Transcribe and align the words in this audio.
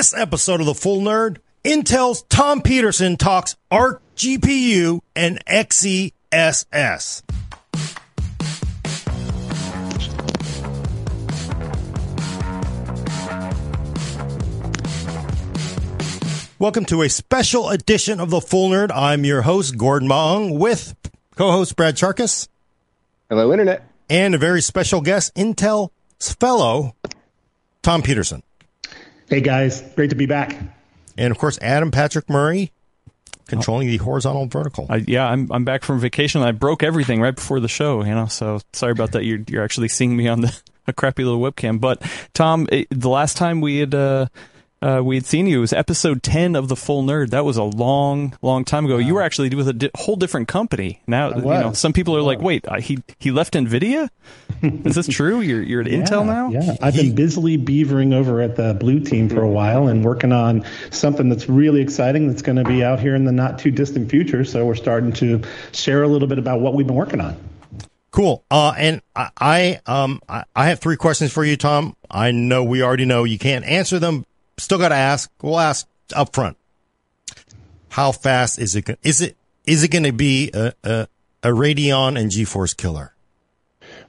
this 0.00 0.14
episode 0.14 0.60
of 0.60 0.66
The 0.66 0.74
Full 0.74 1.02
Nerd, 1.02 1.40
Intel's 1.62 2.22
Tom 2.30 2.62
Petersen 2.62 3.18
talks 3.18 3.54
ARC 3.70 4.00
GPU 4.16 5.00
and 5.14 5.44
XeSS. 5.44 7.22
Welcome 16.58 16.86
to 16.86 17.02
a 17.02 17.10
special 17.10 17.68
edition 17.68 18.20
of 18.20 18.30
The 18.30 18.40
Full 18.40 18.70
Nerd. 18.70 18.90
I'm 18.94 19.26
your 19.26 19.42
host, 19.42 19.76
Gordon 19.76 20.08
Mah 20.08 20.34
Ung, 20.34 20.58
with 20.58 20.94
co-host 21.36 21.76
Brad 21.76 21.96
Chacos. 21.96 22.48
Hello, 23.28 23.52
Internet. 23.52 23.86
And 24.08 24.34
a 24.34 24.38
very 24.38 24.62
special 24.62 25.02
guest, 25.02 25.34
Intel's 25.34 25.90
fellow, 26.32 26.96
Tom 27.82 28.00
Petersen. 28.00 28.42
Hey, 29.30 29.40
guys. 29.40 29.80
Great 29.94 30.10
to 30.10 30.16
be 30.16 30.26
back. 30.26 30.58
And, 31.16 31.30
of 31.30 31.38
course, 31.38 31.56
Adam 31.62 31.92
Patrick 31.92 32.28
Murray, 32.28 32.72
controlling 33.46 33.86
the 33.86 33.96
horizontal 33.98 34.46
vertical. 34.46 34.86
I, 34.90 35.04
yeah, 35.06 35.24
I'm 35.24 35.50
I'm 35.52 35.64
back 35.64 35.84
from 35.84 36.00
vacation. 36.00 36.42
I 36.42 36.50
broke 36.50 36.82
everything 36.82 37.20
right 37.20 37.34
before 37.34 37.60
the 37.60 37.68
show, 37.68 38.02
you 38.02 38.12
know. 38.12 38.26
So 38.26 38.58
sorry 38.72 38.90
about 38.90 39.12
that. 39.12 39.24
You're 39.24 39.38
you're 39.46 39.62
actually 39.62 39.86
seeing 39.86 40.16
me 40.16 40.26
on 40.26 40.40
the 40.40 40.60
a 40.88 40.92
crappy 40.92 41.22
little 41.22 41.40
webcam. 41.40 41.80
But 41.80 42.02
Tom, 42.34 42.66
it, 42.72 42.88
the 42.90 43.08
last 43.08 43.36
time 43.36 43.60
we 43.60 43.78
had 43.78 43.94
uh, 43.94 44.26
uh, 44.82 45.02
we 45.04 45.16
had 45.16 45.26
seen 45.26 45.46
you. 45.46 45.58
It 45.58 45.60
was 45.60 45.72
episode 45.72 46.22
10 46.22 46.56
of 46.56 46.68
The 46.68 46.76
Full 46.76 47.02
Nerd. 47.02 47.30
That 47.30 47.44
was 47.44 47.56
a 47.56 47.64
long, 47.64 48.36
long 48.40 48.64
time 48.64 48.86
ago. 48.86 48.94
Wow. 48.94 49.00
You 49.00 49.14
were 49.14 49.22
actually 49.22 49.54
with 49.54 49.68
a 49.68 49.72
di- 49.74 49.90
whole 49.94 50.16
different 50.16 50.48
company. 50.48 51.02
Now, 51.06 51.34
you 51.34 51.42
know, 51.42 51.72
some 51.72 51.92
people 51.92 52.16
are 52.16 52.22
like, 52.22 52.40
wait, 52.40 52.66
uh, 52.66 52.80
he, 52.80 52.98
he 53.18 53.30
left 53.30 53.54
NVIDIA? 53.54 54.08
Is 54.62 54.94
this 54.94 55.06
true? 55.06 55.40
You're, 55.40 55.62
you're 55.62 55.80
at 55.82 55.86
yeah, 55.90 55.98
Intel 55.98 56.24
now? 56.24 56.50
Yeah. 56.50 56.76
I've 56.80 56.94
been 56.94 57.14
busily 57.14 57.58
beavering 57.58 58.14
over 58.14 58.40
at 58.40 58.56
the 58.56 58.74
blue 58.74 59.00
team 59.00 59.28
for 59.28 59.42
a 59.42 59.48
while 59.48 59.88
and 59.88 60.04
working 60.04 60.32
on 60.32 60.64
something 60.90 61.28
that's 61.28 61.48
really 61.48 61.82
exciting 61.82 62.28
that's 62.28 62.42
going 62.42 62.56
to 62.56 62.64
be 62.64 62.82
out 62.82 63.00
here 63.00 63.14
in 63.14 63.24
the 63.24 63.32
not 63.32 63.58
too 63.58 63.70
distant 63.70 64.10
future. 64.10 64.44
So 64.44 64.64
we're 64.64 64.74
starting 64.74 65.12
to 65.14 65.42
share 65.72 66.02
a 66.02 66.08
little 66.08 66.28
bit 66.28 66.38
about 66.38 66.60
what 66.60 66.74
we've 66.74 66.86
been 66.86 66.96
working 66.96 67.20
on. 67.20 67.36
Cool. 68.10 68.44
Uh, 68.50 68.74
and 68.76 69.02
I, 69.14 69.30
I, 69.38 69.80
um, 69.86 70.20
I, 70.28 70.44
I 70.56 70.68
have 70.68 70.80
three 70.80 70.96
questions 70.96 71.32
for 71.32 71.44
you, 71.44 71.56
Tom. 71.56 71.96
I 72.10 72.32
know 72.32 72.64
we 72.64 72.82
already 72.82 73.04
know 73.04 73.24
you 73.24 73.38
can't 73.38 73.64
answer 73.64 73.98
them, 74.00 74.24
still 74.60 74.78
got 74.78 74.90
to 74.90 74.94
ask. 74.94 75.30
We'll 75.42 75.58
ask 75.60 75.86
up 76.14 76.34
front. 76.34 76.56
How 77.90 78.12
fast 78.12 78.58
is 78.58 78.76
it? 78.76 78.98
Is 79.02 79.20
it 79.20 79.36
is 79.64 79.82
it 79.82 79.88
going 79.88 80.04
to 80.04 80.12
be 80.12 80.50
a, 80.54 80.72
a, 80.82 81.08
a 81.42 81.48
Radeon 81.48 82.18
and 82.18 82.30
GeForce 82.30 82.76
killer? 82.76 83.14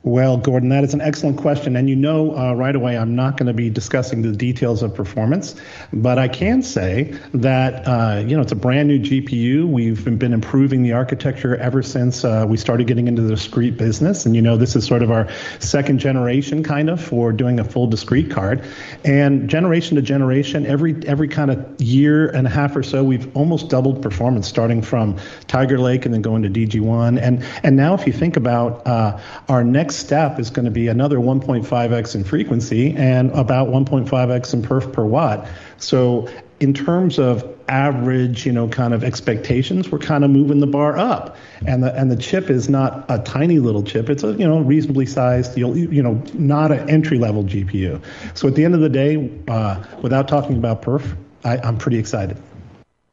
Well, 0.04 0.38
Gordon, 0.38 0.70
that 0.70 0.84
is 0.84 0.96
an 0.96 1.02
excellent 1.02 1.38
question. 1.38 1.76
And 1.76 1.88
you 1.88 1.96
know 1.96 2.36
uh, 2.36 2.54
right 2.54 2.76
away, 2.76 2.98
I'm 2.98 3.16
not 3.16 3.38
going 3.38 3.46
to 3.46 3.54
be 3.54 3.70
discussing 3.70 4.24
the 4.24 4.32
details 4.32 4.82
of 4.82 4.96
performance, 4.96 5.54
but 5.94 6.18
I 6.18 6.28
can 6.28 6.64
say 6.64 7.14
that, 7.36 7.88
uh, 7.88 8.24
you 8.26 8.36
know, 8.36 8.42
it's 8.42 8.52
a 8.52 8.56
brand 8.56 8.88
new 8.88 8.98
GPU. 8.98 9.68
We've 9.68 10.04
been 10.18 10.34
improving 10.34 10.82
the 10.82 10.94
architecture 10.94 11.56
ever 11.58 11.84
since 11.84 12.26
uh, 12.26 12.48
we 12.50 12.58
started 12.58 12.88
getting 12.88 13.08
into 13.08 13.22
the 13.22 13.30
discrete 13.30 13.78
business. 13.78 14.26
And, 14.26 14.36
you 14.36 14.42
know, 14.42 14.58
this 14.58 14.76
is 14.76 14.88
sort 14.88 15.04
of 15.04 15.12
our 15.12 15.30
second 15.60 16.00
generation 16.00 16.64
kind 16.64 16.90
of 16.90 17.00
for 17.00 17.32
doing 17.32 17.60
a 17.60 17.64
full 17.64 17.86
discrete 17.86 18.32
card. 18.32 18.64
And 19.06 19.48
generation 19.48 19.98
to 19.98 20.02
generation, 20.02 20.66
every, 20.66 20.96
every 21.06 21.28
kind 21.28 21.52
of 21.52 21.80
year 21.80 22.28
and 22.30 22.48
a 22.48 22.50
half 22.50 22.76
or 22.76 22.82
so, 22.82 23.04
we've 23.04 23.36
almost 23.38 23.70
doubled 23.70 24.02
performance 24.02 24.48
starting 24.48 24.82
from 24.82 25.20
Tiger 25.46 25.78
Lake 25.78 26.06
and 26.06 26.14
then 26.14 26.24
going 26.24 26.42
to 26.42 26.50
DG1. 26.50 27.22
And, 27.22 27.46
and 27.62 27.76
now 27.76 27.94
if 27.94 28.08
you 28.08 28.14
think 28.14 28.36
about 28.36 28.88
uh, 28.88 29.20
our 29.48 29.64
next 29.64 29.91
next 29.92 30.06
step 30.06 30.39
is 30.39 30.50
going 30.50 30.64
to 30.64 30.72
be 30.72 30.88
another 30.88 31.17
1.5x 31.17 32.16
in 32.16 32.23
frequency 32.23 32.95
and 32.95 33.30
about 33.31 33.67
1.5x 33.67 34.53
in 34.53 34.61
perf 34.61 34.94
per 34.94 35.03
watt. 35.03 35.45
So 35.80 36.30
in 36.61 36.73
terms 36.73 37.20
of 37.20 37.44
average, 37.67 38.45
you 38.45 38.53
know, 38.53 38.69
kind 38.69 38.94
of 38.94 39.03
expectations, 39.03 39.92
we're 39.92 40.00
kind 40.00 40.23
of 40.23 40.31
moving 40.31 40.62
the 40.62 40.67
bar 40.67 40.97
up. 40.97 41.36
And 41.67 41.84
the 41.84 41.94
and 41.94 42.09
the 42.09 42.16
chip 42.16 42.50
is 42.50 42.69
not 42.69 43.03
a 43.09 43.19
tiny 43.19 43.59
little 43.59 43.84
chip. 43.84 44.09
It's 44.09 44.24
a 44.24 44.31
you 44.31 44.47
know 44.47 44.62
reasonably 44.62 45.07
sized, 45.07 45.57
you 45.57 45.74
you 45.74 46.01
know, 46.01 46.24
not 46.35 46.72
an 46.72 46.90
entry 46.90 47.18
level 47.18 47.44
GPU. 47.44 48.01
So 48.34 48.47
at 48.47 48.56
the 48.56 48.63
end 48.63 48.75
of 48.75 48.80
the 48.80 48.90
day, 48.90 49.30
uh, 49.50 49.84
without 50.01 50.30
talking 50.30 50.56
about 50.56 50.84
perf, 50.84 51.18
I, 51.44 51.57
I'm 51.57 51.78
pretty 51.78 51.97
excited. 51.97 52.38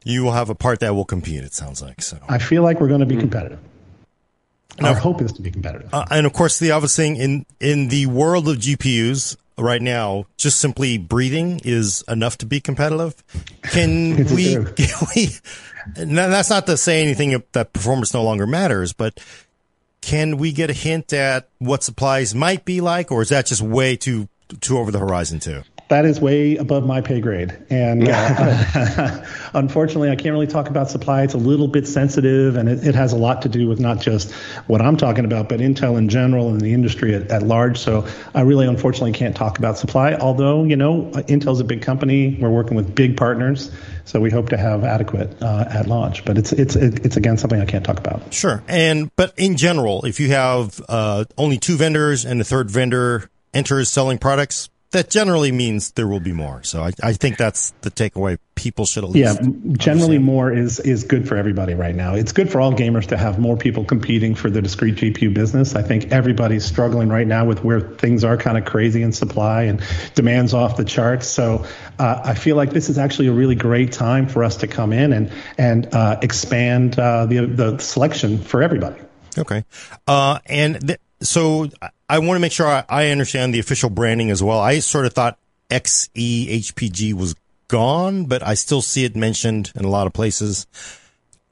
You 0.05 0.23
will 0.23 0.31
have 0.31 0.49
a 0.49 0.55
part 0.55 0.79
that 0.79 0.95
will 0.95 1.03
compete. 1.03 1.43
It 1.43 1.53
sounds 1.53 1.81
like 1.81 2.01
so. 2.01 2.19
I 2.29 2.37
feel 2.37 2.63
like 2.63 2.79
we're 2.79 2.87
going 2.87 3.01
to 3.01 3.05
be 3.05 3.17
competitive. 3.17 3.59
Our 4.81 4.95
hope 4.95 5.21
is 5.21 5.31
to 5.33 5.41
be 5.41 5.51
competitive. 5.51 5.93
Uh, 5.93 6.05
and 6.11 6.25
of 6.25 6.33
course, 6.33 6.59
the 6.59 6.71
obvious 6.71 6.95
thing 6.95 7.15
in 7.15 7.45
in 7.59 7.89
the 7.89 8.05
world 8.07 8.47
of 8.47 8.57
GPUs 8.57 9.37
right 9.57 9.81
now, 9.81 10.25
just 10.37 10.59
simply 10.59 10.97
breathing 10.97 11.61
is 11.63 12.03
enough 12.07 12.37
to 12.39 12.45
be 12.45 12.59
competitive. 12.59 13.15
Can 13.63 14.15
we? 14.35 14.53
Can 14.53 15.07
we? 15.15 15.29
Now, 15.97 16.27
that's 16.27 16.49
not 16.49 16.65
to 16.67 16.77
say 16.77 17.01
anything 17.01 17.41
that 17.53 17.73
performance 17.73 18.13
no 18.13 18.23
longer 18.23 18.45
matters, 18.45 18.93
but 18.93 19.19
can 20.01 20.37
we 20.37 20.51
get 20.51 20.69
a 20.69 20.73
hint 20.73 21.11
at 21.13 21.49
what 21.59 21.83
supplies 21.83 22.33
might 22.33 22.65
be 22.65 22.81
like, 22.81 23.11
or 23.11 23.21
is 23.21 23.29
that 23.29 23.45
just 23.47 23.61
way 23.61 23.95
too 23.95 24.27
too 24.61 24.77
over 24.77 24.91
the 24.91 24.99
horizon 24.99 25.39
too? 25.39 25.63
That 25.89 26.05
is 26.05 26.21
way 26.21 26.55
above 26.55 26.85
my 26.85 27.01
pay 27.01 27.19
grade. 27.19 27.57
And 27.69 28.07
uh, 28.07 29.25
unfortunately, 29.53 30.09
I 30.11 30.15
can't 30.15 30.33
really 30.33 30.47
talk 30.47 30.69
about 30.69 30.89
supply. 30.89 31.23
It's 31.23 31.33
a 31.33 31.39
little 31.39 31.67
bit 31.67 31.87
sensitive, 31.87 32.55
and 32.55 32.69
it, 32.69 32.87
it, 32.87 32.95
has 32.95 33.11
a 33.11 33.17
lot 33.17 33.41
to 33.41 33.49
do 33.49 33.67
with 33.67 33.79
not 33.79 33.99
just 33.99 34.31
what 34.67 34.81
I'm 34.81 34.97
talking 34.97 35.25
about, 35.25 35.49
but 35.49 35.59
Intel 35.59 35.97
in 35.97 36.07
general 36.07 36.49
and 36.49 36.61
the 36.61 36.73
industry 36.73 37.15
at, 37.15 37.31
at, 37.31 37.43
large. 37.43 37.79
So 37.79 38.07
I 38.35 38.41
really, 38.41 38.67
unfortunately, 38.67 39.13
can't 39.13 39.35
talk 39.35 39.57
about 39.57 39.77
supply. 39.77 40.13
Although, 40.13 40.63
you 40.63 40.75
know, 40.75 41.09
Intel's 41.27 41.59
a 41.59 41.63
big 41.63 41.81
company. 41.81 42.37
We're 42.39 42.49
working 42.49 42.77
with 42.77 42.93
big 42.93 43.17
partners. 43.17 43.71
So 44.05 44.19
we 44.19 44.29
hope 44.29 44.49
to 44.49 44.57
have 44.57 44.83
adequate 44.83 45.41
uh, 45.41 45.65
at 45.69 45.87
launch, 45.87 46.25
but 46.25 46.37
it's 46.37 46.51
it's 46.51 46.75
it's 46.75 47.15
again 47.15 47.37
something 47.37 47.61
I 47.61 47.65
can't 47.65 47.85
talk 47.85 47.99
about. 47.99 48.33
Sure, 48.33 48.63
and 48.67 49.15
but 49.15 49.33
in 49.37 49.55
general, 49.55 50.03
if 50.05 50.19
you 50.19 50.29
have 50.29 50.81
uh, 50.89 51.25
only 51.37 51.59
two 51.59 51.77
vendors 51.77 52.25
and 52.25 52.39
the 52.39 52.43
third 52.43 52.71
vendor 52.71 53.29
enters 53.53 53.89
selling 53.89 54.17
products, 54.17 54.69
that 54.91 55.09
generally 55.09 55.51
means 55.51 55.91
there 55.91 56.07
will 56.07 56.19
be 56.19 56.33
more. 56.33 56.63
So 56.63 56.81
I, 56.81 56.91
I 57.03 57.13
think 57.13 57.37
that's 57.37 57.71
the 57.81 57.91
takeaway 57.91 58.39
people 58.55 58.85
should 58.85 59.03
at 59.03 59.11
least. 59.11 59.39
Yeah, 59.39 59.49
generally 59.73 60.17
understand. 60.17 60.23
more 60.25 60.51
is 60.51 60.79
is 60.79 61.03
good 61.03 61.27
for 61.27 61.37
everybody 61.37 61.75
right 61.75 61.93
now. 61.93 62.15
It's 62.15 62.31
good 62.31 62.51
for 62.51 62.59
all 62.59 62.73
gamers 62.73 63.07
to 63.07 63.17
have 63.17 63.37
more 63.37 63.55
people 63.55 63.85
competing 63.85 64.33
for 64.33 64.49
the 64.49 64.61
discrete 64.61 64.95
GPU 64.95 65.31
business. 65.33 65.75
I 65.75 65.83
think 65.83 66.11
everybody's 66.11 66.65
struggling 66.65 67.09
right 67.09 67.27
now 67.27 67.45
with 67.45 67.63
where 67.63 67.81
things 67.81 68.23
are 68.23 68.35
kind 68.35 68.57
of 68.57 68.65
crazy 68.65 69.03
in 69.03 69.11
supply 69.11 69.63
and 69.63 69.81
demands 70.15 70.55
off 70.55 70.75
the 70.75 70.85
charts. 70.85 71.27
So 71.27 71.65
uh, 71.99 72.21
I 72.23 72.33
feel 72.33 72.55
like 72.55 72.71
this 72.71 72.89
is 72.89 72.97
actually 72.97 73.27
a 73.27 73.33
really 73.33 73.55
great 73.55 73.91
time 73.91 74.27
for 74.27 74.43
us 74.43 74.57
to 74.57 74.67
come 74.67 74.91
in 74.91 75.13
and 75.13 75.31
and 75.59 75.93
uh, 75.93 76.19
expand 76.23 76.97
uh, 76.97 77.27
the 77.27 77.45
the 77.45 77.77
selection 77.77 78.39
for 78.39 78.63
everybody. 78.63 78.99
Okay, 79.37 79.63
uh, 80.07 80.39
and 80.47 80.85
th- 80.87 80.99
so 81.21 81.69
I 82.07 82.19
want 82.19 82.37
to 82.37 82.39
make 82.39 82.51
sure 82.51 82.83
I, 82.87 83.09
understand 83.09 83.53
the 83.53 83.59
official 83.59 83.89
branding 83.89 84.31
as 84.31 84.41
well. 84.41 84.59
I 84.59 84.79
sort 84.79 85.05
of 85.05 85.13
thought 85.13 85.37
XeHPG 85.69 87.13
was 87.13 87.35
gone, 87.67 88.25
but 88.25 88.41
I 88.41 88.53
still 88.53 88.81
see 88.81 89.05
it 89.05 89.15
mentioned 89.15 89.71
in 89.75 89.85
a 89.85 89.89
lot 89.89 90.07
of 90.07 90.13
places. 90.13 90.65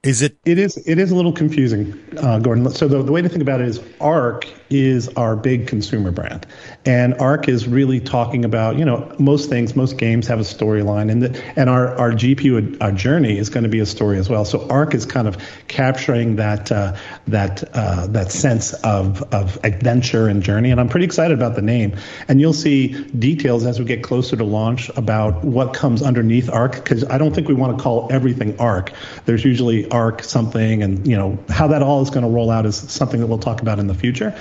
Is 0.03 0.21
it? 0.21 0.37
It 0.45 0.59
is. 0.59 0.77
It 0.77 0.99
is 0.99 1.09
a 1.09 1.15
little 1.15 1.33
confusing, 1.33 1.99
uh, 2.17 2.37
Gordon. 2.37 2.69
So 2.69 2.87
the, 2.87 3.01
the 3.01 3.11
way 3.11 3.23
to 3.23 3.29
think 3.29 3.41
about 3.41 3.61
it 3.61 3.67
is 3.67 3.81
ARC 3.99 4.45
is 4.69 5.07
our 5.09 5.35
big 5.35 5.65
consumer 5.65 6.11
brand, 6.11 6.45
and 6.85 7.15
ARC 7.15 7.49
is 7.49 7.67
really 7.67 7.99
talking 7.99 8.45
about 8.45 8.77
you 8.77 8.85
know 8.85 9.11
most 9.17 9.49
things, 9.49 9.75
most 9.75 9.97
games 9.97 10.27
have 10.27 10.39
a 10.39 10.43
storyline, 10.43 11.11
and 11.11 11.23
the, 11.23 11.59
and 11.59 11.67
our 11.67 11.95
our 11.95 12.11
GPU 12.11 12.77
our 12.79 12.91
journey 12.91 13.39
is 13.39 13.49
going 13.49 13.63
to 13.63 13.69
be 13.69 13.79
a 13.79 13.87
story 13.87 14.19
as 14.19 14.29
well. 14.29 14.45
So 14.45 14.69
ARC 14.69 14.93
is 14.93 15.07
kind 15.07 15.27
of 15.27 15.35
capturing 15.67 16.35
that 16.35 16.71
uh, 16.71 16.95
that 17.27 17.63
uh, 17.73 18.05
that 18.07 18.31
sense 18.31 18.73
of 18.73 19.23
of 19.33 19.57
adventure 19.63 20.27
and 20.27 20.43
journey, 20.43 20.69
and 20.69 20.79
I'm 20.79 20.89
pretty 20.89 21.07
excited 21.07 21.35
about 21.35 21.55
the 21.55 21.63
name. 21.63 21.95
And 22.27 22.39
you'll 22.39 22.53
see 22.53 22.89
details 23.13 23.65
as 23.65 23.79
we 23.79 23.85
get 23.85 24.03
closer 24.03 24.37
to 24.37 24.43
launch 24.43 24.89
about 24.89 25.43
what 25.43 25.73
comes 25.73 26.03
underneath 26.03 26.51
ARC, 26.51 26.75
because 26.75 27.03
I 27.05 27.17
don't 27.17 27.33
think 27.33 27.47
we 27.47 27.55
want 27.55 27.75
to 27.75 27.83
call 27.83 28.07
everything 28.11 28.59
ARC. 28.59 28.91
There's 29.25 29.43
usually 29.43 29.86
ARC 29.91 30.23
something, 30.23 30.83
and 30.83 31.07
you 31.07 31.15
know 31.15 31.37
how 31.49 31.67
that 31.67 31.81
all 31.81 32.01
is 32.01 32.09
going 32.09 32.23
to 32.23 32.29
roll 32.29 32.51
out 32.51 32.65
is 32.65 32.75
something 32.75 33.19
that 33.19 33.27
we'll 33.27 33.37
talk 33.37 33.61
about 33.61 33.79
in 33.79 33.87
the 33.87 33.93
future. 33.93 34.37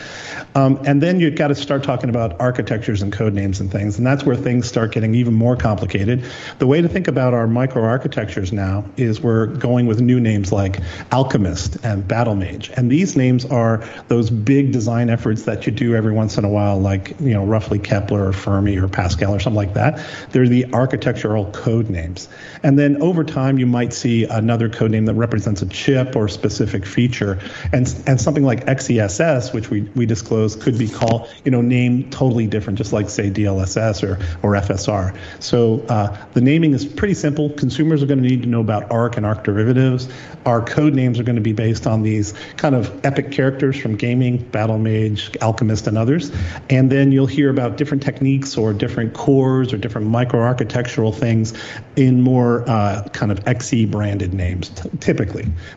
Um, 0.54 0.80
and 0.86 1.02
then 1.02 1.20
you've 1.20 1.34
got 1.34 1.48
to 1.48 1.54
start 1.54 1.82
talking 1.82 2.08
about 2.08 2.40
architectures 2.40 3.02
and 3.02 3.12
code 3.12 3.34
names 3.34 3.60
and 3.60 3.70
things. 3.70 3.98
And 3.98 4.06
that's 4.06 4.24
where 4.24 4.36
things 4.36 4.66
start 4.66 4.92
getting 4.92 5.14
even 5.14 5.34
more 5.34 5.56
complicated. 5.56 6.24
The 6.58 6.66
way 6.66 6.80
to 6.80 6.88
think 6.88 7.08
about 7.08 7.34
our 7.34 7.46
microarchitectures 7.46 8.52
now 8.52 8.84
is 8.96 9.20
we're 9.20 9.46
going 9.46 9.86
with 9.86 10.00
new 10.00 10.18
names 10.18 10.52
like 10.52 10.80
Alchemist 11.12 11.76
and 11.84 12.02
Battlemage. 12.04 12.70
And 12.76 12.90
these 12.90 13.16
names 13.16 13.44
are 13.44 13.84
those 14.08 14.30
big 14.30 14.72
design 14.72 15.10
efforts 15.10 15.42
that 15.42 15.66
you 15.66 15.72
do 15.72 15.94
every 15.94 16.12
once 16.12 16.38
in 16.38 16.44
a 16.44 16.48
while, 16.48 16.80
like, 16.80 17.10
you 17.20 17.34
know, 17.34 17.44
roughly 17.44 17.78
Kepler 17.78 18.28
or 18.28 18.32
Fermi 18.32 18.78
or 18.78 18.88
Pascal 18.88 19.34
or 19.34 19.40
something 19.40 19.56
like 19.56 19.74
that. 19.74 20.04
They're 20.30 20.48
the 20.48 20.72
architectural 20.72 21.50
code 21.52 21.90
names. 21.90 22.28
And 22.62 22.78
then 22.78 23.00
over 23.02 23.24
time, 23.24 23.58
you 23.58 23.66
might 23.66 23.92
see 23.92 24.24
another 24.24 24.68
code 24.68 24.90
name 24.90 25.04
that 25.04 25.14
represents 25.14 25.35
represents 25.36 25.60
a 25.60 25.66
chip 25.66 26.16
or 26.16 26.28
specific 26.28 26.86
feature. 26.86 27.38
And 27.72 27.86
and 28.06 28.18
something 28.18 28.42
like 28.42 28.64
XESS, 28.64 29.52
which 29.52 29.68
we, 29.68 29.82
we 29.94 30.06
disclose, 30.06 30.56
could 30.56 30.78
be 30.78 30.88
called, 30.88 31.28
you 31.44 31.50
know, 31.50 31.60
named 31.60 32.10
totally 32.10 32.46
different, 32.46 32.78
just 32.78 32.94
like 32.94 33.10
say 33.10 33.30
DLSS 33.30 34.02
or, 34.02 34.18
or 34.42 34.52
FSR. 34.54 35.14
So 35.40 35.84
uh, 35.90 36.16
the 36.32 36.40
naming 36.40 36.72
is 36.72 36.86
pretty 36.86 37.12
simple. 37.12 37.50
Consumers 37.50 38.02
are 38.02 38.06
going 38.06 38.22
to 38.22 38.26
need 38.26 38.42
to 38.44 38.48
know 38.48 38.60
about 38.60 38.90
ARC 38.90 39.18
and 39.18 39.26
ARC 39.26 39.44
derivatives. 39.44 40.08
Our 40.46 40.62
code 40.62 40.94
names 40.94 41.20
are 41.20 41.24
going 41.24 41.36
to 41.36 41.42
be 41.42 41.52
based 41.52 41.86
on 41.86 42.02
these 42.02 42.32
kind 42.56 42.74
of 42.74 43.04
epic 43.04 43.30
characters 43.30 43.76
from 43.76 43.96
gaming, 43.96 44.38
Battle 44.38 44.78
Mage, 44.78 45.36
Alchemist, 45.42 45.86
and 45.86 45.98
others. 45.98 46.32
And 46.70 46.90
then 46.90 47.12
you'll 47.12 47.26
hear 47.26 47.50
about 47.50 47.76
different 47.76 48.02
techniques 48.02 48.56
or 48.56 48.72
different 48.72 49.12
cores 49.12 49.74
or 49.74 49.76
different 49.76 50.08
microarchitectural 50.08 51.14
things 51.14 51.52
in 51.96 52.22
more 52.22 52.68
uh, 52.70 53.06
kind 53.12 53.30
of 53.30 53.44
XE 53.44 53.90
branded 53.90 54.32
names, 54.32 54.70
t- 54.70 54.88
typically. 55.00 55.25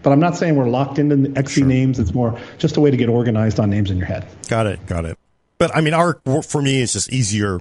But 0.03 0.11
I'm 0.11 0.19
not 0.19 0.37
saying 0.37 0.55
we're 0.55 0.69
locked 0.69 0.99
into 0.99 1.15
the 1.15 1.29
XE 1.29 1.49
sure. 1.49 1.65
names. 1.65 1.99
It's 1.99 2.13
more 2.13 2.39
just 2.57 2.77
a 2.77 2.81
way 2.81 2.91
to 2.91 2.97
get 2.97 3.09
organized 3.09 3.59
on 3.59 3.69
names 3.69 3.91
in 3.91 3.97
your 3.97 4.07
head. 4.07 4.27
Got 4.47 4.67
it. 4.67 4.85
Got 4.85 5.05
it. 5.05 5.17
But 5.57 5.75
I 5.75 5.81
mean, 5.81 5.93
ARC 5.93 6.21
for 6.43 6.61
me 6.61 6.81
is 6.81 6.93
just 6.93 7.11
easier. 7.11 7.59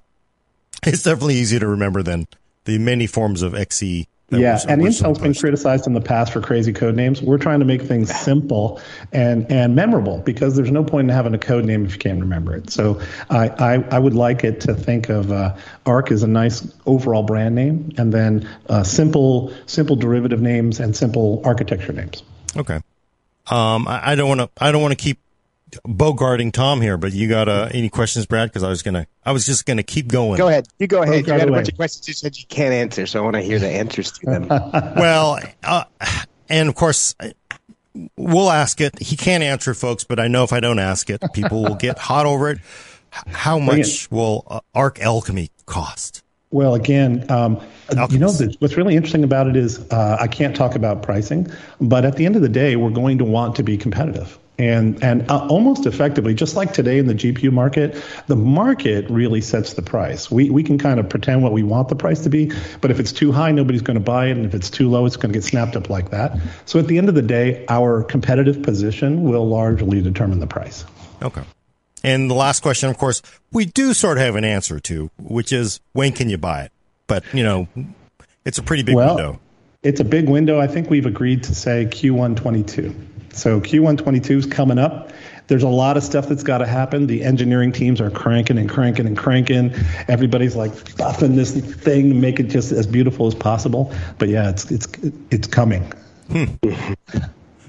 It's 0.86 1.02
definitely 1.02 1.34
easier 1.34 1.60
to 1.60 1.66
remember 1.66 2.02
than 2.02 2.28
the 2.64 2.78
many 2.78 3.06
forms 3.06 3.42
of 3.42 3.52
XE 3.52 4.06
yeah, 4.30 4.58
and 4.68 4.82
Intel's 4.82 5.18
been 5.18 5.32
criticized 5.32 5.86
in 5.86 5.94
the 5.94 6.02
past 6.02 6.34
for 6.34 6.42
crazy 6.42 6.72
code 6.72 6.94
names. 6.94 7.22
We're 7.22 7.38
trying 7.38 7.60
to 7.60 7.64
make 7.64 7.80
things 7.80 8.14
simple 8.14 8.78
and 9.10 9.50
and 9.50 9.74
memorable 9.74 10.18
because 10.18 10.54
there's 10.54 10.70
no 10.70 10.84
point 10.84 11.08
in 11.08 11.14
having 11.14 11.32
a 11.34 11.38
code 11.38 11.64
name 11.64 11.86
if 11.86 11.92
you 11.92 11.98
can't 11.98 12.20
remember 12.20 12.54
it. 12.54 12.68
So 12.68 13.00
I 13.30 13.48
I, 13.48 13.74
I 13.90 13.98
would 13.98 14.12
like 14.12 14.44
it 14.44 14.60
to 14.62 14.74
think 14.74 15.08
of 15.08 15.32
uh, 15.32 15.56
Arc 15.86 16.10
as 16.10 16.22
a 16.22 16.26
nice 16.26 16.70
overall 16.84 17.22
brand 17.22 17.54
name, 17.54 17.90
and 17.96 18.12
then 18.12 18.46
uh, 18.68 18.82
simple 18.82 19.52
simple 19.64 19.96
derivative 19.96 20.42
names 20.42 20.78
and 20.78 20.94
simple 20.94 21.40
architecture 21.44 21.94
names. 21.94 22.22
Okay. 22.54 22.80
Um, 23.50 23.88
I, 23.88 24.12
I 24.12 24.14
don't 24.14 24.28
want 24.28 24.40
to 24.40 24.50
I 24.62 24.72
don't 24.72 24.82
want 24.82 24.92
to 24.92 25.02
keep 25.02 25.20
bogarting 25.86 26.52
Tom 26.52 26.80
here, 26.80 26.96
but 26.96 27.12
you 27.12 27.28
got 27.28 27.48
uh, 27.48 27.68
any 27.72 27.88
questions, 27.88 28.26
Brad? 28.26 28.48
Because 28.48 28.62
I 28.62 28.68
was 28.68 28.82
gonna, 28.82 29.06
I 29.24 29.32
was 29.32 29.46
just 29.46 29.66
gonna 29.66 29.82
keep 29.82 30.08
going. 30.08 30.38
Go 30.38 30.48
ahead. 30.48 30.66
You 30.78 30.86
go 30.86 31.02
ahead. 31.02 31.26
you 31.26 31.32
had 31.32 31.48
a 31.48 31.52
bunch 31.52 31.68
of 31.68 31.76
questions 31.76 32.08
you 32.08 32.14
said 32.14 32.36
you 32.36 32.46
can't 32.48 32.72
answer, 32.72 33.06
so 33.06 33.20
I 33.20 33.22
want 33.22 33.36
to 33.36 33.42
hear 33.42 33.58
the 33.58 33.68
answers 33.68 34.12
to 34.12 34.26
them. 34.26 34.46
well, 34.48 35.38
uh, 35.62 35.84
and 36.48 36.68
of 36.68 36.74
course, 36.74 37.14
we'll 38.16 38.50
ask 38.50 38.80
it. 38.80 38.98
He 39.00 39.16
can't 39.16 39.42
answer, 39.42 39.74
folks, 39.74 40.04
but 40.04 40.18
I 40.18 40.28
know 40.28 40.44
if 40.44 40.52
I 40.52 40.60
don't 40.60 40.78
ask 40.78 41.10
it, 41.10 41.22
people 41.32 41.62
will 41.62 41.76
get 41.76 41.98
hot 41.98 42.26
over 42.26 42.50
it. 42.50 42.58
How 43.10 43.58
much 43.58 44.10
will 44.10 44.44
uh, 44.48 44.60
Arc 44.74 45.00
Alchemy 45.00 45.50
cost? 45.66 46.22
Well, 46.50 46.74
again, 46.74 47.30
um, 47.30 47.60
you 48.10 48.18
know, 48.18 48.30
the, 48.30 48.54
what's 48.60 48.76
really 48.76 48.96
interesting 48.96 49.24
about 49.24 49.48
it 49.48 49.56
is 49.56 49.80
uh, 49.90 50.16
I 50.18 50.28
can't 50.28 50.56
talk 50.56 50.74
about 50.74 51.02
pricing, 51.02 51.46
but 51.78 52.06
at 52.06 52.16
the 52.16 52.24
end 52.24 52.36
of 52.36 52.42
the 52.42 52.48
day, 52.48 52.76
we're 52.76 52.90
going 52.90 53.18
to 53.18 53.24
want 53.24 53.56
to 53.56 53.62
be 53.62 53.76
competitive 53.76 54.38
and 54.58 55.02
and 55.04 55.30
uh, 55.30 55.46
almost 55.48 55.86
effectively 55.86 56.34
just 56.34 56.56
like 56.56 56.72
today 56.72 56.98
in 56.98 57.06
the 57.06 57.14
GPU 57.14 57.52
market 57.52 58.02
the 58.26 58.36
market 58.36 59.08
really 59.08 59.40
sets 59.40 59.74
the 59.74 59.82
price. 59.82 60.30
We 60.30 60.50
we 60.50 60.62
can 60.62 60.78
kind 60.78 60.98
of 60.98 61.08
pretend 61.08 61.42
what 61.42 61.52
we 61.52 61.62
want 61.62 61.88
the 61.88 61.94
price 61.94 62.20
to 62.24 62.30
be 62.30 62.50
but 62.80 62.90
if 62.90 62.98
it's 62.98 63.12
too 63.12 63.30
high 63.30 63.52
nobody's 63.52 63.82
going 63.82 63.98
to 63.98 64.04
buy 64.04 64.26
it 64.26 64.32
and 64.32 64.44
if 64.44 64.54
it's 64.54 64.70
too 64.70 64.90
low 64.90 65.06
it's 65.06 65.16
going 65.16 65.32
to 65.32 65.38
get 65.38 65.44
snapped 65.44 65.76
up 65.76 65.88
like 65.88 66.10
that. 66.10 66.38
So 66.66 66.78
at 66.78 66.88
the 66.88 66.98
end 66.98 67.08
of 67.08 67.14
the 67.14 67.22
day 67.22 67.64
our 67.68 68.02
competitive 68.02 68.62
position 68.62 69.22
will 69.22 69.48
largely 69.48 70.02
determine 70.02 70.40
the 70.40 70.46
price. 70.46 70.84
Okay. 71.22 71.42
And 72.02 72.30
the 72.30 72.34
last 72.34 72.60
question 72.60 72.90
of 72.90 72.98
course 72.98 73.22
we 73.52 73.64
do 73.64 73.94
sort 73.94 74.18
of 74.18 74.24
have 74.24 74.34
an 74.34 74.44
answer 74.44 74.80
to 74.80 75.10
which 75.18 75.52
is 75.52 75.80
when 75.92 76.12
can 76.12 76.28
you 76.28 76.38
buy 76.38 76.62
it? 76.62 76.72
But 77.06 77.22
you 77.32 77.44
know 77.44 77.68
it's 78.44 78.58
a 78.58 78.62
pretty 78.62 78.82
big 78.82 78.96
well, 78.96 79.14
window. 79.14 79.40
it's 79.84 80.00
a 80.00 80.04
big 80.04 80.28
window. 80.28 80.58
I 80.58 80.66
think 80.66 80.90
we've 80.90 81.06
agreed 81.06 81.44
to 81.44 81.54
say 81.54 81.86
q1 81.86 82.34
22 82.34 82.94
so 83.38 83.60
Q122 83.60 84.30
is 84.30 84.46
coming 84.46 84.78
up. 84.78 85.12
There's 85.46 85.62
a 85.62 85.68
lot 85.68 85.96
of 85.96 86.02
stuff 86.02 86.28
that's 86.28 86.42
got 86.42 86.58
to 86.58 86.66
happen. 86.66 87.06
The 87.06 87.24
engineering 87.24 87.72
teams 87.72 88.00
are 88.00 88.10
cranking 88.10 88.58
and 88.58 88.68
cranking 88.68 89.06
and 89.06 89.16
cranking. 89.16 89.72
Everybody's 90.08 90.56
like 90.56 90.72
buffing 90.72 91.36
this 91.36 91.52
thing 91.52 92.10
to 92.10 92.14
make 92.14 92.38
it 92.38 92.44
just 92.44 92.70
as 92.70 92.86
beautiful 92.86 93.26
as 93.26 93.34
possible. 93.34 93.92
But 94.18 94.28
yeah, 94.28 94.50
it's 94.50 94.70
it's 94.70 94.86
it's 95.30 95.46
coming. 95.46 95.90
Hmm. 96.30 96.44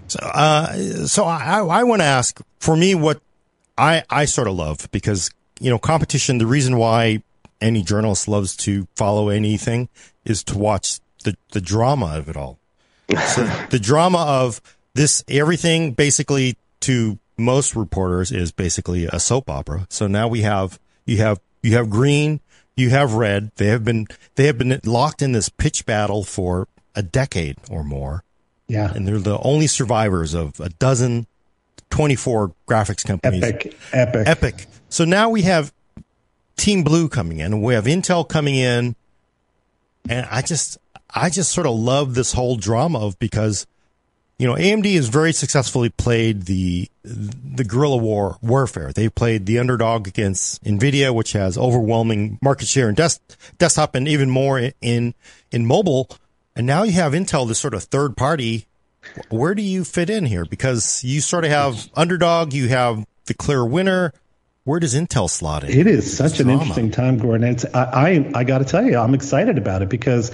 So, 0.07 0.19
uh, 0.21 0.73
so 1.05 1.23
I, 1.23 1.59
I 1.59 1.83
want 1.83 2.01
to 2.01 2.05
ask 2.05 2.41
for 2.59 2.75
me 2.75 2.95
what 2.95 3.21
I 3.77 4.03
I 4.09 4.25
sort 4.25 4.47
of 4.47 4.55
love 4.55 4.89
because 4.91 5.29
you 5.59 5.69
know 5.69 5.79
competition. 5.79 6.39
The 6.39 6.47
reason 6.47 6.77
why 6.77 7.23
any 7.61 7.83
journalist 7.83 8.27
loves 8.27 8.55
to 8.57 8.87
follow 8.95 9.29
anything 9.29 9.87
is 10.25 10.43
to 10.45 10.57
watch 10.57 10.99
the 11.23 11.37
the 11.51 11.61
drama 11.61 12.17
of 12.17 12.27
it 12.27 12.35
all. 12.35 12.59
So 13.27 13.45
the 13.69 13.79
drama 13.79 14.19
of 14.19 14.61
this 14.93 15.23
everything 15.27 15.93
basically 15.93 16.57
to 16.81 17.19
most 17.37 17.75
reporters 17.75 18.31
is 18.31 18.51
basically 18.51 19.05
a 19.05 19.19
soap 19.19 19.49
opera. 19.49 19.87
So 19.89 20.07
now 20.07 20.27
we 20.27 20.41
have 20.41 20.79
you 21.05 21.17
have 21.17 21.39
you 21.63 21.73
have 21.73 21.89
green, 21.89 22.41
you 22.75 22.89
have 22.89 23.13
red. 23.13 23.51
They 23.55 23.67
have 23.67 23.83
been 23.83 24.07
they 24.35 24.45
have 24.45 24.57
been 24.57 24.79
locked 24.85 25.21
in 25.21 25.31
this 25.31 25.49
pitch 25.49 25.85
battle 25.85 26.23
for 26.23 26.67
a 26.95 27.01
decade 27.01 27.57
or 27.69 27.83
more. 27.83 28.23
Yeah. 28.67 28.91
And 28.93 29.07
they're 29.07 29.17
the 29.17 29.39
only 29.39 29.67
survivors 29.67 30.33
of 30.33 30.59
a 30.59 30.69
dozen 30.69 31.25
24 31.89 32.53
graphics 32.67 33.05
companies. 33.05 33.43
Epic. 33.43 33.77
Epic. 33.91 34.27
Epic. 34.27 34.65
So 34.89 35.05
now 35.05 35.29
we 35.29 35.43
have 35.43 35.73
Team 36.55 36.83
Blue 36.83 37.09
coming 37.09 37.39
in 37.39 37.61
we 37.61 37.73
have 37.73 37.85
Intel 37.85 38.27
coming 38.27 38.55
in. 38.55 38.95
And 40.07 40.27
I 40.29 40.41
just 40.41 40.77
I 41.13 41.29
just 41.29 41.51
sort 41.51 41.67
of 41.67 41.77
love 41.77 42.15
this 42.15 42.33
whole 42.33 42.55
drama 42.55 42.99
of 42.99 43.17
because 43.19 43.65
you 44.39 44.47
know, 44.47 44.55
AMD 44.55 44.95
has 44.95 45.09
very 45.09 45.33
successfully 45.33 45.89
played 45.89 46.43
the 46.43 46.89
the 47.03 47.65
guerrilla 47.65 47.97
war 47.97 48.37
warfare. 48.41 48.93
They've 48.93 49.13
played 49.13 49.45
the 49.45 49.59
underdog 49.59 50.07
against 50.07 50.63
Nvidia, 50.63 51.13
which 51.13 51.33
has 51.33 51.57
overwhelming 51.57 52.39
market 52.41 52.69
share 52.69 52.87
in 52.87 52.95
des- 52.95 53.19
desktop 53.57 53.95
and 53.95 54.07
even 54.07 54.29
more 54.29 54.71
in 54.81 55.13
in 55.51 55.65
mobile. 55.65 56.09
And 56.55 56.65
now 56.65 56.83
you 56.83 56.93
have 56.93 57.11
Intel, 57.11 57.47
this 57.47 57.59
sort 57.59 57.73
of 57.73 57.83
third 57.83 58.15
party. 58.15 58.65
Where 59.29 59.55
do 59.55 59.61
you 59.61 59.83
fit 59.83 60.09
in 60.09 60.25
here? 60.25 60.45
Because 60.45 61.03
you 61.03 61.19
sort 61.19 61.43
of 61.43 61.51
have 61.51 61.89
underdog, 61.95 62.53
you 62.53 62.69
have 62.69 63.05
the 63.25 63.33
clear 63.33 63.65
winner. 63.65 64.13
Where 64.63 64.79
does 64.79 64.93
Intel 64.93 65.29
slot 65.29 65.63
in? 65.63 65.71
It 65.71 65.87
is 65.87 66.15
such 66.15 66.39
an 66.39 66.49
interesting 66.49 66.91
time, 66.91 67.17
Gordon. 67.17 67.47
It's, 67.47 67.65
I, 67.73 67.83
I, 67.83 68.31
I 68.35 68.43
got 68.43 68.59
to 68.59 68.65
tell 68.65 68.85
you, 68.85 68.97
I'm 68.97 69.13
excited 69.13 69.57
about 69.57 69.81
it 69.81 69.89
because 69.89 70.31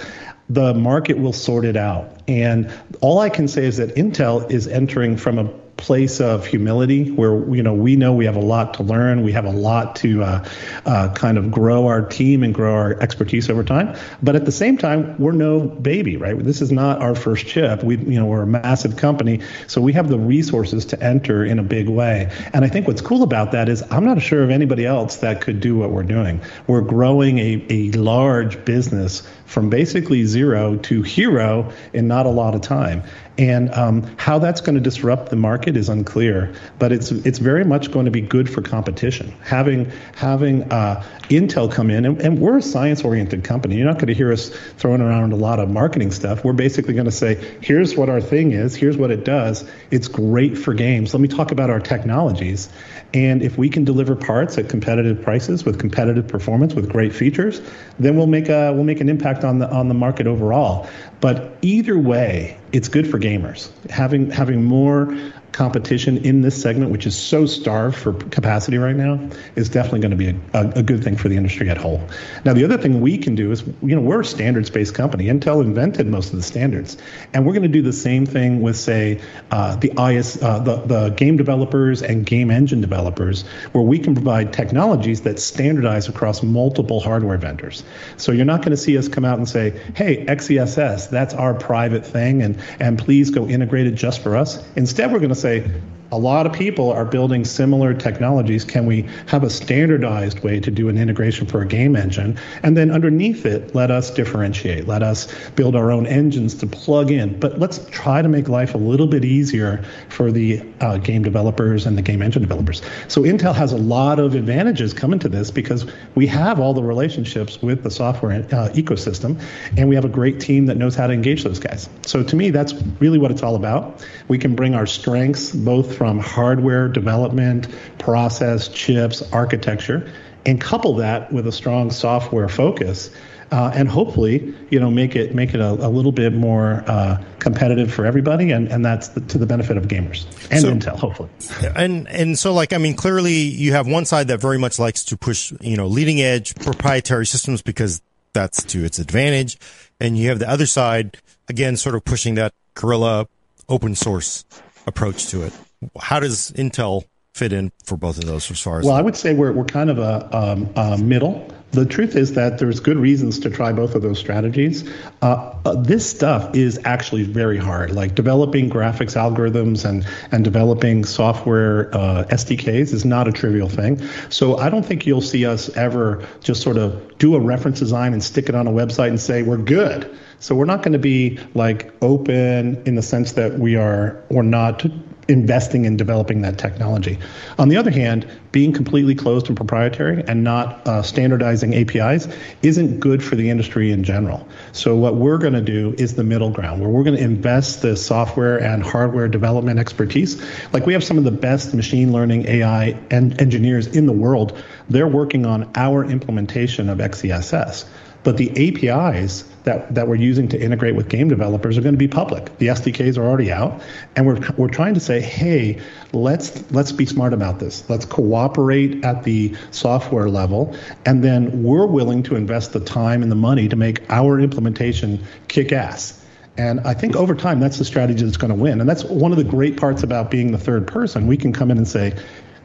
the 0.50 0.74
market 0.74 1.18
will 1.18 1.34
sort 1.34 1.66
it 1.66 1.76
out. 1.76 2.12
And 2.28 2.72
all 3.02 3.20
I 3.20 3.30
can 3.30 3.48
say 3.48 3.66
is 3.66 3.78
that 3.78 3.96
Intel 3.96 4.50
is 4.52 4.68
entering 4.68 5.18
from 5.18 5.40
a 5.40 5.46
place 5.78 6.22
of 6.22 6.46
humility 6.46 7.12
where 7.12 7.54
you 7.54 7.62
know 7.62 7.74
we 7.74 7.96
know 7.96 8.14
we 8.14 8.26
have 8.26 8.36
a 8.38 8.42
lot 8.42 8.76
to 8.76 8.84
learn. 8.84 9.24
We 9.24 9.34
have 9.34 9.46
a 9.46 9.52
lot 9.52 9.98
to 9.98 10.24
uh, 10.24 10.50
uh, 10.86 11.14
kind 11.14 11.38
of 11.38 11.52
grow 11.52 11.88
our 11.88 12.02
team 12.02 12.44
and 12.44 12.54
grow 12.54 12.74
our 12.74 13.00
expertise 13.02 13.50
over 13.50 13.64
time. 13.64 13.96
But 14.24 14.36
at 14.36 14.46
the 14.46 14.52
same 14.52 14.78
time 14.78 15.18
we're 15.18 15.34
no 15.34 15.60
baby 15.60 16.18
right? 16.18 16.38
This 16.38 16.62
is 16.62 16.72
not 16.72 17.02
our 17.02 17.16
first 17.16 17.46
chip. 17.46 17.84
We 17.84 17.98
you 17.98 18.20
know 18.20 18.25
we're 18.25 18.44
a 18.44 18.48
massive 18.48 18.98
company. 18.98 19.42
So 19.68 19.82
we 19.82 19.94
have 19.94 20.08
the 20.08 20.20
resources 20.20 20.86
to 20.86 21.04
enter 21.04 21.44
in 21.44 21.60
a 21.60 21.64
big 21.64 21.90
way. 21.90 22.32
And 22.54 22.64
i 22.64 22.70
think 22.70 22.88
what's 22.88 23.02
cool 23.02 23.24
about 23.24 23.52
that 23.52 23.70
is 23.70 23.84
i'm 23.92 24.06
not 24.06 24.22
sure 24.22 24.44
of 24.44 24.50
anybody 24.50 24.86
else 24.86 25.18
that 25.18 25.42
could 25.42 25.60
do 25.60 25.75
what 25.75 25.92
we're 25.92 26.04
doing. 26.04 26.42
We're 26.68 26.82
growing 26.82 27.40
a, 27.40 27.66
a 27.70 27.92
large 27.92 28.64
business 28.66 29.28
from 29.46 29.70
basically 29.70 30.25
zero 30.25 30.75
to 30.78 31.02
hero 31.02 31.72
in 31.94 32.08
not 32.08 32.25
a 32.25 32.30
lot 32.30 32.56
of 32.56 32.62
time 32.62 33.04
and 33.38 33.74
um, 33.74 34.16
how 34.18 34.40
that's 34.40 34.62
going 34.62 34.75
to 34.75 34.82
disrupt 34.82 35.30
the 35.30 35.36
market 35.36 35.75
is 35.75 35.90
unclear, 35.90 36.54
but 36.80 36.92
it's 36.92 37.12
it's 37.12 37.40
very 37.40 37.66
much 37.66 37.92
going 37.92 38.06
to 38.06 38.12
be 38.12 38.22
good 38.22 38.50
for 38.50 38.62
competition. 38.62 39.32
Having 39.44 39.92
having 40.16 40.72
uh, 40.72 41.04
Intel 41.24 41.72
come 41.72 41.90
in, 41.90 42.06
and, 42.06 42.22
and 42.22 42.40
we're 42.40 42.58
a 42.58 42.62
science-oriented 42.62 43.44
company. 43.44 43.75
You're 43.75 43.88
not 43.88 43.96
going 43.96 44.08
to 44.08 44.14
hear 44.14 44.32
us 44.32 44.50
throwing 44.78 45.02
around 45.02 45.34
a 45.34 45.36
lot 45.36 45.60
of 45.60 45.70
marketing 45.70 46.12
stuff. 46.12 46.46
We're 46.46 46.54
basically 46.54 46.94
going 46.94 47.06
to 47.06 47.12
say, 47.12 47.36
here's 47.62 47.96
what 47.96 48.10
our 48.10 48.22
thing 48.22 48.52
is, 48.52 48.75
here's 48.75 48.96
what 48.96 49.12
it 49.12 49.25
does. 49.25 49.70
It's 49.92 50.08
great 50.08 50.58
for 50.58 50.74
games. 50.74 51.14
Let 51.14 51.20
me 51.20 51.28
talk 51.28 51.52
about 51.52 51.70
our 51.70 51.82
technologies, 51.82 52.70
and 53.14 53.42
if 53.42 53.58
we 53.58 53.70
can 53.70 53.84
deliver 53.84 54.16
parts 54.16 54.58
at 54.58 54.70
competitive 54.70 55.22
prices 55.22 55.66
with 55.66 55.78
competitive 55.78 56.28
performance 56.28 56.74
with 56.74 56.90
great 56.90 57.14
features, 57.14 57.62
then 58.00 58.16
we'll 58.16 58.28
make 58.28 58.48
a 58.48 58.72
we'll 58.72 58.86
make 58.86 59.02
an 59.02 59.10
impact 59.10 59.35
on 59.44 59.60
the 59.60 59.70
on 59.70 59.88
the 59.88 59.94
market 59.94 60.27
overall. 60.27 60.88
But 61.22 61.58
either 61.62 61.98
way, 61.98 62.58
it's 62.72 62.88
good 62.88 63.10
for 63.10 63.20
gamers. 63.20 63.70
Having 63.89 64.32
having 64.32 64.63
more 64.63 65.15
competition 65.56 66.18
in 66.18 66.42
this 66.42 66.62
segment, 66.62 66.92
which 66.92 67.08
is 67.08 67.18
so 67.18 67.46
starved 67.46 67.96
for 67.96 68.12
capacity 68.14 68.78
right 68.78 68.96
now, 68.96 69.18
is 69.56 69.70
definitely 69.70 70.02
going 70.02 70.12
to 70.12 70.18
be 70.18 70.28
a, 70.28 70.36
a, 70.54 70.70
a, 70.80 70.84
good 70.84 71.02
thing 71.02 71.16
for 71.16 71.30
the 71.30 71.38
industry 71.38 71.70
at 71.70 71.78
whole. 71.78 72.02
Now, 72.44 72.54
the 72.54 72.66
other 72.66 72.78
thing 72.78 73.00
we 73.00 73.18
can 73.18 73.36
do 73.36 73.52
is, 73.52 73.64
you 73.82 73.96
know, 73.96 74.02
we're 74.02 74.20
a 74.20 74.26
standards-based 74.26 74.94
company. 74.94 75.28
Intel 75.28 75.64
invented 75.64 76.08
most 76.08 76.32
of 76.32 76.36
the 76.36 76.44
standards, 76.44 76.98
and 77.34 77.46
we're 77.46 77.54
going 77.54 77.64
to 77.64 77.70
do 77.70 77.82
the 77.82 77.94
same 77.94 78.26
thing 78.26 78.62
with, 78.62 78.76
say, 78.76 79.22
uh, 79.52 79.78
the 79.78 79.94
IS, 79.98 80.44
uh, 80.44 80.60
the 80.60 80.76
the 80.76 81.10
game 81.12 81.38
developers 81.38 82.04
and 82.04 82.26
game 82.26 82.52
engine 82.52 82.82
developers, 82.82 83.44
where 83.72 83.84
we 83.84 83.98
can 83.98 84.14
provide 84.14 84.52
technologies 84.52 85.22
that 85.22 85.40
standardize 85.40 86.10
across 86.10 86.44
multiple 86.44 87.00
hardware 87.00 87.38
vendors. 87.38 87.84
So 88.18 88.34
you're 88.34 88.44
not 88.44 88.60
going 88.60 88.72
to 88.72 88.78
see 88.78 88.98
us 88.98 89.08
come 89.08 89.24
out 89.24 89.38
and 89.38 89.48
say, 89.48 89.80
"Hey, 89.96 90.26
XeSS, 90.26 91.10
that's 91.10 91.34
our 91.34 91.54
private 91.54 92.06
thing, 92.06 92.42
and 92.42 92.58
and 92.82 93.00
please 93.00 93.30
go 93.30 93.48
integrate 93.48 93.88
it 93.88 93.96
just 93.96 94.22
for 94.22 94.36
us." 94.36 94.62
Instead, 94.76 95.14
we're 95.14 95.20
going 95.20 95.30
to 95.30 95.36
say, 95.46 95.64
a 96.12 96.18
lot 96.18 96.46
of 96.46 96.54
people 96.54 96.92
are 96.92 97.06
building 97.06 97.44
similar 97.46 97.94
technologies. 97.94 98.64
Can 98.64 98.86
we 98.86 99.08
have 99.28 99.44
a 99.44 99.50
standardized 99.50 100.40
way 100.40 100.60
to 100.60 100.72
do 100.72 100.90
an 100.90 100.98
integration 100.98 101.48
for 101.48 101.62
a 101.62 101.66
game 101.66 101.96
engine? 101.96 102.38
And 102.64 102.78
then 102.78 102.92
underneath 102.92 103.46
it, 103.46 103.74
let 103.74 103.92
us 103.92 104.12
differentiate. 104.12 104.88
Let 104.88 105.04
us 105.04 105.28
build 105.52 105.76
our 105.76 105.92
own 105.92 106.06
engines 106.06 106.56
to 106.56 106.68
plug 106.68 107.12
in. 107.12 107.40
But 107.40 107.60
let's 107.60 107.86
try 107.90 108.22
to 108.22 108.30
make 108.30 108.48
life 108.48 108.76
a 108.76 108.78
little 108.78 109.08
bit 109.08 109.26
easier 109.26 109.84
for 110.10 110.32
the 110.32 110.64
uh, 110.82 110.98
game 110.98 111.24
developers 111.24 111.86
and 111.86 111.98
the 111.98 112.02
game 112.02 112.22
engine 112.22 112.42
developers. 112.42 112.82
So 113.08 113.22
Intel 113.22 113.56
has 113.56 113.72
a 113.72 113.78
lot 113.78 114.20
of 114.20 114.36
advantages 114.36 114.94
coming 114.94 115.20
to 115.20 115.30
this 115.30 115.52
because 115.52 115.86
we 116.14 116.28
have 116.28 116.60
all 116.60 116.74
the 116.74 116.84
relationships 116.84 117.62
with 117.62 117.84
the 117.84 117.92
software 117.92 118.32
uh, 118.32 118.70
ecosystem, 118.74 119.42
and 119.78 119.90
we 119.90 119.96
have 119.96 120.06
a 120.06 120.10
great 120.10 120.40
team 120.40 120.68
that 120.68 120.78
knows 120.78 120.96
how 120.96 121.08
to 121.08 121.14
engage 121.14 121.44
those 121.44 121.60
guys. 121.60 121.90
So 122.06 122.24
to 122.24 122.36
me, 122.36 122.52
that's 122.52 122.74
really 123.00 123.18
what 123.18 123.32
it's 123.32 123.44
all 123.44 123.56
about. 123.56 124.06
We 124.28 124.38
can 124.38 124.56
bring 124.56 124.76
our 124.76 124.86
strengths 124.86 125.52
both 125.52 125.95
from 125.96 126.20
hardware 126.20 126.88
development, 126.88 127.68
process, 127.98 128.68
chips, 128.68 129.22
architecture, 129.32 130.12
and 130.46 130.62
couple 130.62 130.96
that 130.96 131.32
with 131.32 131.48
a 131.48 131.52
strong 131.52 131.92
software 131.92 132.50
focus. 132.50 133.10
Uh, 133.52 133.72
and 133.75 133.88
hopefully, 133.88 134.56
you 134.72 134.80
know, 134.80 134.90
make 134.90 135.16
it 135.16 135.36
make 135.36 135.54
it 135.54 135.60
a, 135.60 135.70
a 135.70 135.88
little 135.88 136.12
bit 136.12 136.34
more 136.34 136.84
uh, 136.88 137.24
competitive 137.38 137.94
for 137.94 138.04
everybody, 138.06 138.52
and, 138.52 138.68
and 138.70 138.84
that's 138.84 139.10
the, 139.10 139.22
to 139.22 139.38
the 139.38 139.46
benefit 139.46 139.78
of 139.78 139.88
gamers 139.88 140.25
and 140.50 140.62
so, 140.62 140.72
Intel, 140.72 140.98
hopefully. 140.98 141.30
And 141.75 142.08
and 142.08 142.40
so, 142.40 142.54
like, 142.54 142.74
I 142.74 142.80
mean, 142.80 142.96
clearly, 142.96 143.34
you 143.34 143.74
have 143.74 143.88
one 143.88 144.06
side 144.06 144.30
that 144.30 144.42
very 144.42 144.58
much 144.58 144.80
likes 144.80 145.06
to 145.06 145.18
push, 145.18 145.54
you 145.62 145.78
know, 145.78 145.86
leading 145.86 146.22
edge 146.22 146.56
proprietary 146.56 147.28
systems 147.28 147.62
because 147.62 148.02
that's 148.34 148.64
to 148.64 148.84
its 148.84 148.98
advantage, 148.98 149.60
and 150.00 150.18
you 150.18 150.30
have 150.30 150.40
the 150.40 150.50
other 150.50 150.66
side 150.66 151.18
again, 151.48 151.78
sort 151.78 151.96
of 151.96 152.04
pushing 152.04 152.36
that 152.36 152.54
guerrilla 152.74 153.28
open 153.70 153.96
source 153.96 154.44
approach 154.88 155.28
to 155.28 155.44
it 155.44 155.54
how 156.00 156.20
does 156.20 156.51
Intel 156.51 157.03
fit 157.36 157.51
in 157.51 157.72
for 157.84 157.98
both 157.98 158.17
of 158.17 158.25
those 158.25 158.50
as 158.50 158.62
far 158.62 158.79
as? 158.79 158.86
Well, 158.86 158.96
I 158.96 159.01
would 159.01 159.15
say 159.15 159.34
we're, 159.34 159.51
we're 159.51 159.65
kind 159.65 159.89
of 159.89 160.00
a, 160.00 160.36
um, 160.36 160.70
a 160.75 160.98
middle. 160.98 161.51
The 161.72 161.86
truth 161.86 162.15
is 162.15 162.34
that 162.34 162.58
there's 162.58 162.79
good 162.79 162.96
reasons 162.96 163.38
to 163.39 163.50
try 163.50 163.74
both 163.74 163.96
of 163.96 164.01
those 164.01 164.17
strategies. 164.17 164.89
Uh, 165.22 165.53
uh, 165.65 165.75
this 165.75 166.10
stuff 166.10 166.55
is 166.55 166.79
actually 166.86 167.24
very 167.24 167.58
hard. 167.58 167.91
Like 167.91 168.15
developing 168.15 168.70
graphics 168.70 169.17
algorithms 169.17 169.84
and 169.84 170.08
and 170.32 170.46
developing 170.46 171.03
software 171.03 171.94
uh, 171.94 172.24
SDKs 172.29 172.94
is 172.94 173.03
not 173.03 173.27
a 173.27 173.34
trivial 173.34 173.67
thing. 173.67 174.01
So 174.29 174.58
I 174.58 174.70
don't 174.70 174.86
think 174.86 175.05
you'll 175.05 175.20
see 175.20 175.46
us 175.46 175.67
ever 175.75 176.25
just 176.39 176.62
sort 176.62 176.77
of 176.77 177.17
do 177.17 177.36
a 177.36 177.41
reference 177.41 177.79
design 177.79 178.13
and 178.13 178.24
stick 178.24 178.48
it 178.48 178.55
on 178.55 178.67
a 178.67 178.72
website 178.72 179.10
and 179.10 179.20
say 179.20 179.44
we're 179.44 179.58
good. 179.58 180.17
So 180.39 180.55
we're 180.55 180.65
not 180.65 180.82
going 180.82 180.94
to 180.94 181.00
be 181.00 181.39
like 181.55 181.91
open 182.01 182.82
in 182.86 182.96
the 182.96 183.01
sense 183.01 183.34
that 183.34 183.60
we 183.60 183.75
are 183.75 184.24
or 184.29 184.44
not 184.44 184.86
investing 185.27 185.86
in 185.86 185.98
developing 185.98 186.41
that 186.41 186.58
technology. 186.58 187.17
On 187.58 187.70
the 187.70 187.77
other 187.77 187.91
hand, 187.91 188.27
being 188.51 188.74
completely 188.74 189.15
closed 189.15 189.48
and 189.48 189.58
proprietary 189.58 190.24
and 190.27 190.44
not 190.44 190.88
uh, 190.88 191.01
standardizing 191.01 191.74
APIs 191.74 192.27
isn't 192.62 193.00
good 193.00 193.24
for 193.24 193.36
the 193.36 193.50
industry 193.50 193.91
in 193.91 194.03
general. 194.03 194.48
So 194.72 194.96
what 194.96 195.15
we're 195.15 195.38
going 195.38 195.53
to 195.53 195.62
do 195.62 195.96
is 195.98 196.15
the 196.15 196.24
middle 196.24 196.51
ground, 196.51 196.82
where 196.82 196.89
we're 196.89 197.03
going 197.03 197.17
to 197.17 197.24
invest 197.24 197.82
the 197.82 197.98
software 197.98 198.62
and 198.62 198.84
hardware 198.84 199.27
development 199.27 199.79
expertise. 199.79 200.41
Like 200.74 200.86
we 200.86 200.94
have 200.94 201.03
some 201.03 201.17
of 201.17 201.24
the 201.24 201.32
best 201.32 201.74
machine 201.74 202.13
learning 202.13 202.48
AI 202.48 203.00
and 203.10 203.39
engineers 203.41 203.88
in 203.88 204.05
the 204.05 204.13
world. 204.13 204.62
They're 204.89 205.08
working 205.08 205.46
on 205.46 205.72
our 205.75 206.05
implementation 206.05 206.89
of 206.89 207.00
XeSS. 207.00 207.86
But 208.25 208.38
the 208.38 208.50
APIs 208.89 209.44
that, 209.65 209.94
that 209.94 210.08
we're 210.08 210.15
using 210.15 210.48
to 210.48 210.60
integrate 210.60 210.96
with 210.96 211.10
game 211.10 211.29
developers 211.29 211.77
are 211.77 211.82
going 211.82 211.94
to 211.94 212.00
be 212.00 212.08
public. 212.08 212.58
The 212.58 212.67
SDKs 212.67 213.20
are 213.20 213.24
already 213.24 213.51
out, 213.51 213.84
and 214.15 214.25
we're, 214.25 214.39
we're 214.58 214.67
trying 214.67 214.96
to 214.96 215.00
say, 215.00 215.22
hey, 215.22 215.79
let's 216.12 216.72
let's 216.72 216.91
be 216.91 217.05
smart 217.05 217.34
about 217.34 217.60
this. 217.60 217.88
Let's 217.88 218.03
cooperate 218.03 219.05
at 219.05 219.24
the 219.24 219.55
software 219.70 220.27
level, 220.27 220.75
and 221.05 221.24
then 221.24 221.62
we're 221.63 221.86
willing 221.86 222.24
to 222.24 222.36
invest 222.36 222.74
the 222.74 222.79
time 222.79 223.22
and 223.22 223.32
the 223.32 223.36
money 223.36 223.70
to 223.70 223.75
make 223.75 224.01
our 224.10 224.39
implementation 224.39 225.24
kick 225.48 225.72
ass. 225.72 226.20
And 226.58 226.79
I 226.79 226.96
think 226.96 227.15
over 227.15 227.36
time, 227.36 227.60
that's 227.60 227.77
the 227.77 227.86
strategy 227.86 228.25
that's 228.25 228.38
going 228.38 228.50
to 228.50 228.60
win. 228.60 228.82
And 228.82 228.89
that's 228.89 229.03
one 229.03 229.32
of 229.34 229.38
the 229.38 229.44
great 229.44 229.77
parts 229.77 230.01
about 230.01 230.32
being 230.32 230.51
the 230.51 230.58
third 230.58 230.88
person. 230.88 231.27
We 231.27 231.38
can 231.38 231.53
come 231.53 231.70
in 231.70 231.77
and 231.77 231.88
say, 231.88 232.17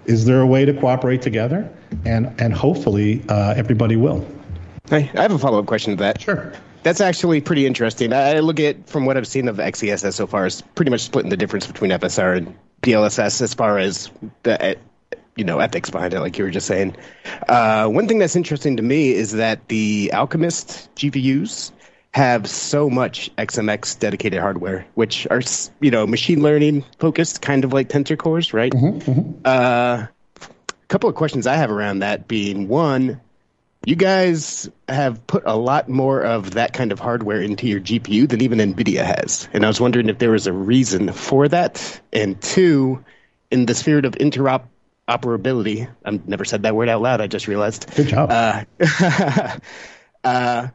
is 0.06 0.24
there 0.24 0.40
a 0.40 0.46
way 0.46 0.64
to 0.64 0.72
cooperate 0.72 1.20
together? 1.20 1.70
And 2.06 2.32
and 2.40 2.54
hopefully 2.54 3.22
uh, 3.28 3.52
everybody 3.58 3.96
will. 3.96 4.26
Hey, 4.88 5.10
I 5.14 5.22
have 5.22 5.32
a 5.32 5.38
follow 5.38 5.58
up 5.58 5.66
question 5.66 5.96
to 5.96 6.02
that. 6.02 6.20
Sure. 6.20 6.52
That's 6.82 7.00
actually 7.00 7.40
pretty 7.40 7.66
interesting. 7.66 8.12
I 8.12 8.38
look 8.40 8.58
at 8.58 8.88
from 8.88 9.04
what 9.04 9.16
I've 9.16 9.26
seen 9.26 9.48
of 9.48 9.58
XeSS 9.58 10.14
so 10.14 10.26
far 10.26 10.46
is 10.46 10.62
pretty 10.74 10.90
much 10.90 11.02
splitting 11.02 11.30
the 11.30 11.36
difference 11.36 11.66
between 11.66 11.90
FSR 11.90 12.38
and 12.38 12.56
DLSS 12.82 13.42
as 13.42 13.52
far 13.52 13.78
as 13.78 14.10
the 14.42 14.78
you 15.36 15.44
know 15.44 15.58
ethics 15.58 15.90
behind 15.90 16.14
it, 16.14 16.20
like 16.20 16.38
you 16.38 16.44
were 16.44 16.50
just 16.50 16.66
saying. 16.66 16.96
Uh, 17.48 17.86
one 17.86 18.08
thing 18.08 18.18
that's 18.18 18.36
interesting 18.36 18.76
to 18.78 18.82
me 18.82 19.12
is 19.12 19.32
that 19.32 19.68
the 19.68 20.10
Alchemist 20.14 20.94
GPUs 20.96 21.72
have 22.12 22.48
so 22.48 22.90
much 22.90 23.34
XMX 23.36 23.98
dedicated 23.98 24.40
hardware, 24.40 24.86
which 24.94 25.26
are 25.30 25.42
you 25.80 25.90
know 25.90 26.06
machine 26.06 26.42
learning 26.42 26.84
focused, 26.98 27.42
kind 27.42 27.64
of 27.64 27.72
like 27.72 27.88
tensor 27.88 28.18
cores, 28.18 28.52
right? 28.52 28.72
Mm-hmm, 28.72 29.10
mm-hmm. 29.10 29.40
Uh, 29.44 30.06
a 30.40 30.86
couple 30.88 31.08
of 31.08 31.14
questions 31.14 31.46
I 31.46 31.56
have 31.56 31.70
around 31.70 32.00
that 32.00 32.26
being 32.26 32.68
one 32.68 33.20
you 33.86 33.96
guys 33.96 34.68
have 34.88 35.26
put 35.26 35.42
a 35.46 35.56
lot 35.56 35.88
more 35.88 36.22
of 36.22 36.52
that 36.52 36.72
kind 36.72 36.92
of 36.92 36.98
hardware 36.98 37.40
into 37.40 37.66
your 37.66 37.80
GPU 37.80 38.28
than 38.28 38.42
even 38.42 38.58
NVIDIA 38.58 39.04
has. 39.04 39.48
And 39.52 39.64
I 39.64 39.68
was 39.68 39.80
wondering 39.80 40.08
if 40.08 40.18
there 40.18 40.30
was 40.30 40.46
a 40.46 40.52
reason 40.52 41.12
for 41.12 41.48
that. 41.48 42.00
And 42.12 42.40
two, 42.40 43.02
in 43.50 43.66
the 43.66 43.74
spirit 43.74 44.04
of 44.04 44.12
interoperability, 44.12 45.88
I've 46.04 46.28
never 46.28 46.44
said 46.44 46.64
that 46.64 46.74
word 46.74 46.90
out 46.90 47.00
loud, 47.00 47.20
I 47.22 47.26
just 47.26 47.48
realized. 47.48 47.94
Good 47.94 48.08
job. 48.08 48.30
Uh, 48.30 48.64
uh, 50.24 50.68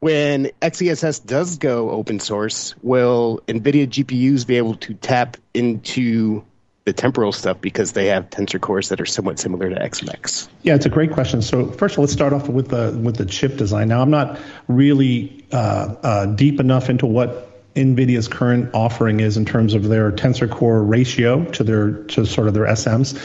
when 0.00 0.50
XeSS 0.60 1.24
does 1.24 1.58
go 1.58 1.90
open 1.90 2.18
source, 2.18 2.74
will 2.82 3.42
NVIDIA 3.46 3.86
GPUs 3.86 4.46
be 4.46 4.56
able 4.56 4.74
to 4.76 4.94
tap 4.94 5.36
into 5.54 6.44
the 6.90 7.00
temporal 7.00 7.30
stuff 7.30 7.60
because 7.60 7.92
they 7.92 8.06
have 8.06 8.28
tensor 8.30 8.60
cores 8.60 8.88
that 8.88 9.00
are 9.00 9.06
somewhat 9.06 9.38
similar 9.38 9.70
to 9.70 9.76
XMX? 9.76 10.48
Yeah, 10.62 10.74
it's 10.74 10.86
a 10.86 10.88
great 10.88 11.12
question. 11.12 11.40
So 11.40 11.70
first 11.70 11.94
of 11.94 12.00
all, 12.00 12.02
let's 12.02 12.12
start 12.12 12.32
off 12.32 12.48
with 12.48 12.68
the 12.68 12.98
with 13.00 13.16
the 13.16 13.26
chip 13.26 13.56
design. 13.56 13.88
Now, 13.88 14.02
I'm 14.02 14.10
not 14.10 14.40
really 14.66 15.44
uh, 15.52 15.94
uh, 16.02 16.26
deep 16.26 16.58
enough 16.58 16.90
into 16.90 17.06
what 17.06 17.49
NVIDIA's 17.76 18.26
current 18.26 18.74
offering 18.74 19.20
is 19.20 19.36
in 19.36 19.44
terms 19.44 19.74
of 19.74 19.84
their 19.84 20.10
tensor 20.10 20.50
core 20.50 20.82
ratio 20.82 21.44
to 21.52 21.62
their 21.62 21.92
to 22.04 22.26
sort 22.26 22.48
of 22.48 22.54
their 22.54 22.64
SMs. 22.64 23.16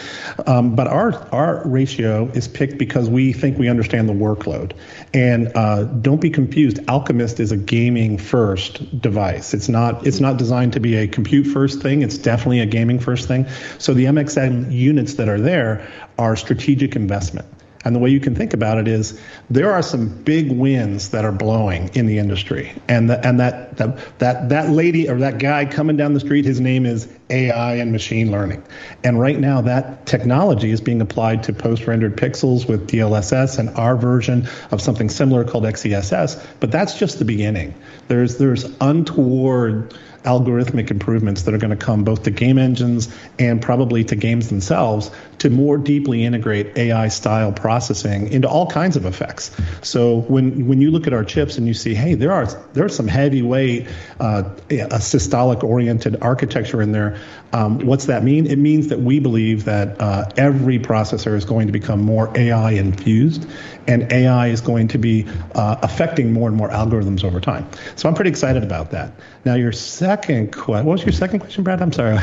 Um, 0.48 0.76
but 0.76 0.88
our 0.88 1.14
our 1.34 1.68
ratio 1.68 2.28
is 2.28 2.48
picked 2.48 2.78
because 2.78 3.10
we 3.10 3.34
think 3.34 3.58
we 3.58 3.70
understand 3.70 4.08
the 4.08 4.14
workload. 4.14 4.74
And 5.16 5.52
uh, 5.56 5.86
don't 5.86 6.22
be 6.22 6.30
confused. 6.30 6.80
Alchemist 6.88 7.40
is 7.40 7.52
a 7.52 7.58
gaming 7.58 8.20
first 8.20 9.02
device. 9.02 9.56
It's 9.56 9.68
not 9.68 10.06
it's 10.06 10.20
not 10.20 10.38
designed 10.38 10.74
to 10.74 10.80
be 10.80 10.96
a 10.98 11.08
compute 11.08 11.48
first 11.48 11.82
thing. 11.82 12.04
It's 12.04 12.18
definitely 12.18 12.60
a 12.60 12.68
gaming 12.68 13.00
first 13.00 13.28
thing. 13.28 13.48
So 13.80 13.96
the 13.96 14.06
MXM 14.06 14.72
units 14.72 15.16
that 15.16 15.28
are 15.28 15.42
there 15.42 15.92
are 16.20 16.36
strategic 16.36 16.96
investment. 16.96 17.48
And 17.86 17.96
the 17.96 18.00
way 18.00 18.10
you 18.10 18.20
can 18.20 18.34
think 18.34 18.54
about 18.54 18.80
it 18.80 18.88
is 18.88 19.20
there 19.50 19.72
are 19.72 19.84
some 19.84 20.10
big 20.24 20.52
winds 20.52 21.10
that 21.10 21.24
are 21.24 21.32
blowing 21.32 21.90
in 21.94 22.08
the 22.08 22.18
industry. 22.18 22.74
And 22.88 23.10
the, 23.10 23.26
and 23.26 23.40
that, 23.40 23.78
that 23.78 24.20
that 24.20 24.50
that 24.50 24.72
lady 24.72 25.08
or 25.08 25.20
that 25.20 25.38
guy 25.38 25.66
coming 25.66 25.96
down 25.96 26.14
the 26.14 26.20
street, 26.20 26.46
his 26.46 26.60
name 26.60 26.88
is 26.88 27.08
AI 27.30 27.76
and 27.76 27.92
machine 27.92 28.32
learning. 28.32 28.64
And 29.04 29.20
right 29.20 29.40
now 29.40 29.62
that 29.62 30.06
technology 30.08 30.72
is 30.72 30.82
being 30.82 31.00
applied 31.00 31.44
to 31.44 31.54
post-rendered 31.54 32.18
pixels 32.18 32.68
with 32.68 32.88
DLSS 32.88 33.60
and 33.60 33.70
our 33.78 33.96
version 33.96 34.48
of 34.72 34.82
something 34.82 35.10
similar 35.10 35.44
called 35.44 35.64
XeSS, 35.64 36.44
but 36.60 36.72
that's 36.72 36.98
just 36.98 37.20
the 37.20 37.26
beginning. 37.26 37.74
There's 38.08 38.38
there's 38.38 38.66
untoward 38.82 39.96
algorithmic 40.26 40.92
improvements 40.92 41.44
that 41.44 41.54
are 41.54 41.58
going 41.58 41.78
to 41.78 41.86
come 41.86 42.04
both 42.04 42.24
to 42.24 42.32
game 42.32 42.58
engines 42.58 43.14
and 43.40 43.62
probably 43.62 44.04
to 44.04 44.16
games 44.16 44.50
themselves 44.50 45.12
to 45.40 45.50
more 45.50 45.78
deeply 45.78 46.24
integrate 46.24 46.78
AI 46.78 47.08
style 47.08 47.52
processing 47.52 48.32
into 48.32 48.48
all 48.48 48.68
kinds 48.68 48.96
of 48.96 49.06
effects. 49.06 49.56
So 49.82 50.22
when 50.22 50.68
when 50.68 50.82
you 50.82 50.92
look 50.92 51.08
at 51.08 51.14
our 51.14 51.24
chips 51.24 51.58
and 51.58 51.68
you 51.68 51.74
see, 51.74 51.94
hey, 51.94 52.16
there 52.16 52.32
are 52.32 52.46
there 52.74 52.86
are 52.86 52.90
some 52.90 53.08
heavyweight 53.08 53.88
uh, 54.20 54.44
a 54.70 55.00
systolic 55.00 55.64
oriented 55.64 56.22
architecture 56.22 56.82
in 56.82 56.92
there. 56.92 57.20
Um, 57.54 57.80
what's 57.86 58.06
that 58.06 58.24
mean? 58.24 58.48
It 58.48 58.58
means 58.58 58.88
that 58.90 59.00
we 59.00 59.20
believe 59.20 59.66
that 59.66 60.02
uh, 60.02 60.30
every 60.36 60.80
processor 60.80 61.36
is 61.36 61.46
going 61.46 61.68
to 61.68 61.74
become 61.74 62.02
more 62.02 62.32
AI 62.36 62.72
infused, 62.72 63.48
and 63.88 64.12
AI 64.12 64.48
is 64.48 64.62
going 64.62 64.90
to 64.90 64.98
be 64.98 65.26
uh, 65.54 65.78
affecting 65.82 66.34
more 66.34 66.50
and 66.50 66.58
more 66.58 66.70
algorithms 66.70 67.24
over 67.24 67.40
time. 67.40 67.68
So 67.96 68.10
I'm 68.10 68.16
pretty 68.16 68.32
excited 68.32 68.64
about 68.64 68.92
that. 68.92 69.14
Now, 69.46 69.54
your 69.54 69.72
second 69.72 70.15
question, 70.18 70.48
what 70.68 70.86
was 70.86 71.04
your 71.04 71.12
second 71.12 71.40
question, 71.40 71.64
Brad? 71.64 71.82
I'm 71.82 71.92
sorry. 71.92 72.18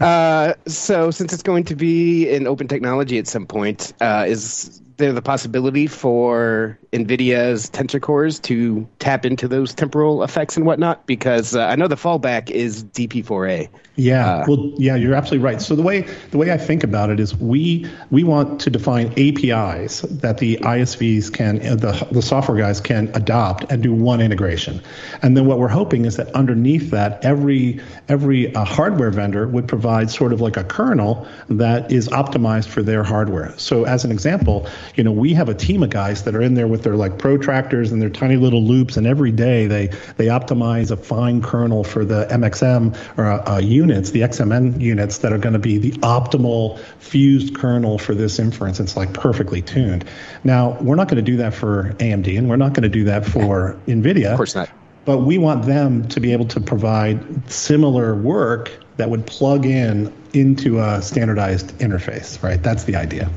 uh, 0.00 0.54
so, 0.66 1.10
since 1.10 1.32
it's 1.32 1.42
going 1.42 1.64
to 1.64 1.76
be 1.76 2.28
in 2.28 2.46
open 2.46 2.68
technology 2.68 3.18
at 3.18 3.26
some 3.26 3.46
point, 3.46 3.92
uh, 4.00 4.24
is 4.26 4.82
there 5.00 5.12
the 5.12 5.22
possibility 5.22 5.88
for 5.88 6.78
NVIDIA's 6.92 7.68
tensor 7.70 8.00
cores 8.00 8.38
to 8.40 8.88
tap 8.98 9.26
into 9.26 9.48
those 9.48 9.74
temporal 9.74 10.22
effects 10.22 10.56
and 10.56 10.64
whatnot? 10.64 11.06
Because 11.06 11.56
uh, 11.56 11.66
I 11.66 11.74
know 11.74 11.88
the 11.88 11.96
fallback 11.96 12.50
is 12.50 12.84
DP4A. 12.84 13.68
Yeah, 13.96 14.36
uh, 14.36 14.44
well, 14.48 14.72
yeah, 14.78 14.94
you're 14.94 15.14
absolutely 15.14 15.44
right. 15.44 15.60
So 15.60 15.74
the 15.74 15.82
way 15.82 16.02
the 16.30 16.38
way 16.38 16.52
I 16.52 16.56
think 16.56 16.84
about 16.84 17.10
it 17.10 17.20
is 17.20 17.36
we 17.36 17.86
we 18.10 18.24
want 18.24 18.60
to 18.62 18.70
define 18.70 19.08
APIs 19.18 20.00
that 20.02 20.38
the 20.38 20.56
ISVs 20.58 21.32
can 21.32 21.58
the 21.58 22.06
the 22.10 22.22
software 22.22 22.56
guys 22.56 22.80
can 22.80 23.10
adopt 23.14 23.70
and 23.70 23.82
do 23.82 23.92
one 23.92 24.20
integration, 24.22 24.80
and 25.22 25.36
then 25.36 25.46
what 25.46 25.58
we're 25.58 25.68
hoping 25.68 26.06
is 26.06 26.16
that 26.16 26.28
underneath 26.34 26.90
that, 26.92 27.22
every 27.24 27.80
every 28.08 28.54
uh, 28.54 28.64
hardware 28.64 29.10
vendor 29.10 29.46
would 29.48 29.68
provide 29.68 30.10
sort 30.10 30.32
of 30.32 30.40
like 30.40 30.56
a 30.56 30.64
kernel 30.64 31.26
that 31.48 31.92
is 31.92 32.08
optimized 32.08 32.68
for 32.68 32.82
their 32.82 33.02
hardware. 33.02 33.52
So 33.58 33.84
as 33.84 34.04
an 34.04 34.12
example, 34.12 34.66
you 34.94 35.04
know, 35.04 35.12
we 35.12 35.34
have 35.34 35.48
a 35.48 35.54
team 35.54 35.82
of 35.82 35.90
guys 35.90 36.24
that 36.24 36.34
are 36.34 36.42
in 36.42 36.54
there 36.54 36.66
with 36.66 36.82
their 36.82 36.96
like 36.96 37.18
protractors 37.18 37.92
and 37.92 38.00
their 38.00 38.10
tiny 38.10 38.36
little 38.36 38.62
loops, 38.62 38.96
and 38.96 39.06
every 39.06 39.32
day 39.32 39.66
they 39.66 39.86
they 40.16 40.26
optimize 40.26 40.90
a 40.90 40.96
fine 40.96 41.42
kernel 41.42 41.84
for 41.84 42.04
the 42.04 42.26
MXM 42.30 42.96
or 43.16 43.24
a 43.46 43.60
units, 43.60 44.10
the 44.10 44.20
XMX 44.20 44.80
units 44.80 45.18
that 45.18 45.32
are 45.32 45.38
going 45.38 45.52
to 45.52 45.58
be 45.58 45.78
the 45.78 45.92
optimal 46.00 46.78
fused 46.98 47.54
kernel 47.54 47.98
for 47.98 48.14
this 48.14 48.38
inference. 48.38 48.80
It's 48.80 48.96
like 48.96 49.12
perfectly 49.14 49.62
tuned. 49.62 50.04
Now, 50.44 50.78
we're 50.80 50.96
not 50.96 51.08
going 51.08 51.24
to 51.24 51.30
do 51.30 51.38
that 51.38 51.54
for 51.54 51.94
AMD 51.98 52.36
and 52.36 52.48
we're 52.48 52.56
not 52.56 52.72
going 52.72 52.82
to 52.82 52.88
do 52.88 53.04
that 53.04 53.26
for 53.26 53.78
NVIDIA. 53.86 54.32
Of 54.32 54.36
course 54.36 54.54
not. 54.54 54.70
But 55.04 55.18
we 55.18 55.38
want 55.38 55.64
them 55.64 56.08
to 56.08 56.20
be 56.20 56.32
able 56.32 56.46
to 56.48 56.60
provide 56.60 57.50
similar 57.50 58.14
work 58.14 58.70
that 58.96 59.08
would 59.08 59.26
plug 59.26 59.64
in 59.64 60.12
into 60.34 60.78
a 60.78 61.00
standardized 61.00 61.78
interface, 61.78 62.42
right? 62.42 62.62
That's 62.62 62.84
the 62.84 62.96
idea. 62.96 63.30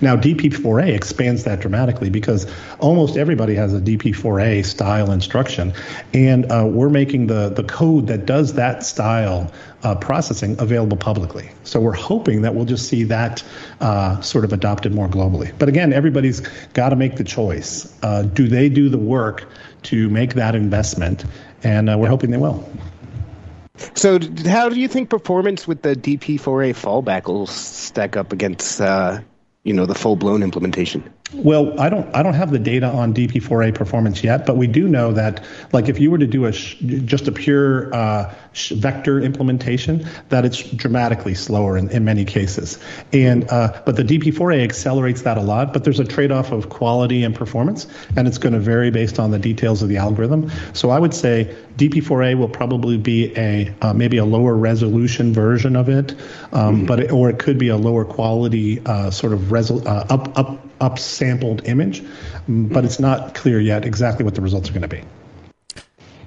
Now, 0.00 0.16
DP4A 0.16 0.94
expands 0.94 1.44
that 1.44 1.60
dramatically 1.60 2.10
because 2.10 2.46
almost 2.78 3.16
everybody 3.16 3.54
has 3.54 3.74
a 3.74 3.80
DP4A 3.80 4.64
style 4.64 5.10
instruction, 5.10 5.72
and 6.12 6.50
uh, 6.50 6.66
we're 6.68 6.90
making 6.90 7.26
the, 7.26 7.50
the 7.50 7.64
code 7.64 8.06
that 8.08 8.26
does 8.26 8.54
that 8.54 8.84
style 8.84 9.52
uh, 9.82 9.94
processing 9.94 10.56
available 10.58 10.96
publicly. 10.96 11.50
So 11.64 11.80
we're 11.80 11.92
hoping 11.92 12.42
that 12.42 12.54
we'll 12.54 12.64
just 12.64 12.88
see 12.88 13.04
that 13.04 13.42
uh, 13.80 14.20
sort 14.20 14.44
of 14.44 14.52
adopted 14.52 14.94
more 14.94 15.08
globally. 15.08 15.52
But 15.58 15.68
again, 15.68 15.92
everybody's 15.92 16.40
got 16.74 16.90
to 16.90 16.96
make 16.96 17.16
the 17.16 17.24
choice. 17.24 17.96
Uh, 18.02 18.22
do 18.22 18.48
they 18.48 18.68
do 18.68 18.88
the 18.88 18.98
work 18.98 19.48
to 19.84 20.08
make 20.08 20.34
that 20.34 20.54
investment? 20.54 21.24
And 21.62 21.88
uh, 21.88 21.96
we're 21.98 22.08
hoping 22.08 22.30
they 22.30 22.38
will. 22.38 22.68
So, 23.94 24.18
how 24.46 24.68
do 24.70 24.80
you 24.80 24.88
think 24.88 25.10
performance 25.10 25.68
with 25.68 25.82
the 25.82 25.94
DP4A 25.94 26.74
fallback 26.74 27.26
will 27.26 27.46
stack 27.46 28.16
up 28.16 28.32
against 28.32 28.80
uh, 28.80 29.20
you 29.66 29.72
know 29.72 29.84
the 29.84 29.94
full 29.96 30.14
blown 30.16 30.42
implementation? 30.44 31.12
Well, 31.34 31.78
I 31.80 31.88
don't 31.88 32.14
I 32.14 32.22
don't 32.22 32.34
have 32.34 32.52
the 32.52 32.58
data 32.58 32.86
on 32.86 33.12
DP4A 33.12 33.74
performance 33.74 34.22
yet, 34.22 34.46
but 34.46 34.56
we 34.56 34.68
do 34.68 34.86
know 34.86 35.12
that 35.12 35.44
like 35.72 35.88
if 35.88 35.98
you 35.98 36.12
were 36.12 36.18
to 36.18 36.26
do 36.26 36.44
a 36.44 36.52
sh- 36.52 36.76
just 37.04 37.26
a 37.26 37.32
pure 37.32 37.92
uh, 37.92 38.32
sh- 38.52 38.70
vector 38.70 39.20
implementation, 39.20 40.06
that 40.28 40.44
it's 40.44 40.62
dramatically 40.62 41.34
slower 41.34 41.76
in, 41.76 41.90
in 41.90 42.04
many 42.04 42.24
cases. 42.24 42.78
And 43.12 43.50
uh, 43.50 43.82
but 43.84 43.96
the 43.96 44.04
DP4A 44.04 44.62
accelerates 44.62 45.22
that 45.22 45.36
a 45.36 45.40
lot. 45.40 45.72
But 45.72 45.82
there's 45.82 45.98
a 45.98 46.04
trade 46.04 46.30
off 46.30 46.52
of 46.52 46.68
quality 46.68 47.24
and 47.24 47.34
performance, 47.34 47.88
and 48.16 48.28
it's 48.28 48.38
going 48.38 48.52
to 48.52 48.60
vary 48.60 48.92
based 48.92 49.18
on 49.18 49.32
the 49.32 49.38
details 49.40 49.82
of 49.82 49.88
the 49.88 49.96
algorithm. 49.96 50.48
So 50.74 50.90
I 50.90 51.00
would 51.00 51.12
say 51.12 51.56
DP4A 51.76 52.38
will 52.38 52.48
probably 52.48 52.98
be 52.98 53.36
a 53.36 53.74
uh, 53.82 53.92
maybe 53.92 54.18
a 54.18 54.24
lower 54.24 54.54
resolution 54.54 55.32
version 55.32 55.74
of 55.74 55.88
it, 55.88 56.12
um, 56.52 56.76
mm-hmm. 56.76 56.86
but 56.86 57.00
it, 57.00 57.10
or 57.10 57.30
it 57.30 57.40
could 57.40 57.58
be 57.58 57.68
a 57.68 57.76
lower 57.76 58.04
quality 58.04 58.80
uh, 58.86 59.10
sort 59.10 59.32
of 59.32 59.40
resol- 59.40 59.84
uh, 59.84 60.06
up 60.08 60.38
up 60.38 60.65
upsampled 60.80 61.66
image, 61.68 62.02
but 62.48 62.84
it's 62.84 62.98
not 62.98 63.34
clear 63.34 63.60
yet 63.60 63.84
exactly 63.84 64.24
what 64.24 64.34
the 64.34 64.40
results 64.40 64.68
are 64.70 64.72
going 64.72 64.82
to 64.82 64.88
be. 64.88 65.02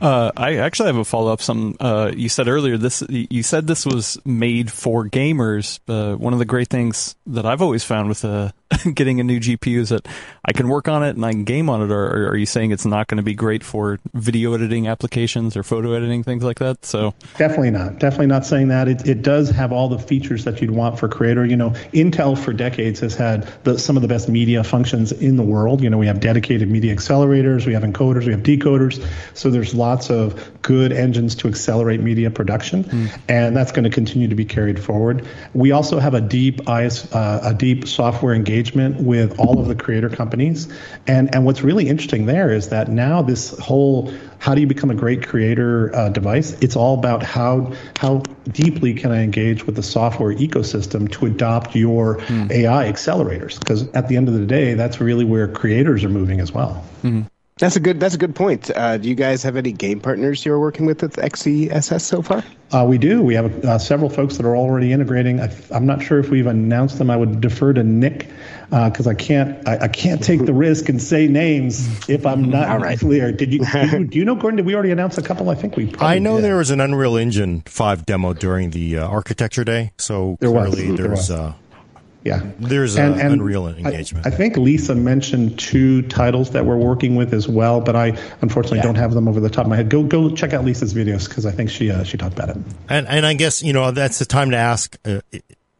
Uh, 0.01 0.32
I 0.36 0.58
actually 0.58 0.88
have 0.88 0.98
a 0.98 1.06
follow 1.06 1.32
up. 1.32 1.41
Some 1.41 1.75
uh, 1.79 2.12
you 2.15 2.29
said 2.29 2.48
earlier. 2.48 2.77
This 2.77 3.03
you 3.10 3.44
said 3.44 3.68
this 3.68 3.86
was 3.86 4.18
made 4.25 4.72
for 4.72 5.08
gamers. 5.08 5.79
Uh, 5.88 6.15
one 6.15 6.34
of 6.34 6.39
the 6.39 6.46
great 6.46 6.70
things 6.70 7.15
that 7.27 7.46
I've 7.46 7.62
always 7.62 7.84
found 7.84 8.10
with 8.10 8.24
uh, 8.24 8.51
getting 8.94 9.20
a 9.20 9.24
new 9.24 9.39
GPU 9.39 9.79
is 9.79 9.89
that 9.89 10.08
I 10.46 10.53
can 10.53 10.70
work 10.70 10.88
on 10.88 11.03
it 11.03 11.15
and 11.15 11.25
I 11.25 11.32
can 11.32 11.44
game 11.44 11.70
on 11.70 11.82
it. 11.82 11.91
Or 11.91 12.29
are 12.29 12.36
you 12.36 12.46
saying 12.46 12.72
it's 12.72 12.86
not 12.86 13.08
going 13.08 13.18
to 13.18 13.24
be 13.24 13.34
great 13.34 13.63
for 13.63 14.00
video 14.13 14.53
editing 14.53 14.88
applications 14.88 15.58
or 15.58 15.63
photo 15.63 15.94
editing 15.94 16.24
things 16.24 16.44
like 16.44 16.60
that? 16.60 16.86
So 16.86 17.13
definitely 17.38 17.72
not. 17.72 18.00
Definitely 18.00 18.28
not 18.28 18.45
saying 18.45 18.69
that. 18.69 18.88
It, 18.88 19.08
it 19.08 19.21
does 19.21 19.50
have 19.50 19.71
all 19.71 19.89
the 19.89 20.00
features 20.00 20.45
that 20.45 20.62
you'd 20.62 20.71
want 20.71 21.00
for 21.00 21.08
creator. 21.10 21.45
You 21.45 21.58
know, 21.58 21.71
Intel 21.93 22.38
for 22.38 22.54
decades 22.54 23.00
has 23.00 23.15
had 23.15 23.52
the, 23.63 23.78
some 23.78 23.95
of 23.95 24.02
the 24.02 24.08
best 24.08 24.30
media 24.30 24.63
functions 24.63 25.12
in 25.12 25.36
the 25.36 25.43
world. 25.43 25.82
You 25.82 25.89
know, 25.89 25.97
we 25.97 26.08
have 26.08 26.19
dedicated 26.19 26.69
media 26.69 26.95
accelerators, 26.95 27.65
we 27.65 27.74
have 27.74 27.84
encoders, 27.84 28.26
we 28.26 28.32
have 28.32 28.43
decoders. 28.43 29.04
So 29.34 29.50
there's 29.50 29.74
lots 29.74 29.88
lots 29.89 30.10
of 30.10 30.62
good 30.62 30.91
engines 30.91 31.36
to 31.36 31.47
accelerate 31.47 31.99
media 31.99 32.30
production, 32.30 32.84
mm. 32.84 33.19
and 33.28 33.58
that's 33.58 33.71
going 33.71 33.86
to 33.86 33.89
continue 33.89 34.28
to 34.28 34.36
be 34.36 34.45
carried 34.45 34.80
forward. 34.80 35.25
We 35.54 35.71
also 35.71 35.99
have 35.99 36.13
a 36.13 36.21
deep 36.21 36.69
IS, 36.69 37.12
uh, 37.13 37.41
a 37.43 37.54
deep 37.54 37.88
software 37.88 38.34
engagement 38.34 39.02
with 39.02 39.39
all 39.39 39.60
of 39.60 39.67
the 39.67 39.75
creator 39.75 40.10
companies, 40.10 40.67
and 41.08 41.34
and 41.34 41.45
what's 41.45 41.62
really 41.62 41.88
interesting 41.88 42.25
there 42.25 42.52
is 42.52 42.69
that 42.69 42.88
now 42.88 43.21
this 43.21 43.58
whole 43.58 44.12
how 44.39 44.56
do 44.56 44.62
you 44.62 44.67
become 44.67 44.89
a 44.89 44.95
great 44.95 45.28
creator 45.28 45.93
uh, 45.95 46.10
device? 46.10 46.54
It's 46.62 46.75
all 46.75 46.93
about 46.97 47.23
how 47.23 47.73
how 47.97 48.23
deeply 48.52 48.93
can 48.93 49.12
I 49.12 49.23
engage 49.23 49.65
with 49.65 49.75
the 49.75 49.84
software 49.84 50.34
ecosystem 50.34 51.12
to 51.13 51.25
adopt 51.25 51.75
your 51.75 52.17
mm. 52.17 52.52
AI 52.52 52.91
accelerators? 52.91 53.60
Because 53.60 53.89
at 53.93 54.08
the 54.08 54.17
end 54.17 54.28
of 54.28 54.34
the 54.36 54.45
day, 54.45 54.75
that's 54.75 55.02
really 55.02 55.25
where 55.25 55.47
creators 55.47 56.04
are 56.04 56.10
moving 56.10 56.39
as 56.39 56.52
well. 56.52 56.84
Mm. 57.04 57.25
That's 57.60 57.76
a 57.76 57.80
good. 57.82 58.00
That's 58.00 58.15
a 58.15 58.17
good 58.17 58.36
point. 58.36 58.72
Uh, 58.74 58.98
do 58.98 59.10
you 59.10 59.15
guys 59.15 59.43
have 59.43 59.58
any 59.58 59.74
game 59.74 60.00
partners 60.00 60.45
you're 60.45 60.60
working 60.60 60.86
with 60.86 61.02
with 61.02 61.17
XeSS 61.17 62.02
so 62.02 62.22
far? 62.22 62.43
Uh, 62.72 62.86
we 62.88 62.98
do. 62.98 63.22
We 63.22 63.34
have 63.34 63.65
uh, 63.65 63.80
several 63.80 64.10
folks 64.10 64.38
that 64.38 64.45
are 64.45 64.56
already 64.56 64.93
integrating. 64.93 65.41
I, 65.41 65.52
am 65.72 65.86
not 65.86 66.02
sure 66.02 66.19
if 66.19 66.30
we've 66.30 66.45
announced 66.45 67.00
them. 67.00 67.10
I 67.10 67.17
would 67.17 67.41
defer 67.41 67.74
to 67.74 67.84
Nick 67.84 68.30
because 68.69 69.08
uh, 69.08 69.12
I 69.12 69.13
can't. 69.15 69.67
I, 69.67 69.78
I, 69.82 69.88
can't 69.89 70.24
take 70.24 70.45
the 70.45 70.54
risk 70.54 70.88
and 70.88 71.02
say 71.02 71.28
names 71.28 72.08
if 72.08 72.26
I'm 72.26 72.50
not 72.50 72.69
All 72.69 72.80
right. 72.80 72.98
clear. 72.98 73.32
Did 73.32 73.52
you, 73.52 73.60
do 73.65 73.80
you? 73.80 74.08
Do 74.08 74.17
you 74.17 74.24
know, 74.24 74.36
Gordon? 74.36 74.58
Did 74.58 74.65
we 74.65 74.74
already 74.74 74.91
announce 74.91 75.17
a 75.17 75.22
couple? 75.22 75.50
I 75.50 75.56
think 75.56 75.76
we. 75.76 75.93
I 76.00 76.19
know 76.19 76.38
did. 76.38 76.45
there 76.45 76.58
was 76.58 76.69
an 76.69 76.80
Unreal 76.80 77.17
Engine 77.17 77.62
five 77.65 78.06
demo 78.06 78.34
during 78.34 78.69
the 78.69 79.00
uh, 79.00 79.08
architecture 79.08 79.65
day. 79.65 79.91
So 79.98 80.38
there 80.39 80.50
clearly 80.50 80.91
was. 80.91 80.98
there's. 80.98 81.28
There 81.28 81.45
was. 81.45 81.56
Yeah, 82.23 82.51
there's 82.60 82.97
and, 82.97 83.19
and 83.19 83.34
Unreal 83.34 83.67
engagement. 83.67 84.25
I, 84.25 84.29
I, 84.29 84.34
think 84.34 84.58
Lisa 84.58 84.93
mentioned 84.93 85.58
two 85.58 86.01
titles 86.03 86.51
that 86.51 86.65
we're 86.65 86.77
working 86.77 87.15
with 87.15 87.34
as 87.34 87.47
well, 87.47 87.79
but 87.79 87.95
I 87.95 88.17
unfortunately 88.41 88.79
yeah. 88.79 88.84
don't 88.84 88.95
have 88.95 89.13
them 89.13 89.29
over 89.29 89.39
the 89.39 89.49
top 89.49 89.65
of 89.65 89.69
my 89.69 89.77
head. 89.77 89.89
Go 89.89 90.03
go 90.03 90.36
check 90.36 90.51
out 90.51 90.65
Lisa's 90.65 90.93
videos 90.93 91.29
because 91.29 91.45
I 91.45 91.51
think 91.51 91.69
she 91.69 91.91
uh, 91.91 92.03
she 92.03 92.17
talked 92.17 92.38
about 92.38 92.49
it. 92.49 92.58
And 92.89 93.08
and 93.08 93.25
I 93.25 93.36
guess 93.36 93.63
you 93.63 93.71
know 93.71 93.91
that's 93.91 94.19
the 94.19 94.25
time 94.25 94.51
to 94.51 94.58
ask. 94.58 94.97
Uh, 95.05 95.21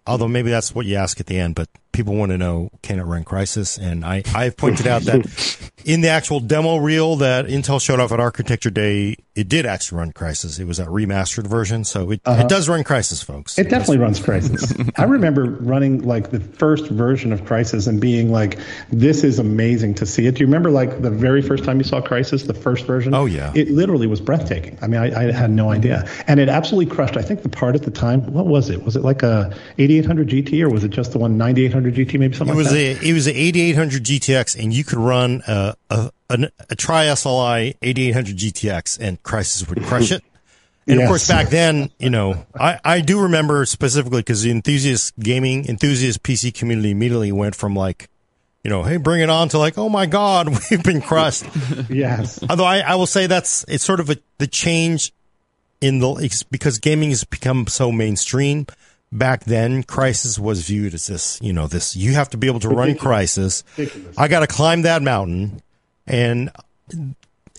although 0.08 0.30
maybe 0.30 0.50
that's 0.50 0.74
what 0.74 0.86
you 0.86 0.96
ask 0.96 1.20
at 1.20 1.26
the 1.26 1.38
end, 1.38 1.56
but 1.56 1.68
people 2.00 2.16
want 2.16 2.32
to 2.32 2.38
know 2.38 2.70
can 2.82 2.98
it 2.98 3.04
run 3.04 3.26
Crysis? 3.26 3.78
And 3.78 4.06
I 4.06 4.24
I've 4.34 4.56
pointed 4.56 4.88
out 4.88 5.02
that 5.04 5.72
in 5.86 6.00
the 6.00 6.08
actual 6.08 6.40
demo 6.40 6.78
reel 6.78 7.18
that 7.18 7.46
Intel 7.48 7.82
showed 7.82 8.00
off 8.00 8.14
at 8.14 8.20
Architecture 8.22 8.70
Day, 8.70 9.18
it 9.36 9.50
did 9.50 9.66
actually 9.66 9.98
run 9.98 10.14
Crysis. 10.14 10.60
It 10.60 10.66
was 10.66 10.80
a 10.80 10.86
remastered 10.86 11.48
version, 11.48 11.84
so 11.84 12.12
it, 12.12 12.22
uh-huh. 12.26 12.44
it 12.44 12.50
does 12.50 12.68
run 12.68 12.84
Crysis, 12.84 13.24
folks. 13.24 13.58
It, 13.58 13.68
it 13.68 13.70
definitely 13.70 13.98
runs 13.98 14.20
Crysis. 14.20 14.92
I 14.98 15.04
remember 15.04 15.46
running 15.46 16.02
like 16.04 16.32
the 16.32 16.40
first 16.40 16.88
version 16.88 17.34
of 17.34 17.42
Crysis 17.42 17.88
and 17.88 18.00
being 18.00 18.32
like, 18.32 18.60
"This 18.90 19.24
is 19.24 19.40
amazing 19.40 19.96
to 19.96 20.06
see 20.06 20.26
it." 20.26 20.36
Do 20.36 20.42
you 20.42 20.48
remember 20.48 20.72
like 20.72 21.02
the 21.02 21.12
very 21.12 21.42
first 21.42 21.64
time 21.66 21.78
you 21.78 21.84
saw 21.84 22.02
Crysis, 22.02 22.48
the 22.48 22.54
first 22.54 22.86
version? 22.86 23.14
Oh 23.14 23.26
yeah, 23.26 23.52
it 23.56 23.70
literally 23.70 24.08
was 24.08 24.22
breathtaking. 24.22 24.78
I 24.82 24.88
mean, 24.88 25.02
I, 25.02 25.28
I 25.28 25.32
had 25.32 25.52
no 25.52 25.70
idea, 25.70 26.10
and 26.28 26.40
it 26.40 26.48
absolutely 26.48 26.94
crushed. 26.94 27.18
I 27.18 27.22
think 27.22 27.44
the 27.44 27.50
part 27.50 27.76
at 27.76 27.84
the 27.84 27.92
time, 27.92 28.26
what 28.34 28.48
was 28.48 28.70
it? 28.70 28.84
Was 28.84 28.96
it 28.96 29.04
like 29.04 29.24
a 29.24 29.54
8800 29.78 30.30
GT 30.30 30.62
or 30.62 30.70
was 30.70 30.84
it 30.84 30.92
just 30.92 31.12
the 31.12 31.18
one 31.18 31.38
9800 31.38 31.89
GT? 31.96 32.20
Maybe 32.20 32.36
something. 32.36 32.56
It 32.56 32.58
was 32.58 32.68
like 32.68 32.76
a 32.76 33.08
it 33.10 33.14
was 33.14 33.28
an 33.28 33.36
8800 33.36 34.04
GTX, 34.04 34.62
and 34.62 34.74
you 34.74 34.84
could 34.84 34.98
run 34.98 35.42
a 35.48 35.76
a, 35.90 36.12
a, 36.30 36.52
a 36.70 36.76
Tri 36.76 37.06
SLI 37.06 37.76
8800 37.82 38.38
GTX, 38.38 39.00
and 39.00 39.22
Crysis 39.24 39.68
would 39.70 39.84
crush 39.84 40.12
it. 40.12 40.24
And 40.90 40.98
yes. 40.98 41.06
of 41.06 41.10
course, 41.10 41.28
back 41.28 41.50
then, 41.50 41.92
you 42.00 42.10
know, 42.10 42.48
I, 42.60 42.80
I 42.84 43.02
do 43.02 43.22
remember 43.22 43.64
specifically 43.66 44.22
because 44.22 44.42
the 44.42 44.50
enthusiast 44.50 45.14
gaming, 45.20 45.68
enthusiast 45.68 46.24
PC 46.24 46.52
community 46.52 46.90
immediately 46.90 47.32
went 47.32 47.56
from 47.56 47.76
like, 47.76 48.10
you 48.64 48.72
know, 48.72 48.82
hey, 48.82 48.98
bring 48.98 49.22
it 49.22 49.30
on 49.30 49.50
to 49.50 49.60
like, 49.60 49.78
oh 49.78 49.88
my 49.88 50.08
God, 50.08 50.50
we've 50.72 50.84
been 50.84 51.00
crushed. 51.00 51.46
yes. 51.90 52.44
Although 52.50 52.66
I, 52.66 52.80
I 52.80 52.96
will 52.96 53.06
say 53.06 53.28
that's, 53.28 53.64
it's 53.68 53.84
sort 53.84 54.00
of 54.00 54.10
a, 54.10 54.18
the 54.40 54.48
change 54.48 55.14
in 55.80 56.00
the 56.00 56.46
because 56.50 56.80
gaming 56.80 57.10
has 57.12 57.24
become 57.24 57.68
so 57.68 57.92
mainstream. 57.92 58.66
Back 59.12 59.46
then, 59.46 59.84
Crysis 59.84 60.38
was 60.38 60.68
viewed 60.68 60.94
as 60.94 61.08
this, 61.08 61.40
you 61.42 61.52
know, 61.52 61.66
this 61.66 61.96
you 61.96 62.14
have 62.14 62.30
to 62.30 62.38
be 62.38 62.48
able 62.48 62.60
to 62.60 62.70
run 62.70 62.94
Crysis. 62.94 63.64
I 64.18 64.28
got 64.28 64.42
to 64.42 64.48
climb 64.48 64.84
that 64.84 65.02
mountain, 65.02 65.64
and 66.06 66.52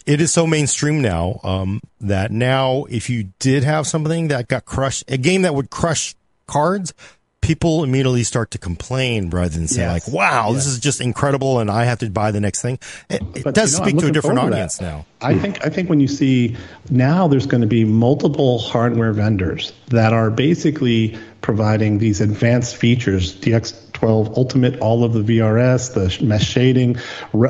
it 0.07 0.21
is 0.21 0.33
so 0.33 0.47
mainstream 0.47 1.03
now 1.03 1.41
um, 1.43 1.81
that 2.01 2.31
now 2.31 2.85
if 2.85 3.11
you 3.11 3.31
did 3.39 3.65
have 3.65 3.87
something 3.87 4.29
that 4.29 4.49
got 4.49 4.65
crushed, 4.65 5.05
a 5.11 5.17
game 5.19 5.43
that 5.43 5.55
would 5.55 5.71
crush 5.71 6.15
cards, 6.47 6.95
people 7.41 7.83
immediately 7.83 8.23
start 8.23 8.51
to 8.53 8.59
complain 8.59 9.31
rather 9.31 9.49
than 9.49 9.67
say 9.67 9.83
yes. 9.83 10.07
like, 10.07 10.15
"Wow, 10.15 10.49
yes. 10.49 10.57
this 10.57 10.67
is 10.67 10.79
just 10.79 11.01
incredible," 11.01 11.59
and 11.61 11.71
I 11.71 11.85
have 11.85 11.99
to 12.01 12.11
buy 12.11 12.31
the 12.31 12.41
next 12.41 12.63
thing. 12.63 12.79
It, 13.09 13.23
it 13.35 13.55
does 13.55 13.73
you 13.73 13.79
know, 13.79 13.87
speak 13.87 13.99
to 13.99 14.07
a 14.07 14.13
different 14.13 14.39
audience 14.39 14.79
to 14.79 14.85
now. 14.85 15.07
I 15.21 15.39
think 15.39 15.65
I 15.65 15.69
think 15.69 15.89
when 15.89 16.01
you 16.01 16.09
see 16.09 16.57
now, 16.91 17.29
there's 17.29 17.47
going 17.47 17.63
to 17.63 17.67
be 17.67 17.85
multiple 17.85 18.59
hardware 18.59 19.13
vendors 19.13 19.73
that 19.89 20.13
are 20.13 20.31
basically 20.31 21.19
providing 21.41 21.99
these 21.99 22.21
advanced 22.21 22.77
features, 22.77 23.35
DX12 23.37 24.37
Ultimate, 24.37 24.79
all 24.81 25.05
of 25.05 25.13
the 25.13 25.21
VRS, 25.21 25.95
the 25.95 26.25
mesh 26.25 26.47
shading, 26.47 26.97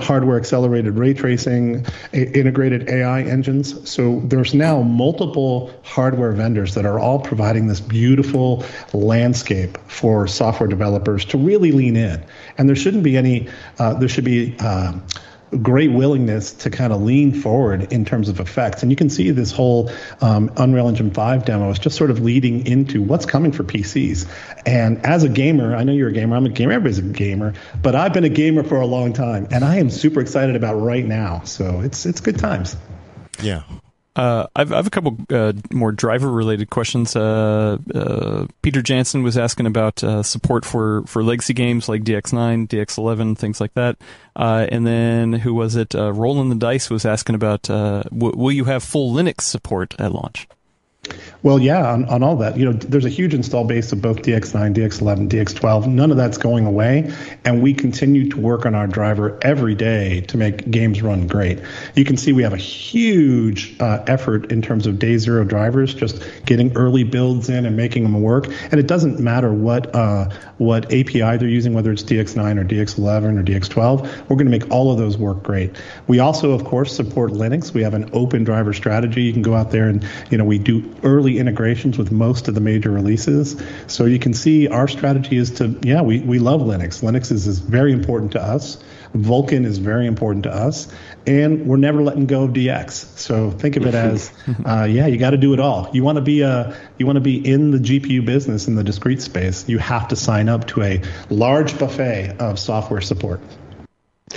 hardware 0.01 0.37
accelerated 0.37 0.97
ray 0.97 1.15
tracing, 1.15 1.87
integrated 2.13 2.89
AI 2.89 3.23
engines. 3.23 3.89
So 3.89 4.21
there's 4.21 4.55
now 4.55 4.83
multiple 4.83 5.73
hardware 5.83 6.33
vendors 6.33 6.75
that 6.75 6.87
are 6.87 6.99
all 6.99 7.21
providing 7.21 7.67
this 7.67 7.81
beautiful 7.81 8.65
landscape 8.93 9.79
for 9.87 10.27
software 10.27 10.69
developers 10.69 11.25
to 11.27 11.39
really 11.39 11.73
lean 11.73 11.97
in. 11.97 12.25
And 12.59 12.69
there 12.69 12.77
shouldn't 12.77 13.03
be 13.03 13.17
any, 13.17 13.49
uh, 13.79 13.95
there 13.95 14.09
should 14.09 14.25
be, 14.25 14.57
uh, 14.59 14.93
great 15.51 15.91
willingness 15.91 16.53
to 16.53 16.71
kind 16.71 16.93
of 16.93 17.03
lean 17.03 17.33
forward 17.33 17.93
in 17.93 18.05
terms 18.05 18.29
of 18.29 18.41
effects. 18.41 18.83
And 18.83 18.93
you 18.93 18.97
can 18.97 19.11
see 19.11 19.31
this 19.31 19.51
whole 19.51 19.91
um, 20.21 20.51
Unreal 20.57 20.89
Engine 20.89 21.11
5 21.11 21.45
demo 21.45 21.71
is 21.71 21.79
just 21.79 21.97
sort 21.97 22.11
of 22.11 22.21
leading 22.21 22.67
into 22.67 23.03
what's 23.03 23.27
coming 23.27 23.53
for 23.53 23.65
PCs. 23.65 24.29
And 24.65 25.05
as 25.05 25.25
a 25.25 25.29
gamer, 25.29 25.75
I 25.75 25.85
know 25.85 25.93
you're 25.93 26.09
a 26.09 26.13
gamer, 26.13 26.37
I'm 26.37 26.47
a 26.47 26.51
gamer, 26.51 26.73
everybody's 26.73 26.99
a 26.99 27.03
gamer, 27.03 27.55
but 27.83 27.95
I've 27.95 28.13
been 28.13 28.25
a 28.25 28.29
gamer 28.29 28.63
for 28.63 28.81
a 28.81 28.87
long 28.87 29.13
time 29.13 29.49
and 29.51 29.65
I 29.65 29.77
am 29.77 29.91
super 29.91 30.21
excited 30.21 30.57
about 30.57 30.75
right 30.75 31.05
now. 31.05 31.43
So 31.45 31.81
it's 31.81 32.07
it's 32.07 32.21
good 32.21 32.39
times. 32.39 32.77
Yeah. 33.43 33.63
Uh, 34.17 34.47
I've, 34.57 34.73
I've 34.73 34.87
a 34.87 34.91
couple 34.91 35.17
uh, 35.31 35.53
more 35.71 35.93
driver 35.93 36.31
related 36.31 36.71
questions. 36.71 37.15
Uh, 37.15 37.79
uh 37.95 38.47
Peter 38.61 38.83
Jansen 38.83 39.23
was 39.23 39.39
asking 39.39 39.67
about 39.67 40.03
uh, 40.03 40.23
support 40.23 40.65
for, 40.65 41.05
for 41.07 41.23
legacy 41.23 41.55
games 41.55 41.89
like 41.89 42.03
DX9, 42.03 42.67
DX11, 42.69 43.39
things 43.39 43.61
like 43.61 43.73
that. 43.75 43.97
Uh, 44.35 44.67
and 44.71 44.87
then 44.87 45.33
who 45.33 45.55
was 45.55 45.77
it? 45.77 45.95
Rolling 45.95 46.49
the 46.49 46.57
Dice 46.57 46.91
was 46.91 47.05
asking 47.05 47.35
about 47.35 47.63
w- 47.63 48.37
will 48.37 48.53
you 48.53 48.65
have 48.65 48.83
full 48.83 49.13
Linux 49.13 49.43
support 49.43 49.95
at 49.99 50.13
launch? 50.13 50.49
Well, 51.43 51.59
yeah, 51.59 51.91
on, 51.93 52.05
on 52.07 52.23
all 52.23 52.37
that, 52.37 52.57
you 52.57 52.65
know, 52.65 52.73
there's 52.73 53.07
a 53.07 53.11
huge 53.11 53.33
install 53.33 53.65
base 53.65 53.93
of 53.93 54.03
both 54.03 54.19
DX9, 54.19 54.75
DX11, 54.75 55.29
DX12. 55.29 55.87
None 55.87 56.11
of 56.11 56.17
that's 56.17 56.37
going 56.37 56.67
away, 56.67 57.13
and 57.45 57.63
we 57.63 57.73
continue 57.73 58.29
to 58.31 58.37
work 58.39 58.67
on 58.67 58.75
our 58.75 58.87
driver 58.87 59.39
every 59.43 59.75
day 59.75 60.21
to 60.23 60.37
make 60.37 60.71
games 60.71 61.01
run 61.03 61.27
great. 61.27 61.61
You 61.95 62.05
can 62.05 62.17
see 62.17 62.33
we 62.33 62.43
have 62.43 62.53
a 62.53 62.59
huge 62.59 63.81
uh, 63.81 64.05
effort 64.07 64.53
in 64.53 64.61
terms 64.61 64.87
of 64.87 64.99
day 64.99 65.17
zero 65.17 65.45
drivers, 65.45 65.95
just 65.95 66.23
getting 66.45 66.77
early 66.77 67.05
builds 67.05 67.49
in 67.49 67.65
and 67.67 67.77
making 67.77 68.03
them 68.03 68.21
work. 68.21 68.47
And 68.71 68.75
it 68.75 68.87
doesn't 68.87 69.21
matter 69.21 69.53
what 69.53 69.95
uh, 69.95 70.29
what 70.59 70.87
API 70.87 71.39
they're 71.39 71.49
using, 71.49 71.73
whether 71.73 71.91
it's 71.91 72.03
DX9 72.03 72.59
or 72.59 72.65
DX11 72.65 73.39
or 73.39 73.43
DX12. 73.43 74.29
We're 74.29 74.37
going 74.37 74.51
to 74.51 74.59
make 74.59 74.71
all 74.71 74.93
of 74.93 74.99
those 74.99 75.17
work 75.17 75.43
great. 75.43 75.75
We 76.07 76.19
also, 76.19 76.53
of 76.53 76.65
course, 76.65 76.95
support 76.95 77.33
Linux. 77.33 77.73
We 77.73 77.83
have 77.83 77.95
an 77.95 78.11
open 78.13 78.45
driver 78.45 78.73
strategy. 78.73 79.23
You 79.23 79.33
can 79.33 79.43
go 79.43 79.55
out 79.55 79.71
there 79.71 79.89
and 79.89 80.07
you 80.31 80.39
know 80.39 80.45
we 80.45 80.59
do 80.59 80.81
early 81.03 81.39
integrations 81.39 81.99
with 81.99 82.11
most 82.13 82.49
of 82.49 82.55
the 82.55 82.61
major 82.61 82.91
releases. 82.91 83.61
So 83.87 84.05
you 84.05 84.19
can 84.19 84.35
see 84.35 84.69
our 84.69 84.89
strategy 84.89 85.37
is 85.37 85.51
to, 85.53 85.79
yeah, 85.83 86.03
we, 86.03 86.21
we 86.21 86.39
love 86.39 86.61
Linux. 86.61 87.03
Linux 87.03 87.33
is, 87.33 87.47
is 87.47 87.59
very 87.59 87.93
important 87.93 88.33
to 88.33 88.43
us. 88.43 88.83
Vulkan 89.15 89.65
is 89.65 89.79
very 89.79 90.07
important 90.07 90.45
to 90.45 90.55
us. 90.55 90.93
And 91.27 91.67
we're 91.67 91.77
never 91.77 92.03
letting 92.03 92.27
go 92.27 92.45
of 92.45 92.51
DX. 92.51 93.19
So 93.19 93.51
think 93.51 93.77
of 93.77 93.87
it 93.87 93.95
as, 93.95 94.33
uh, 94.65 94.85
yeah, 94.85 95.07
you 95.07 95.19
got 95.19 95.31
to 95.31 95.37
do 95.37 95.53
it 95.53 95.61
all. 95.61 95.91
You 95.93 96.03
want 96.05 96.17
to 96.17 96.23
be 96.23 96.43
a, 96.43 96.77
you 96.99 97.07
want 97.07 97.17
to 97.17 97.21
be 97.21 97.37
in 97.37 97.71
the 97.71 97.79
GPU 97.79 98.25
business 98.25 98.69
in 98.69 98.75
the 98.75 98.85
discrete 98.85 99.23
space. 99.23 99.69
You 99.69 99.79
have 99.79 100.09
to 100.09 100.17
sign 100.17 100.49
up 100.49 100.67
to 100.69 100.83
a 100.83 101.03
large 101.29 101.79
buffet 101.79 102.37
of 102.39 102.59
software 102.59 103.01
support. 103.01 103.41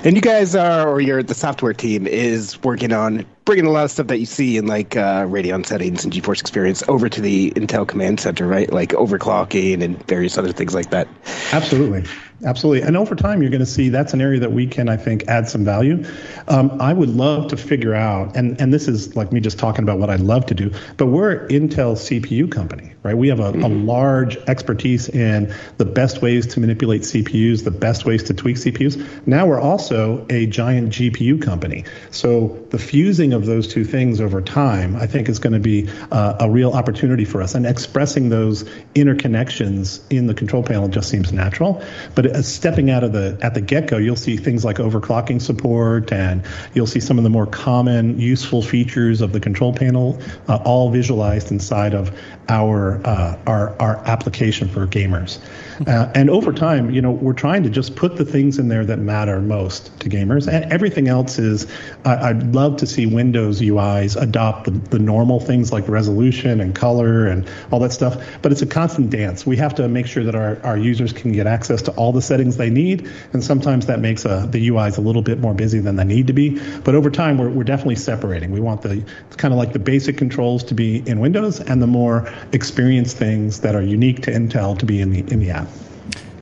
And 0.04 0.16
you 0.16 0.22
guys 0.22 0.56
are, 0.56 0.90
or 0.90 1.00
your 1.00 1.22
the 1.22 1.36
software 1.36 1.74
team 1.74 2.08
is 2.08 2.62
working 2.64 2.92
on 2.92 3.26
bringing 3.46 3.66
a 3.66 3.72
lot 3.72 3.84
of 3.84 3.92
stuff 3.92 4.08
that 4.08 4.20
you 4.20 4.26
see 4.26 4.58
in 4.58 4.68
like 4.68 4.96
uh, 4.96 5.26
Radeon 5.26 5.66
settings 5.66 6.04
and 6.04 6.14
GeForce 6.14 6.40
Experience 6.40 6.84
over 6.88 7.10
to 7.10 7.22
the 7.22 7.52
Intel 7.52 7.88
Command 7.88 8.20
Center, 8.20 8.48
right? 8.48 8.72
Like 8.72 8.90
overclocking 8.90 9.84
and 9.84 10.06
various 10.08 10.38
other 10.38 10.52
things 10.52 10.74
like 10.74 10.92
that. 10.92 11.08
Absolutely. 11.52 12.04
Absolutely. 12.46 12.86
And 12.86 12.98
over 12.98 13.16
time, 13.16 13.42
you're 13.42 13.52
going 13.52 13.62
to 13.62 13.66
see 13.66 13.90
that's 13.90 14.14
an 14.14 14.20
area 14.20 14.40
that 14.42 14.52
we 14.52 14.68
can, 14.68 14.90
I 14.90 14.98
think, 14.98 15.28
add 15.28 15.48
some 15.48 15.64
value. 15.64 16.04
Um, 16.50 16.82
I 16.82 16.92
would 16.92 17.10
love 17.10 17.48
to 17.50 17.58
figure 17.58 17.94
out, 17.94 18.36
and, 18.36 18.60
and 18.60 18.74
this 18.74 18.88
is 18.88 19.16
like 19.16 19.32
me 19.32 19.40
just 19.40 19.58
talking 19.58 19.84
about 19.84 20.00
what 20.00 20.10
I'd 20.10 20.20
love 20.20 20.46
to 20.48 20.54
do, 20.54 20.72
but 20.98 21.08
we're 21.08 21.46
an 21.46 21.48
Intel 21.50 21.96
CPU 21.96 22.52
company, 22.52 22.94
right? 23.04 23.16
We 23.16 23.30
have 23.30 23.40
a, 23.40 23.54
mm-hmm. 23.54 23.64
a 23.64 23.70
large 23.70 24.36
expertise 24.48 25.08
in 25.08 25.54
the 25.78 25.86
best 25.86 26.22
ways 26.22 26.46
to 26.48 26.60
manipulate 26.60 27.04
CPUs, 27.04 27.64
the 27.64 27.72
best 27.72 28.06
ways 28.06 28.24
to 28.24 28.34
tweak 28.34 28.58
CPUs. 28.58 29.26
Now 29.26 29.46
we're 29.46 29.62
also 29.62 30.26
a 30.30 30.46
giant 30.48 30.90
GPU 30.90 31.42
company. 31.42 31.86
So 32.12 32.60
the 32.72 32.78
fusing 32.78 33.33
of 33.34 33.46
those 33.46 33.68
two 33.68 33.84
things 33.84 34.22
over 34.22 34.42
time, 34.42 34.96
I 34.96 35.08
think, 35.08 35.30
is 35.30 35.40
going 35.40 35.54
to 35.54 35.60
be 35.60 35.90
uh, 36.12 36.38
a 36.40 36.50
real 36.50 36.72
opportunity 36.72 37.26
for 37.26 37.42
us. 37.42 37.56
And 37.56 37.66
expressing 37.66 38.30
those 38.30 38.64
interconnections 38.96 40.02
in 40.10 40.28
the 40.28 40.34
control 40.34 40.64
panel 40.64 40.88
just 40.88 41.10
seems 41.10 41.34
natural. 41.34 41.84
But 42.16 42.28
uh, 42.28 42.42
stepping 42.42 42.90
out 42.90 43.04
of 43.04 43.12
the 43.12 43.38
at 43.42 43.54
the 43.54 43.62
get-go, 43.62 43.98
you'll 43.98 44.16
see 44.16 44.38
things 44.38 44.64
like 44.64 44.78
overclocking 44.78 45.42
support, 45.42 46.12
and 46.12 46.44
you'll 46.74 46.88
see 46.88 47.00
some 47.00 47.18
of 47.18 47.24
the 47.24 47.30
more 47.30 47.46
common 47.48 48.20
useful 48.20 48.62
features 48.62 49.22
of 49.22 49.34
the 49.34 49.40
control 49.40 49.74
panel, 49.74 50.20
uh, 50.48 50.60
all 50.64 50.90
visualized 50.90 51.52
inside 51.52 51.94
of 51.94 52.18
our 52.50 53.02
uh, 53.06 53.38
our 53.48 53.76
our 53.80 53.98
application 54.06 54.68
for 54.68 54.86
gamers. 54.88 55.40
Uh, 55.88 56.12
and 56.14 56.30
over 56.30 56.54
time, 56.54 56.92
you 56.92 57.02
know, 57.02 57.12
we're 57.12 57.34
trying 57.34 57.64
to 57.64 57.70
just 57.70 57.96
put 57.96 58.16
the 58.16 58.26
things 58.26 58.60
in 58.60 58.68
there 58.68 58.86
that 58.86 59.00
matter 59.00 59.42
most 59.42 60.00
to 60.00 60.10
gamers, 60.10 60.48
and 60.48 60.72
everything 60.72 61.08
else 61.08 61.40
is. 61.40 61.68
I'd 62.06 62.54
love 62.54 62.78
to 62.78 62.88
see 62.88 63.06
Windows 63.06 63.62
UIs 63.62 64.22
adopt 64.22 64.66
the, 64.66 64.72
the 64.72 65.00
normal 65.00 65.40
things 65.40 65.72
like 65.72 65.88
resolution 65.88 66.62
and 66.62 66.76
color 66.76 67.28
and 67.28 67.50
all 67.72 67.80
that 67.80 67.92
stuff, 67.92 68.24
but 68.42 68.52
it's 68.52 68.62
a 68.62 68.66
constant 68.66 69.10
dance. 69.10 69.46
We 69.46 69.58
have 69.58 69.76
to 69.76 69.88
make 69.88 70.06
sure 70.06 70.24
that 70.24 70.36
our, 70.36 70.62
our 70.64 70.78
users 70.78 71.14
can 71.14 71.32
get 71.32 71.48
access 71.48 71.82
to 71.84 71.92
all 71.92 72.12
the 72.12 72.22
settings 72.22 72.58
they 72.58 72.70
need, 72.70 73.10
and 73.34 73.44
sometimes 73.44 73.88
that 73.88 74.00
makes 74.00 74.26
uh, 74.26 74.46
the 74.46 74.68
UIs 74.70 74.98
a 74.98 75.02
little 75.02 75.22
bit 75.22 75.40
more 75.40 75.54
busy 75.54 75.80
than 75.80 75.96
they 75.96 76.04
need 76.04 76.28
to 76.28 76.34
be. 76.34 76.60
But 76.82 76.96
over 76.96 77.10
time, 77.10 77.38
we're, 77.38 77.50
we're 77.50 77.64
definitely 77.64 77.96
separating. 77.96 78.52
We 78.52 78.60
want 78.60 78.82
the 78.82 79.04
kind 79.38 79.54
of 79.54 79.58
like 79.58 79.74
the 79.74 79.80
basic 79.80 80.18
controls 80.18 80.64
to 80.66 80.74
be 80.74 80.98
in 81.08 81.20
Windows, 81.20 81.60
and 81.60 81.82
the 81.82 81.88
more 81.88 82.32
experienced 82.52 83.18
things 83.18 83.62
that 83.62 83.76
are 83.76 83.82
unique 83.82 84.22
to 84.24 84.32
Intel 84.32 84.78
to 84.80 84.86
be 84.86 85.02
in 85.02 85.12
the 85.12 85.20
in 85.20 85.40
the 85.40 85.52
app. 85.52 85.68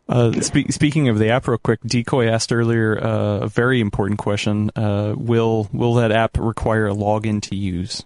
Uh, 0.10 0.34
spe- 0.42 0.70
speaking 0.70 1.08
of 1.08 1.20
the 1.20 1.30
app, 1.30 1.48
real 1.48 1.58
quick, 1.58 1.80
Decoy 1.86 2.28
asked 2.28 2.52
earlier 2.52 3.02
uh, 3.02 3.40
a 3.40 3.48
very 3.48 3.80
important 3.80 4.20
question: 4.20 4.70
uh, 4.76 5.14
Will 5.18 5.70
will 5.72 5.96
that 5.96 6.12
app 6.12 6.38
require 6.38 6.88
a 6.88 6.94
login 6.94 7.42
to 7.44 7.56
use? 7.56 8.04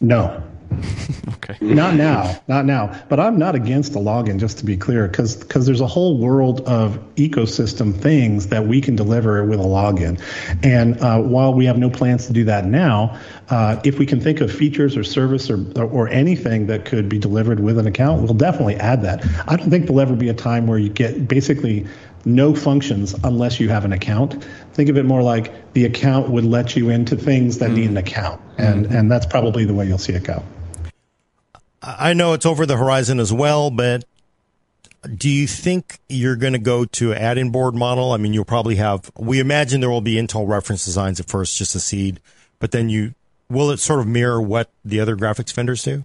No. 0.00 0.42
okay. 1.28 1.56
Not 1.60 1.94
now, 1.94 2.40
not 2.48 2.64
now. 2.64 3.00
But 3.08 3.20
I'm 3.20 3.38
not 3.38 3.54
against 3.54 3.92
the 3.92 3.98
login, 3.98 4.38
just 4.38 4.58
to 4.58 4.64
be 4.64 4.76
clear, 4.76 5.08
because 5.08 5.36
because 5.36 5.66
there's 5.66 5.80
a 5.80 5.86
whole 5.86 6.18
world 6.18 6.60
of 6.62 6.98
ecosystem 7.16 7.94
things 7.94 8.48
that 8.48 8.66
we 8.66 8.80
can 8.80 8.96
deliver 8.96 9.44
with 9.44 9.60
a 9.60 9.64
login. 9.64 10.20
And 10.62 11.00
uh, 11.00 11.20
while 11.20 11.54
we 11.54 11.66
have 11.66 11.78
no 11.78 11.90
plans 11.90 12.26
to 12.26 12.32
do 12.32 12.44
that 12.44 12.66
now, 12.66 13.18
uh, 13.48 13.80
if 13.84 13.98
we 13.98 14.06
can 14.06 14.20
think 14.20 14.40
of 14.40 14.52
features 14.52 14.96
or 14.96 15.04
service 15.04 15.50
or, 15.50 15.64
or 15.82 16.08
anything 16.08 16.66
that 16.66 16.84
could 16.84 17.08
be 17.08 17.18
delivered 17.18 17.60
with 17.60 17.78
an 17.78 17.86
account, 17.86 18.22
we'll 18.22 18.34
definitely 18.34 18.76
add 18.76 19.02
that. 19.02 19.24
I 19.48 19.56
don't 19.56 19.70
think 19.70 19.86
there'll 19.86 20.00
ever 20.00 20.16
be 20.16 20.28
a 20.28 20.34
time 20.34 20.66
where 20.66 20.78
you 20.78 20.88
get 20.88 21.28
basically 21.28 21.86
no 22.26 22.54
functions 22.54 23.14
unless 23.24 23.60
you 23.60 23.68
have 23.68 23.84
an 23.84 23.92
account. 23.92 24.44
Think 24.74 24.90
of 24.90 24.98
it 24.98 25.04
more 25.04 25.22
like 25.22 25.72
the 25.72 25.84
account 25.84 26.28
would 26.28 26.44
let 26.44 26.76
you 26.76 26.90
into 26.90 27.16
things 27.16 27.58
that 27.58 27.70
mm. 27.70 27.76
need 27.76 27.90
an 27.90 27.96
account, 27.96 28.40
and 28.58 28.86
mm. 28.86 28.98
and 28.98 29.10
that's 29.10 29.26
probably 29.26 29.64
the 29.64 29.74
way 29.74 29.86
you'll 29.86 29.96
see 29.96 30.12
it 30.12 30.24
go. 30.24 30.42
I 31.86 32.12
know 32.14 32.32
it's 32.32 32.46
over 32.46 32.66
the 32.66 32.76
horizon 32.76 33.20
as 33.20 33.32
well, 33.32 33.70
but 33.70 34.04
do 35.14 35.28
you 35.28 35.46
think 35.46 36.00
you're 36.08 36.36
going 36.36 36.52
to 36.52 36.58
go 36.58 36.84
to 36.84 37.14
add-in 37.14 37.50
board 37.50 37.74
model? 37.74 38.12
I 38.12 38.16
mean, 38.16 38.34
you'll 38.34 38.44
probably 38.44 38.76
have. 38.76 39.10
We 39.16 39.38
imagine 39.38 39.80
there 39.80 39.90
will 39.90 40.00
be 40.00 40.16
Intel 40.16 40.48
reference 40.48 40.84
designs 40.84 41.20
at 41.20 41.28
first, 41.28 41.56
just 41.56 41.74
a 41.76 41.80
seed, 41.80 42.20
but 42.58 42.72
then 42.72 42.88
you 42.88 43.14
will 43.48 43.70
it 43.70 43.78
sort 43.78 44.00
of 44.00 44.08
mirror 44.08 44.42
what 44.42 44.68
the 44.84 44.98
other 44.98 45.16
graphics 45.16 45.52
vendors 45.52 45.84
do? 45.84 46.04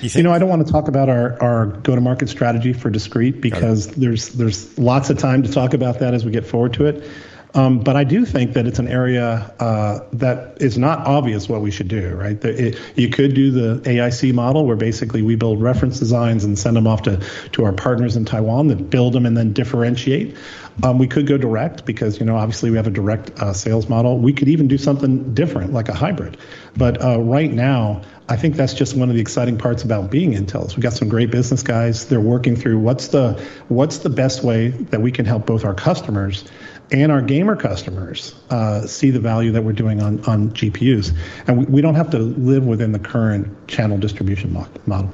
You, 0.00 0.10
you, 0.14 0.22
know, 0.24 0.32
I 0.32 0.40
don't 0.40 0.48
want 0.48 0.66
to 0.66 0.72
talk 0.72 0.88
about 0.88 1.08
our, 1.08 1.40
our 1.40 1.66
go-to-market 1.66 2.28
strategy 2.28 2.72
for 2.72 2.90
discrete 2.90 3.40
because 3.40 3.86
there's 3.88 4.30
there's 4.30 4.76
lots 4.76 5.10
of 5.10 5.18
time 5.18 5.44
to 5.44 5.52
talk 5.52 5.74
about 5.74 6.00
that 6.00 6.12
as 6.12 6.24
we 6.24 6.32
get 6.32 6.44
forward 6.44 6.72
to 6.74 6.86
it. 6.86 7.08
Um, 7.56 7.78
but 7.78 7.96
I 7.96 8.04
do 8.04 8.26
think 8.26 8.52
that 8.52 8.66
it's 8.66 8.78
an 8.78 8.86
area 8.86 9.50
uh, 9.58 10.00
that 10.12 10.60
is 10.60 10.76
not 10.76 11.06
obvious 11.06 11.48
what 11.48 11.62
we 11.62 11.70
should 11.70 11.88
do, 11.88 12.14
right? 12.14 12.42
It, 12.44 12.78
you 12.96 13.08
could 13.08 13.32
do 13.34 13.50
the 13.50 13.80
AIC 13.88 14.34
model 14.34 14.66
where 14.66 14.76
basically 14.76 15.22
we 15.22 15.36
build 15.36 15.62
reference 15.62 15.98
designs 15.98 16.44
and 16.44 16.58
send 16.58 16.76
them 16.76 16.86
off 16.86 17.02
to, 17.04 17.16
to 17.52 17.64
our 17.64 17.72
partners 17.72 18.14
in 18.14 18.26
Taiwan 18.26 18.66
that 18.68 18.90
build 18.90 19.14
them 19.14 19.24
and 19.24 19.34
then 19.34 19.54
differentiate. 19.54 20.36
Um, 20.82 20.98
we 20.98 21.06
could 21.06 21.26
go 21.26 21.38
direct 21.38 21.86
because, 21.86 22.20
you 22.20 22.26
know, 22.26 22.36
obviously 22.36 22.70
we 22.70 22.76
have 22.76 22.86
a 22.86 22.90
direct 22.90 23.30
uh, 23.40 23.54
sales 23.54 23.88
model. 23.88 24.18
We 24.18 24.34
could 24.34 24.48
even 24.48 24.68
do 24.68 24.76
something 24.76 25.32
different 25.32 25.72
like 25.72 25.88
a 25.88 25.94
hybrid. 25.94 26.36
But 26.76 27.02
uh, 27.02 27.18
right 27.20 27.50
now, 27.50 28.02
I 28.28 28.36
think 28.36 28.56
that's 28.56 28.74
just 28.74 28.96
one 28.96 29.08
of 29.08 29.14
the 29.14 29.20
exciting 29.20 29.56
parts 29.56 29.84
about 29.84 30.10
being 30.10 30.32
Intel. 30.32 30.66
Is 30.66 30.76
we 30.76 30.82
got 30.82 30.92
some 30.92 31.08
great 31.08 31.30
business 31.30 31.62
guys. 31.62 32.06
They're 32.06 32.20
working 32.20 32.56
through 32.56 32.80
what's 32.80 33.08
the 33.08 33.40
what's 33.68 33.98
the 33.98 34.10
best 34.10 34.42
way 34.42 34.68
that 34.68 35.00
we 35.00 35.12
can 35.12 35.24
help 35.24 35.46
both 35.46 35.64
our 35.64 35.74
customers 35.74 36.44
and 36.90 37.10
our 37.10 37.22
gamer 37.22 37.56
customers 37.56 38.34
uh, 38.50 38.86
see 38.86 39.10
the 39.10 39.20
value 39.20 39.52
that 39.52 39.64
we're 39.64 39.72
doing 39.72 40.02
on 40.02 40.20
on 40.24 40.50
GPUs, 40.50 41.16
and 41.46 41.58
we, 41.58 41.64
we 41.66 41.80
don't 41.80 41.94
have 41.94 42.10
to 42.10 42.18
live 42.18 42.64
within 42.64 42.92
the 42.92 42.98
current 42.98 43.68
channel 43.68 43.98
distribution 43.98 44.52
model. 44.86 45.12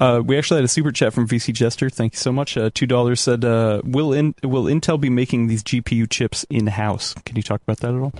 Uh, 0.00 0.22
we 0.24 0.38
actually 0.38 0.56
had 0.56 0.64
a 0.64 0.68
super 0.68 0.90
chat 0.90 1.12
from 1.12 1.28
VC 1.28 1.52
Jester. 1.52 1.90
Thank 1.90 2.14
you 2.14 2.18
so 2.18 2.32
much. 2.32 2.56
Uh, 2.56 2.70
Two 2.72 2.86
dollars 2.86 3.20
said, 3.20 3.44
uh, 3.44 3.82
"Will 3.84 4.12
in, 4.12 4.34
will 4.42 4.64
Intel 4.64 4.98
be 4.98 5.10
making 5.10 5.48
these 5.48 5.62
GPU 5.62 6.08
chips 6.08 6.46
in 6.48 6.68
house?" 6.68 7.14
Can 7.26 7.36
you 7.36 7.42
talk 7.42 7.62
about 7.62 7.78
that 7.78 7.94
at 7.94 8.00
all? 8.00 8.14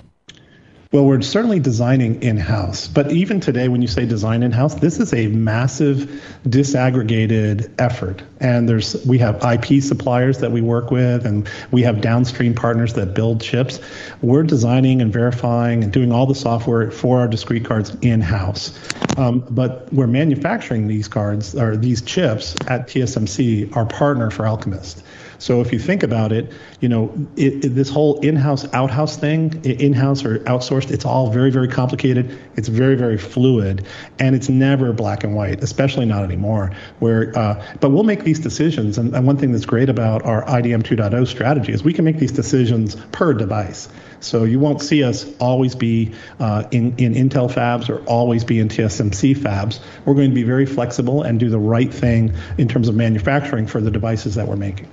Well, 0.91 1.05
we're 1.05 1.21
certainly 1.21 1.61
designing 1.61 2.21
in 2.21 2.35
house. 2.35 2.89
But 2.89 3.13
even 3.13 3.39
today, 3.39 3.69
when 3.69 3.81
you 3.81 3.87
say 3.87 4.05
design 4.05 4.43
in 4.43 4.51
house, 4.51 4.75
this 4.75 4.99
is 4.99 5.13
a 5.13 5.27
massive 5.27 6.21
disaggregated 6.45 7.71
effort. 7.79 8.21
And 8.41 8.67
there's 8.67 9.01
we 9.05 9.17
have 9.19 9.41
IP 9.41 9.81
suppliers 9.81 10.39
that 10.39 10.51
we 10.51 10.59
work 10.59 10.91
with, 10.91 11.25
and 11.25 11.49
we 11.71 11.81
have 11.83 12.01
downstream 12.01 12.53
partners 12.53 12.93
that 12.95 13.13
build 13.13 13.39
chips. 13.39 13.79
We're 14.21 14.43
designing 14.43 15.01
and 15.01 15.13
verifying 15.13 15.81
and 15.81 15.93
doing 15.93 16.11
all 16.11 16.25
the 16.25 16.35
software 16.35 16.91
for 16.91 17.21
our 17.21 17.27
discrete 17.29 17.63
cards 17.63 17.95
in 18.01 18.19
house. 18.19 18.77
Um, 19.15 19.45
but 19.49 19.91
we're 19.93 20.07
manufacturing 20.07 20.87
these 20.87 21.07
cards 21.07 21.55
or 21.55 21.77
these 21.77 22.01
chips 22.01 22.53
at 22.67 22.89
TSMC, 22.89 23.77
our 23.77 23.85
partner 23.85 24.29
for 24.29 24.45
Alchemist. 24.45 25.03
So 25.41 25.59
if 25.59 25.73
you 25.73 25.79
think 25.79 26.03
about 26.03 26.31
it, 26.31 26.51
you 26.81 26.87
know, 26.87 27.11
it, 27.35 27.65
it, 27.65 27.69
this 27.69 27.89
whole 27.89 28.19
in-house, 28.19 28.71
out-house 28.75 29.17
thing, 29.17 29.59
in-house 29.65 30.23
or 30.23 30.37
outsourced, 30.41 30.91
it's 30.91 31.03
all 31.03 31.31
very, 31.31 31.49
very 31.49 31.67
complicated. 31.67 32.37
It's 32.57 32.67
very, 32.67 32.93
very 32.93 33.17
fluid, 33.17 33.87
and 34.19 34.35
it's 34.35 34.49
never 34.49 34.93
black 34.93 35.23
and 35.23 35.35
white, 35.35 35.63
especially 35.63 36.05
not 36.05 36.23
anymore. 36.23 36.73
Where, 36.99 37.35
uh, 37.35 37.75
but 37.79 37.89
we'll 37.89 38.03
make 38.03 38.23
these 38.23 38.39
decisions, 38.39 38.99
and, 38.99 39.15
and 39.15 39.25
one 39.25 39.37
thing 39.37 39.51
that's 39.51 39.65
great 39.65 39.89
about 39.89 40.23
our 40.25 40.45
IDM 40.45 40.83
2.0 40.83 41.27
strategy 41.27 41.73
is 41.73 41.83
we 41.83 41.93
can 41.93 42.05
make 42.05 42.19
these 42.19 42.31
decisions 42.31 42.95
per 43.11 43.33
device. 43.33 43.89
So 44.19 44.43
you 44.43 44.59
won't 44.59 44.79
see 44.83 45.03
us 45.03 45.25
always 45.39 45.73
be 45.73 46.13
uh, 46.39 46.65
in, 46.69 46.95
in 46.97 47.15
Intel 47.15 47.51
fabs 47.51 47.89
or 47.89 48.05
always 48.05 48.43
be 48.43 48.59
in 48.59 48.69
TSMC 48.69 49.37
fabs. 49.37 49.79
We're 50.05 50.13
going 50.13 50.29
to 50.29 50.35
be 50.35 50.43
very 50.43 50.67
flexible 50.67 51.23
and 51.23 51.39
do 51.39 51.49
the 51.49 51.57
right 51.57 51.91
thing 51.91 52.35
in 52.59 52.67
terms 52.67 52.87
of 52.87 52.93
manufacturing 52.93 53.65
for 53.65 53.81
the 53.81 53.89
devices 53.89 54.35
that 54.35 54.47
we're 54.47 54.55
making. 54.55 54.87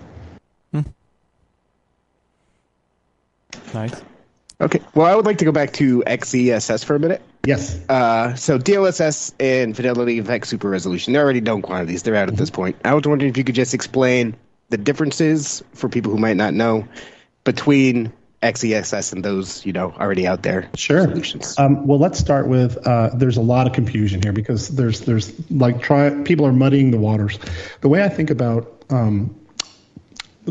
Nice. 3.74 3.94
Okay. 4.60 4.80
Well, 4.94 5.06
I 5.06 5.14
would 5.14 5.26
like 5.26 5.38
to 5.38 5.44
go 5.44 5.52
back 5.52 5.72
to 5.74 6.02
XESS 6.06 6.84
for 6.84 6.96
a 6.96 6.98
minute. 6.98 7.22
Yes. 7.46 7.78
Uh, 7.88 8.34
so 8.34 8.58
DLSS 8.58 9.32
and 9.38 9.74
FidelityFX 9.74 10.46
Super 10.46 10.68
Resolution, 10.68 11.12
they're 11.12 11.22
already 11.22 11.40
known 11.40 11.62
quantities. 11.62 12.02
They're 12.02 12.16
out 12.16 12.28
at 12.28 12.36
this 12.36 12.50
point. 12.50 12.76
I 12.84 12.94
was 12.94 13.06
wondering 13.06 13.30
if 13.30 13.36
you 13.36 13.44
could 13.44 13.54
just 13.54 13.72
explain 13.72 14.36
the 14.70 14.76
differences 14.76 15.62
for 15.74 15.88
people 15.88 16.10
who 16.10 16.18
might 16.18 16.36
not 16.36 16.54
know 16.54 16.86
between 17.44 18.12
XESS 18.42 19.12
and 19.12 19.24
those, 19.24 19.64
you 19.64 19.72
know, 19.72 19.92
already 19.92 20.26
out 20.26 20.42
there 20.42 20.68
sure. 20.74 21.02
solutions. 21.02 21.58
Um, 21.58 21.86
well, 21.86 21.98
let's 21.98 22.18
start 22.18 22.48
with 22.48 22.76
uh, 22.86 23.10
there's 23.14 23.36
a 23.36 23.42
lot 23.42 23.66
of 23.66 23.72
confusion 23.72 24.22
here 24.22 24.32
because 24.32 24.68
there's 24.68 25.00
there's 25.00 25.32
like 25.50 25.82
try 25.82 26.10
people 26.22 26.46
are 26.46 26.52
muddying 26.52 26.90
the 26.90 26.98
waters. 26.98 27.38
The 27.80 27.88
way 27.88 28.02
I 28.02 28.08
think 28.08 28.30
about 28.30 28.84
um, 28.90 29.34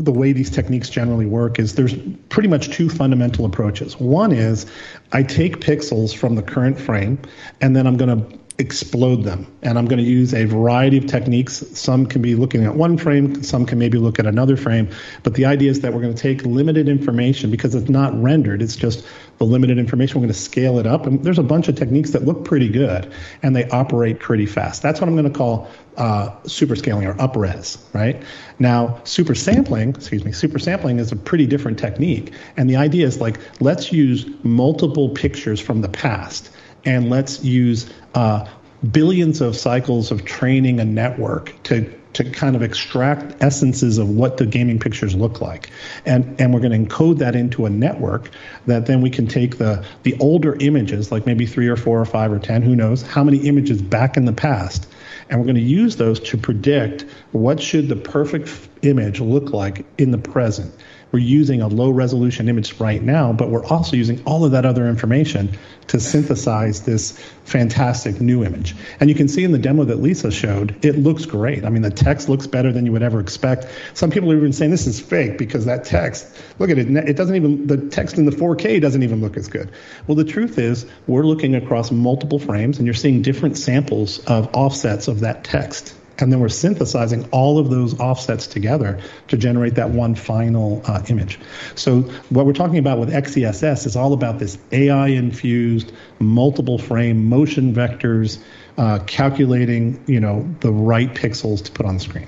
the 0.00 0.12
way 0.12 0.32
these 0.32 0.50
techniques 0.50 0.88
generally 0.88 1.26
work 1.26 1.58
is 1.58 1.74
there's 1.74 1.94
pretty 2.28 2.48
much 2.48 2.70
two 2.70 2.88
fundamental 2.88 3.44
approaches. 3.44 3.98
One 3.98 4.32
is 4.32 4.66
I 5.12 5.22
take 5.22 5.60
pixels 5.60 6.14
from 6.16 6.34
the 6.34 6.42
current 6.42 6.78
frame 6.78 7.18
and 7.60 7.74
then 7.74 7.86
I'm 7.86 7.96
going 7.96 8.22
to 8.22 8.38
explode 8.58 9.22
them. 9.22 9.46
And 9.62 9.78
I'm 9.78 9.86
going 9.86 10.02
to 10.02 10.04
use 10.04 10.34
a 10.34 10.44
variety 10.44 10.98
of 10.98 11.06
techniques. 11.06 11.64
Some 11.78 12.06
can 12.06 12.20
be 12.20 12.34
looking 12.34 12.64
at 12.64 12.74
one 12.74 12.98
frame, 12.98 13.40
some 13.44 13.64
can 13.64 13.78
maybe 13.78 13.98
look 13.98 14.18
at 14.18 14.26
another 14.26 14.56
frame. 14.56 14.88
But 15.22 15.34
the 15.34 15.44
idea 15.44 15.70
is 15.70 15.80
that 15.80 15.94
we're 15.94 16.00
going 16.00 16.14
to 16.14 16.20
take 16.20 16.44
limited 16.44 16.88
information 16.88 17.52
because 17.52 17.76
it's 17.76 17.88
not 17.88 18.20
rendered, 18.20 18.60
it's 18.60 18.74
just 18.74 19.06
the 19.38 19.44
limited 19.44 19.78
information. 19.78 20.16
We're 20.16 20.26
going 20.26 20.34
to 20.34 20.40
scale 20.40 20.80
it 20.80 20.86
up. 20.88 21.06
And 21.06 21.22
there's 21.22 21.38
a 21.38 21.44
bunch 21.44 21.68
of 21.68 21.76
techniques 21.76 22.10
that 22.10 22.24
look 22.24 22.44
pretty 22.44 22.68
good 22.68 23.12
and 23.44 23.54
they 23.54 23.68
operate 23.68 24.18
pretty 24.18 24.46
fast. 24.46 24.82
That's 24.82 25.00
what 25.00 25.08
I'm 25.08 25.14
going 25.14 25.32
to 25.32 25.38
call 25.38 25.68
uh, 25.96 26.30
super 26.42 26.74
scaling 26.74 27.06
or 27.06 27.14
upres, 27.14 27.78
right? 27.94 28.20
Now, 28.58 29.00
super 29.04 29.36
sampling, 29.36 29.90
excuse 29.90 30.24
me, 30.24 30.32
super 30.32 30.58
sampling 30.58 30.98
is 30.98 31.12
a 31.12 31.16
pretty 31.16 31.46
different 31.46 31.78
technique. 31.78 32.32
And 32.56 32.68
the 32.68 32.76
idea 32.76 33.06
is 33.06 33.20
like, 33.20 33.38
let's 33.60 33.92
use 33.92 34.26
multiple 34.42 35.10
pictures 35.10 35.60
from 35.60 35.80
the 35.80 35.88
past 35.88 36.50
and 36.84 37.10
let's 37.10 37.42
use 37.42 37.90
uh, 38.14 38.46
billions 38.92 39.40
of 39.40 39.56
cycles 39.56 40.10
of 40.10 40.24
training 40.24 40.80
a 40.80 40.84
network 40.84 41.54
to 41.64 41.98
to 42.14 42.24
kind 42.24 42.56
of 42.56 42.62
extract 42.62 43.40
essences 43.42 43.98
of 43.98 44.08
what 44.08 44.38
the 44.38 44.46
gaming 44.46 44.78
pictures 44.78 45.14
look 45.14 45.40
like. 45.40 45.70
And, 46.04 46.40
and 46.40 46.52
we're 46.52 46.60
going 46.60 46.72
to 46.72 46.92
encode 46.92 47.18
that 47.18 47.36
into 47.36 47.66
a 47.66 47.70
network 47.70 48.30
that 48.66 48.86
then 48.86 49.02
we 49.02 49.10
can 49.10 49.26
take 49.26 49.58
the, 49.58 49.84
the 50.02 50.16
older 50.18 50.56
images, 50.58 51.12
like 51.12 51.26
maybe 51.26 51.46
three 51.46 51.68
or 51.68 51.76
four 51.76 52.00
or 52.00 52.04
five 52.04 52.32
or 52.32 52.38
10, 52.38 52.62
who 52.62 52.74
knows, 52.74 53.02
how 53.02 53.22
many 53.22 53.38
images 53.46 53.80
back 53.80 54.16
in 54.16 54.24
the 54.24 54.32
past. 54.32 54.88
And 55.28 55.38
we're 55.38 55.44
going 55.44 55.56
to 55.56 55.60
use 55.60 55.96
those 55.96 56.18
to 56.20 56.38
predict 56.38 57.04
what 57.32 57.62
should 57.62 57.88
the 57.88 57.96
perfect 57.96 58.68
image 58.82 59.20
look 59.20 59.52
like 59.52 59.84
in 59.98 60.10
the 60.10 60.18
present 60.18 60.74
we're 61.12 61.20
using 61.20 61.62
a 61.62 61.68
low 61.68 61.90
resolution 61.90 62.48
image 62.48 62.78
right 62.80 63.02
now, 63.02 63.32
but 63.32 63.50
we're 63.50 63.64
also 63.64 63.96
using 63.96 64.22
all 64.24 64.44
of 64.44 64.52
that 64.52 64.66
other 64.66 64.86
information 64.86 65.56
to 65.88 65.98
synthesize 65.98 66.82
this 66.82 67.18
fantastic 67.44 68.20
new 68.20 68.44
image. 68.44 68.74
And 69.00 69.08
you 69.08 69.16
can 69.16 69.28
see 69.28 69.42
in 69.42 69.52
the 69.52 69.58
demo 69.58 69.84
that 69.84 69.96
Lisa 69.96 70.30
showed, 70.30 70.84
it 70.84 70.98
looks 70.98 71.24
great. 71.24 71.64
I 71.64 71.70
mean, 71.70 71.82
the 71.82 71.90
text 71.90 72.28
looks 72.28 72.46
better 72.46 72.72
than 72.72 72.84
you 72.84 72.92
would 72.92 73.02
ever 73.02 73.20
expect. 73.20 73.66
Some 73.94 74.10
people 74.10 74.30
are 74.30 74.36
even 74.36 74.52
saying 74.52 74.70
this 74.70 74.86
is 74.86 75.00
fake 75.00 75.38
because 75.38 75.64
that 75.64 75.84
text, 75.84 76.26
look 76.58 76.70
at 76.70 76.78
it, 76.78 76.90
it 76.90 77.16
doesn't 77.16 77.36
even, 77.36 77.66
the 77.66 77.88
text 77.88 78.18
in 78.18 78.26
the 78.26 78.32
4K 78.32 78.80
doesn't 78.80 79.02
even 79.02 79.20
look 79.20 79.36
as 79.36 79.48
good. 79.48 79.70
Well, 80.06 80.14
the 80.14 80.24
truth 80.24 80.58
is, 80.58 80.84
we're 81.06 81.24
looking 81.24 81.54
across 81.54 81.90
multiple 81.90 82.38
frames 82.38 82.78
and 82.78 82.86
you're 82.86 82.94
seeing 82.94 83.22
different 83.22 83.56
samples 83.56 84.18
of 84.26 84.54
offsets 84.54 85.08
of 85.08 85.20
that 85.20 85.44
text 85.44 85.94
and 86.18 86.32
then 86.32 86.40
we're 86.40 86.48
synthesizing 86.48 87.28
all 87.30 87.58
of 87.58 87.70
those 87.70 87.98
offsets 88.00 88.46
together 88.46 89.00
to 89.28 89.36
generate 89.36 89.74
that 89.76 89.90
one 89.90 90.14
final 90.14 90.82
uh, 90.84 91.02
image. 91.08 91.38
So 91.74 92.02
what 92.30 92.46
we're 92.46 92.52
talking 92.52 92.78
about 92.78 92.98
with 92.98 93.10
XESS 93.10 93.86
is 93.86 93.96
all 93.96 94.12
about 94.12 94.38
this 94.38 94.58
AI-infused 94.72 95.92
multiple 96.18 96.78
frame 96.78 97.28
motion 97.28 97.74
vectors, 97.74 98.42
uh, 98.76 99.00
calculating 99.06 100.02
you 100.06 100.20
know 100.20 100.48
the 100.60 100.72
right 100.72 101.12
pixels 101.12 101.64
to 101.64 101.72
put 101.72 101.86
on 101.86 101.94
the 101.94 102.00
screen. 102.00 102.26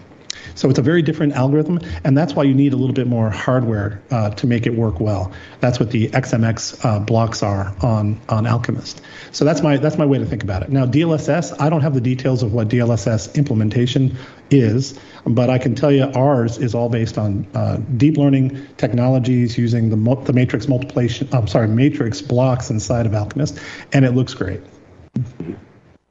So 0.55 0.69
it's 0.69 0.79
a 0.79 0.83
very 0.83 1.03
different 1.03 1.35
algorithm, 1.35 1.81
and 2.05 2.17
that's 2.17 2.35
why 2.35 2.45
you 2.45 2.55
need 2.55 2.73
a 2.73 2.77
little 2.77 2.95
bit 2.95 3.07
more 3.07 3.31
hardware 3.31 4.01
uh, 4.11 4.31
to 4.31 4.47
make 4.47 4.67
it 4.67 4.75
work 4.75 5.01
well. 5.01 5.33
That's 5.61 5.79
what 5.79 5.91
the 5.91 6.09
XMX 6.09 6.85
uh, 6.85 7.01
blocks 7.01 7.43
are 7.43 7.75
on 7.83 8.21
on 8.29 8.47
Alchemist. 8.47 9.01
So 9.33 9.45
that's 9.45 9.63
my 9.63 9.77
that's 9.77 9.99
my 9.99 10.07
way 10.07 10.19
to 10.19 10.27
think 10.27 10.43
about 10.43 10.63
it. 10.63 10.71
Now 10.71 10.87
DLSS, 10.87 11.61
I 11.61 11.71
don't 11.71 11.83
have 11.83 11.95
the 11.95 12.01
details 12.01 12.43
of 12.43 12.53
what 12.53 12.69
DLSS 12.69 13.35
implementation 13.35 14.17
is, 14.51 14.99
but 15.25 15.51
I 15.51 15.59
can 15.59 15.75
tell 15.75 15.93
you 15.93 16.05
ours 16.15 16.59
is 16.59 16.75
all 16.75 16.89
based 16.89 17.19
on 17.19 17.47
uh, 17.55 17.77
deep 17.97 18.17
learning 18.17 18.67
technologies 18.77 19.57
using 19.57 19.91
the 19.91 19.97
the 20.25 20.33
matrix 20.33 20.69
multiplication. 20.69 21.29
I'm 21.33 21.47
sorry, 21.47 21.69
matrix 21.69 22.21
blocks 22.21 22.71
inside 22.71 23.07
of 23.07 23.15
Alchemist, 23.15 23.59
and 23.93 24.05
it 24.05 24.13
looks 24.13 24.35
great. 24.35 24.61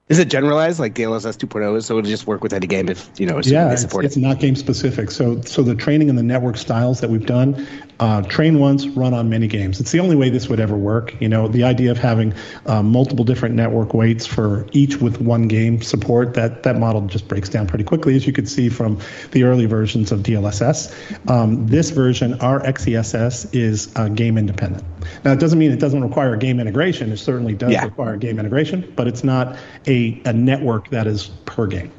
Is 0.09 0.17
it 0.17 0.27
generalized 0.27 0.79
like 0.79 0.95
DLSS 0.95 1.37
2.0 1.37 1.83
so 1.83 1.99
it'll 1.99 2.09
just 2.09 2.25
work 2.25 2.41
with 2.41 2.51
any 2.51 2.65
game 2.65 2.89
if 2.89 3.11
you 3.19 3.27
know 3.27 3.39
yeah, 3.43 3.71
it's, 3.71 3.83
it's, 3.83 4.17
not 4.17 4.39
game 4.39 4.55
specific. 4.55 5.11
So 5.11 5.39
so 5.41 5.61
the 5.61 5.75
training 5.75 6.09
and 6.09 6.17
the 6.17 6.23
network 6.23 6.57
styles 6.57 6.99
that 7.01 7.11
we've 7.11 7.27
done, 7.27 7.67
uh, 7.99 8.23
train 8.23 8.57
once, 8.57 8.87
run 8.87 9.13
on 9.13 9.29
many 9.29 9.45
games. 9.45 9.79
It's 9.79 9.91
the 9.91 9.99
only 9.99 10.15
way 10.15 10.31
this 10.31 10.49
would 10.49 10.59
ever 10.59 10.75
work. 10.75 11.13
You 11.21 11.29
know, 11.29 11.47
the 11.47 11.63
idea 11.63 11.91
of 11.91 11.99
having 11.99 12.33
uh, 12.65 12.81
multiple 12.81 13.23
different 13.23 13.53
network 13.53 13.93
weights 13.93 14.25
for 14.25 14.65
each 14.71 14.97
with 14.97 15.21
one 15.21 15.47
game 15.47 15.79
support 15.79 16.33
that 16.33 16.63
that 16.63 16.79
model 16.79 17.05
just 17.05 17.27
breaks 17.27 17.47
down 17.47 17.67
pretty 17.67 17.83
quickly, 17.83 18.15
as 18.15 18.25
you 18.25 18.33
could 18.33 18.49
see 18.49 18.67
from 18.67 18.99
the 19.29 19.43
early 19.43 19.67
versions 19.67 20.11
of 20.11 20.21
DLSS. 20.21 21.29
Um, 21.29 21.67
this 21.67 21.91
version, 21.91 22.33
our 22.41 22.61
XESS, 22.61 23.53
is 23.53 23.93
uh, 23.95 24.07
game 24.07 24.39
independent. 24.39 24.83
Now 25.23 25.33
it 25.33 25.39
doesn't 25.39 25.59
mean 25.59 25.71
it 25.71 25.79
doesn't 25.79 26.03
require 26.03 26.35
game 26.35 26.59
integration. 26.59 27.11
It 27.11 27.17
certainly 27.17 27.53
does 27.53 27.73
yeah. 27.73 27.85
require 27.85 28.17
game 28.17 28.39
integration, 28.39 28.91
but 28.95 29.07
it's 29.07 29.23
not 29.23 29.55
a 29.85 29.98
a, 30.25 30.33
network 30.33 30.89
that 30.89 31.07
is 31.07 31.27
per 31.45 31.67
game. 31.67 31.91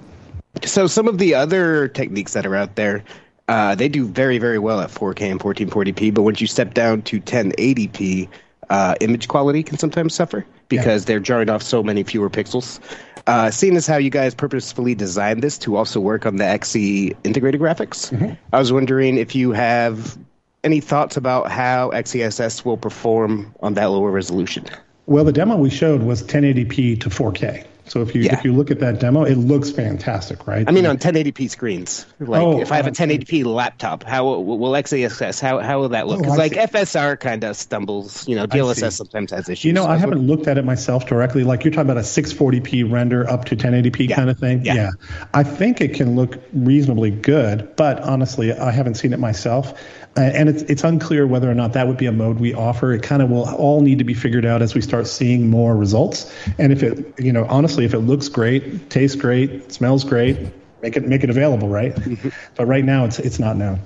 So 0.64 0.86
some 0.86 1.08
of 1.08 1.18
the 1.18 1.34
other 1.34 1.88
techniques 1.88 2.32
that 2.34 2.46
are 2.46 2.56
out 2.56 2.76
there, 2.76 3.04
Uh, 3.50 3.74
they 3.74 3.88
do 3.88 4.06
very, 4.06 4.38
very 4.38 4.60
well 4.60 4.80
at 4.80 4.90
4K 4.90 5.28
and 5.28 5.40
1440p, 5.40 6.14
but 6.14 6.22
once 6.22 6.40
you 6.40 6.46
step 6.46 6.72
down 6.72 7.02
to 7.02 7.20
1080p, 7.20 8.28
uh, 8.70 8.94
image 9.00 9.26
quality 9.26 9.64
can 9.64 9.76
sometimes 9.76 10.14
suffer 10.14 10.46
because 10.68 11.02
yeah. 11.02 11.06
they're 11.06 11.18
jarring 11.18 11.50
off 11.50 11.60
so 11.60 11.82
many 11.82 12.04
fewer 12.04 12.30
pixels. 12.30 12.78
Uh, 13.26 13.50
seeing 13.50 13.76
as 13.76 13.88
how 13.88 13.96
you 13.96 14.08
guys 14.08 14.36
purposefully 14.36 14.94
designed 14.94 15.42
this 15.42 15.58
to 15.58 15.74
also 15.74 15.98
work 15.98 16.26
on 16.26 16.36
the 16.36 16.44
XE 16.44 17.16
integrated 17.24 17.60
graphics, 17.60 18.12
mm-hmm. 18.12 18.34
I 18.52 18.58
was 18.60 18.72
wondering 18.72 19.18
if 19.18 19.34
you 19.34 19.50
have 19.50 20.16
any 20.62 20.80
thoughts 20.80 21.16
about 21.16 21.50
how 21.50 21.90
XeSS 21.90 22.64
will 22.64 22.76
perform 22.76 23.52
on 23.60 23.74
that 23.74 23.86
lower 23.86 24.12
resolution. 24.12 24.64
Well, 25.06 25.24
the 25.24 25.32
demo 25.32 25.56
we 25.56 25.70
showed 25.70 26.02
was 26.02 26.22
1080p 26.22 27.00
to 27.00 27.10
4K. 27.10 27.66
So 27.90 28.02
if 28.02 28.14
you 28.14 28.22
yeah. 28.22 28.38
if 28.38 28.44
you 28.44 28.52
look 28.52 28.70
at 28.70 28.78
that 28.78 29.00
demo, 29.00 29.24
it 29.24 29.34
looks 29.34 29.68
fantastic, 29.68 30.46
right? 30.46 30.64
I 30.68 30.70
mean, 30.70 30.86
on 30.86 30.98
1080p 30.98 31.50
screens. 31.50 32.06
Like 32.20 32.40
oh, 32.40 32.60
if 32.60 32.70
I 32.70 32.76
have 32.76 32.86
a 32.86 32.92
1080p 32.92 33.44
laptop, 33.44 34.04
how 34.04 34.26
will 34.26 34.70
XeSS? 34.70 35.40
How 35.40 35.58
how 35.58 35.80
will 35.80 35.88
that 35.88 36.06
look? 36.06 36.20
Because 36.20 36.34
oh, 36.34 36.38
like 36.38 36.54
see. 36.54 36.60
FSR 36.60 37.18
kind 37.18 37.42
of 37.42 37.56
stumbles. 37.56 38.28
You 38.28 38.36
know, 38.36 38.46
DLSS 38.46 38.92
sometimes 38.92 39.32
has 39.32 39.48
issues. 39.48 39.64
You 39.64 39.72
know, 39.72 39.86
I 39.86 39.96
haven't 39.96 40.24
looked 40.24 40.46
at 40.46 40.56
it 40.56 40.64
myself 40.64 41.06
directly. 41.06 41.42
Like 41.42 41.64
you're 41.64 41.72
talking 41.72 41.90
about 41.90 41.96
a 41.96 42.06
640p 42.06 42.88
render 42.88 43.28
up 43.28 43.46
to 43.46 43.56
1080p 43.56 44.08
yeah. 44.08 44.14
kind 44.14 44.30
of 44.30 44.38
thing. 44.38 44.64
Yeah. 44.64 44.74
yeah, 44.74 44.90
I 45.34 45.42
think 45.42 45.80
it 45.80 45.94
can 45.94 46.14
look 46.14 46.40
reasonably 46.52 47.10
good, 47.10 47.74
but 47.74 47.98
honestly, 48.02 48.52
I 48.52 48.70
haven't 48.70 48.94
seen 48.94 49.12
it 49.12 49.18
myself. 49.18 49.74
Uh, 50.16 50.22
and 50.22 50.48
it's 50.48 50.62
it's 50.62 50.82
unclear 50.82 51.24
whether 51.26 51.48
or 51.48 51.54
not 51.54 51.72
that 51.74 51.86
would 51.86 51.96
be 51.96 52.06
a 52.06 52.12
mode 52.12 52.40
we 52.40 52.52
offer. 52.52 52.92
It 52.92 53.02
kind 53.02 53.22
of 53.22 53.30
will 53.30 53.48
all 53.48 53.80
need 53.80 53.98
to 53.98 54.04
be 54.04 54.14
figured 54.14 54.44
out 54.44 54.60
as 54.60 54.74
we 54.74 54.80
start 54.80 55.06
seeing 55.06 55.48
more 55.48 55.76
results. 55.76 56.32
And 56.58 56.72
if 56.72 56.82
it, 56.82 57.14
you 57.18 57.32
know, 57.32 57.46
honestly, 57.48 57.84
if 57.84 57.94
it 57.94 58.00
looks 58.00 58.28
great, 58.28 58.90
tastes 58.90 59.16
great, 59.16 59.70
smells 59.70 60.02
great, 60.02 60.36
make 60.82 60.96
it 60.96 61.06
make 61.06 61.22
it 61.22 61.30
available, 61.30 61.68
right? 61.68 61.94
Mm-hmm. 61.94 62.30
but 62.56 62.66
right 62.66 62.84
now, 62.84 63.04
it's 63.04 63.20
it's 63.20 63.38
not 63.38 63.56
known. 63.56 63.78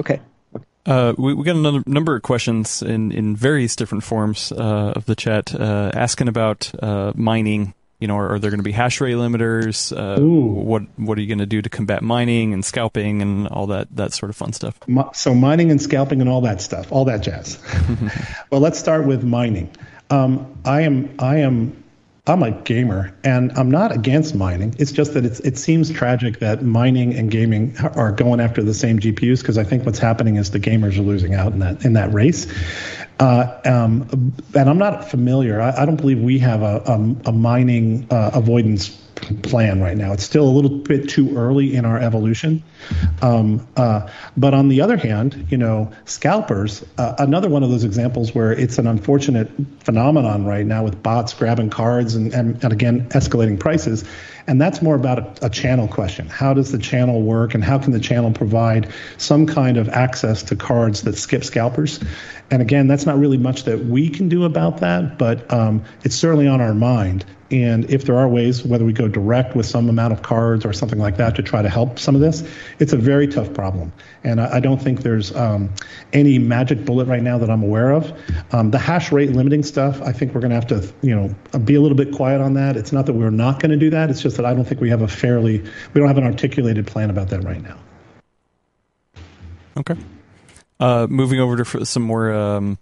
Okay. 0.00 0.20
Uh, 0.84 1.14
we, 1.18 1.34
we 1.34 1.44
got 1.44 1.56
a 1.56 1.82
number 1.86 2.14
of 2.14 2.22
questions 2.22 2.80
in, 2.80 3.10
in 3.10 3.34
various 3.34 3.74
different 3.74 4.04
forms 4.04 4.52
uh, 4.52 4.92
of 4.94 5.04
the 5.06 5.16
chat 5.16 5.52
uh, 5.52 5.90
asking 5.94 6.28
about 6.28 6.70
uh, 6.80 7.12
mining 7.16 7.74
you 7.98 8.06
know, 8.06 8.16
are, 8.16 8.34
are 8.34 8.38
there 8.38 8.50
going 8.50 8.58
to 8.58 8.64
be 8.64 8.72
hash 8.72 9.00
rate 9.00 9.14
limiters? 9.14 9.96
Uh, 9.96 10.20
what 10.20 10.82
what 10.96 11.16
are 11.18 11.20
you 11.20 11.26
going 11.26 11.38
to 11.38 11.46
do 11.46 11.62
to 11.62 11.68
combat 11.68 12.02
mining 12.02 12.52
and 12.52 12.64
scalping 12.64 13.22
and 13.22 13.48
all 13.48 13.66
that 13.68 13.88
that 13.96 14.12
sort 14.12 14.30
of 14.30 14.36
fun 14.36 14.52
stuff? 14.52 14.78
So 15.14 15.34
mining 15.34 15.70
and 15.70 15.80
scalping 15.80 16.20
and 16.20 16.28
all 16.28 16.42
that 16.42 16.60
stuff, 16.60 16.92
all 16.92 17.06
that 17.06 17.22
jazz. 17.22 17.58
well, 18.50 18.60
let's 18.60 18.78
start 18.78 19.06
with 19.06 19.24
mining. 19.24 19.70
Um, 20.10 20.60
I 20.64 20.82
am 20.82 21.14
I 21.18 21.38
am 21.38 21.84
I'm 22.28 22.42
a 22.42 22.50
gamer 22.50 23.14
and 23.22 23.52
I'm 23.52 23.70
not 23.70 23.92
against 23.92 24.34
mining. 24.34 24.74
It's 24.78 24.90
just 24.90 25.14
that 25.14 25.24
it's, 25.24 25.38
it 25.40 25.56
seems 25.56 25.92
tragic 25.92 26.40
that 26.40 26.60
mining 26.60 27.14
and 27.14 27.30
gaming 27.30 27.76
are 27.78 28.10
going 28.10 28.40
after 28.40 28.64
the 28.64 28.74
same 28.74 28.98
GPUs 28.98 29.42
because 29.42 29.58
I 29.58 29.62
think 29.62 29.86
what's 29.86 30.00
happening 30.00 30.34
is 30.34 30.50
the 30.50 30.58
gamers 30.58 30.98
are 30.98 31.02
losing 31.02 31.34
out 31.34 31.52
in 31.52 31.60
that 31.60 31.84
in 31.84 31.92
that 31.92 32.12
race. 32.12 32.46
Uh, 33.18 33.60
um, 33.64 34.34
and 34.54 34.68
I'm 34.68 34.78
not 34.78 35.10
familiar. 35.10 35.60
I, 35.60 35.82
I, 35.82 35.86
don't 35.86 35.96
believe 35.96 36.20
we 36.20 36.38
have 36.40 36.60
a, 36.60 36.82
a, 36.86 37.30
a 37.30 37.32
mining 37.32 38.06
uh, 38.10 38.32
avoidance 38.34 38.90
plan 39.42 39.80
right 39.80 39.96
now. 39.96 40.12
It's 40.12 40.22
still 40.22 40.46
a 40.46 40.50
little 40.50 40.78
bit 40.78 41.08
too 41.08 41.36
early 41.36 41.74
in 41.74 41.84
our 41.84 41.98
evolution. 41.98 42.62
Um, 43.22 43.66
uh, 43.76 44.08
but 44.36 44.54
on 44.54 44.68
the 44.68 44.82
other 44.82 44.96
hand, 44.96 45.46
you 45.50 45.56
know, 45.56 45.90
scalpers, 46.04 46.84
uh, 46.98 47.14
another 47.18 47.48
one 47.48 47.62
of 47.62 47.70
those 47.70 47.84
examples 47.84 48.34
where 48.34 48.52
it's 48.52 48.78
an 48.78 48.86
unfortunate 48.86 49.50
phenomenon 49.80 50.44
right 50.44 50.66
now 50.66 50.84
with 50.84 51.02
bots 51.02 51.32
grabbing 51.32 51.70
cards 51.70 52.14
and, 52.14 52.32
and, 52.34 52.62
and 52.62 52.72
again, 52.72 53.08
escalating 53.10 53.58
prices. 53.58 54.04
And 54.48 54.60
that's 54.60 54.80
more 54.80 54.94
about 54.94 55.18
a, 55.18 55.46
a, 55.46 55.50
channel 55.50 55.88
question. 55.88 56.28
How 56.28 56.54
does 56.54 56.70
the 56.70 56.78
channel 56.78 57.22
work 57.22 57.54
and 57.54 57.64
how 57.64 57.78
can 57.78 57.92
the 57.92 58.00
channel 58.00 58.32
provide 58.32 58.92
some 59.18 59.46
kind 59.46 59.76
of 59.76 59.88
access 59.88 60.42
to 60.44 60.56
cards 60.56 61.02
that 61.02 61.16
skip 61.16 61.42
scalpers? 61.42 62.00
And 62.50 62.62
again, 62.62 62.86
that's 62.86 63.06
not 63.06 63.18
really 63.18 63.38
much 63.38 63.64
that 63.64 63.86
we 63.86 64.08
can 64.08 64.28
do 64.28 64.44
about 64.44 64.78
that, 64.78 65.18
but 65.18 65.52
um, 65.52 65.82
it's 66.04 66.14
certainly 66.14 66.46
on 66.46 66.60
our 66.60 66.74
mind. 66.74 67.24
And 67.50 67.88
if 67.90 68.04
there 68.04 68.16
are 68.16 68.28
ways, 68.28 68.64
whether 68.64 68.84
we 68.84 68.92
go 68.92 69.06
direct 69.06 69.54
with 69.54 69.66
some 69.66 69.88
amount 69.88 70.12
of 70.12 70.22
cards 70.22 70.64
or 70.64 70.72
something 70.72 70.98
like 70.98 71.16
that 71.18 71.36
to 71.36 71.42
try 71.42 71.62
to 71.62 71.68
help 71.68 71.98
some 71.98 72.14
of 72.16 72.20
this, 72.20 72.42
it's 72.80 72.92
a 72.92 72.96
very 72.96 73.28
tough 73.28 73.52
problem. 73.54 73.92
And 74.24 74.40
I, 74.40 74.56
I 74.56 74.60
don't 74.60 74.82
think 74.82 75.02
there's 75.02 75.34
um, 75.36 75.72
any 76.12 76.38
magic 76.38 76.84
bullet 76.84 77.06
right 77.06 77.22
now 77.22 77.38
that 77.38 77.48
I'm 77.48 77.62
aware 77.62 77.92
of. 77.92 78.12
Um, 78.52 78.72
the 78.72 78.78
hash 78.78 79.12
rate 79.12 79.30
limiting 79.30 79.62
stuff, 79.62 80.02
I 80.02 80.12
think 80.12 80.34
we're 80.34 80.40
going 80.40 80.50
to 80.50 80.56
have 80.56 80.66
to, 80.68 80.92
you 81.02 81.14
know, 81.14 81.58
be 81.60 81.76
a 81.76 81.80
little 81.80 81.96
bit 81.96 82.12
quiet 82.12 82.40
on 82.40 82.54
that. 82.54 82.76
It's 82.76 82.92
not 82.92 83.06
that 83.06 83.12
we're 83.12 83.30
not 83.30 83.60
going 83.60 83.70
to 83.70 83.76
do 83.76 83.90
that. 83.90 84.10
It's 84.10 84.20
just 84.20 84.35
that 84.36 84.46
I 84.46 84.54
don't 84.54 84.64
think 84.64 84.80
we 84.80 84.90
have 84.90 85.02
a 85.02 85.08
fairly, 85.08 85.58
we 85.58 86.00
don't 86.00 86.08
have 86.08 86.18
an 86.18 86.24
articulated 86.24 86.86
plan 86.86 87.10
about 87.10 87.28
that 87.30 87.44
right 87.44 87.62
now. 87.62 87.78
Okay. 89.76 89.96
Uh, 90.78 91.06
moving 91.08 91.40
over 91.40 91.62
to 91.62 91.86
some 91.86 92.02
more 92.02 92.32
um, 92.32 92.78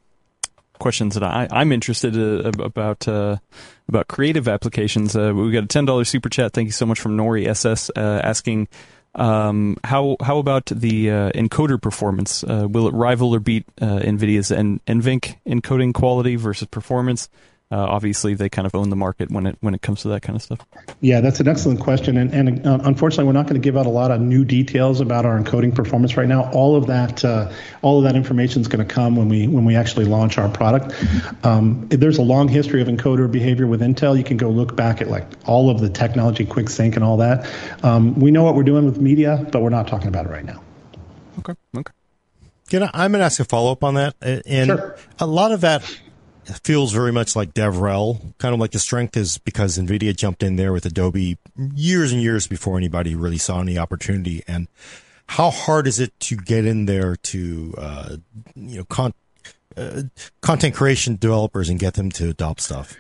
questions 0.78 1.14
that 1.14 1.22
I, 1.22 1.48
I'm 1.50 1.72
interested 1.72 2.16
uh, 2.16 2.50
about 2.62 3.06
uh, 3.06 3.36
about 3.88 4.08
creative 4.08 4.48
applications. 4.48 5.16
Uh, 5.16 5.32
we 5.34 5.52
got 5.52 5.64
a 5.64 5.66
ten 5.66 5.84
dollars 5.84 6.08
super 6.08 6.28
chat. 6.28 6.52
Thank 6.52 6.66
you 6.66 6.72
so 6.72 6.86
much 6.86 7.00
from 7.00 7.16
Nori 7.16 7.46
SS 7.46 7.90
uh, 7.96 8.20
asking 8.22 8.68
um, 9.14 9.76
how 9.84 10.16
how 10.20 10.38
about 10.38 10.66
the 10.66 11.10
uh, 11.10 11.30
encoder 11.32 11.80
performance? 11.80 12.42
will 12.42 12.88
it 12.88 12.94
rival 12.94 13.34
or 13.34 13.40
beat 13.40 13.64
NVIDIA's 13.76 14.50
N- 14.50 14.80
NVENC 14.86 15.36
encoding 15.46 15.94
quality 15.94 16.36
versus 16.36 16.68
performance? 16.68 17.28
Uh, 17.70 17.77
obviously 17.77 18.35
they 18.35 18.48
kind 18.48 18.66
of 18.66 18.74
own 18.74 18.90
the 18.90 18.96
market 18.96 19.31
when 19.31 19.46
it 19.46 19.57
when 19.61 19.74
it 19.74 19.83
comes 19.83 20.03
to 20.03 20.09
that 20.09 20.22
kind 20.22 20.37
of 20.37 20.42
stuff. 20.42 20.61
Yeah, 21.00 21.20
that's 21.20 21.40
an 21.40 21.48
excellent 21.48 21.81
question, 21.81 22.16
and, 22.16 22.33
and 22.33 22.66
uh, 22.66 22.79
unfortunately, 22.85 23.24
we're 23.24 23.33
not 23.33 23.46
going 23.46 23.61
to 23.61 23.64
give 23.64 23.77
out 23.77 23.87
a 23.87 23.90
lot 23.90 24.11
of 24.11 24.20
new 24.20 24.44
details 24.44 25.00
about 25.00 25.24
our 25.24 25.40
encoding 25.40 25.74
performance 25.74 26.16
right 26.16 26.29
now. 26.29 26.50
All 26.53 26.77
of 26.77 26.87
that 26.87 27.24
uh, 27.24 27.50
all 27.83 27.98
of 27.98 28.05
that 28.05 28.16
information 28.16 28.61
is 28.61 28.68
going 28.68 28.87
to 28.87 28.94
come 28.94 29.16
when 29.16 29.29
we 29.29 29.48
when 29.48 29.64
we 29.64 29.77
actually 29.77 30.05
launch 30.05 30.37
our 30.37 30.48
product. 30.48 30.94
Um, 31.42 31.88
there's 31.88 32.18
a 32.18 32.22
long 32.22 32.48
history 32.48 32.83
of 32.83 32.88
encoder 32.88 33.31
behavior 33.31 33.66
with 33.66 33.81
Intel. 33.81 34.16
You 34.16 34.24
can 34.24 34.37
go 34.37 34.50
look 34.50 34.77
back 34.77 35.00
at 35.00 35.09
like 35.09 35.27
all 35.46 35.70
of 35.70 35.81
the 35.81 35.88
technology, 35.88 36.44
quick 36.44 36.68
sync, 36.68 36.96
and 36.96 37.05
all 37.05 37.16
that. 37.16 37.50
Um, 37.83 38.14
we 38.20 38.31
know 38.31 38.44
what 38.44 38.55
we're 38.55 38.62
doing 38.62 38.85
with 38.85 39.00
media, 39.00 39.46
but 39.50 39.62
we're 39.62 39.70
not 39.70 39.88
talking 39.88 40.09
about 40.09 40.27
it 40.27 40.31
right 40.31 40.44
now. 40.44 40.62
Okay. 41.38 41.55
Okay. 41.77 41.92
Can 42.68 42.83
I, 42.83 42.90
I'm 42.94 43.12
going 43.12 43.20
to 43.20 43.27
ask 43.27 43.40
a 43.40 43.44
follow 43.44 43.72
up 43.72 43.85
on 43.85 43.94
that, 43.94 44.14
and 44.22 44.66
sure. 44.66 44.96
a 45.18 45.27
lot 45.27 45.53
of 45.53 45.62
that 45.62 45.83
feels 46.62 46.92
very 46.92 47.12
much 47.12 47.35
like 47.35 47.54
DevRel. 47.54 48.37
Kind 48.38 48.54
of 48.54 48.61
like 48.61 48.72
the 48.72 48.78
strength 48.78 49.16
is 49.16 49.38
because 49.38 49.78
NVIDIA 49.78 50.16
jumped 50.16 50.42
in 50.42 50.57
there 50.57 50.72
with 50.72 50.87
Adobe 50.87 51.38
years 51.57 52.12
and 52.12 52.22
years 52.22 52.46
before 52.46 52.76
anybody 52.76 53.14
really 53.14 53.38
saw 53.38 53.61
any 53.61 53.78
opportunity. 53.78 54.42
And 54.46 54.68
how 55.26 55.50
hard 55.50 55.87
is 55.87 56.00
it 56.00 56.18
to 56.20 56.37
get 56.37 56.64
in 56.64 56.87
there 56.87 57.16
to, 57.16 57.74
uh, 57.78 58.16
you 58.54 58.78
know, 58.78 58.85
con- 58.85 59.14
uh, 59.76 60.02
content 60.40 60.74
creation 60.74 61.16
developers 61.16 61.68
and 61.68 61.78
get 61.78 61.94
them 61.94 62.11
to 62.12 62.30
adopt 62.30 62.61
stuff? 62.61 62.96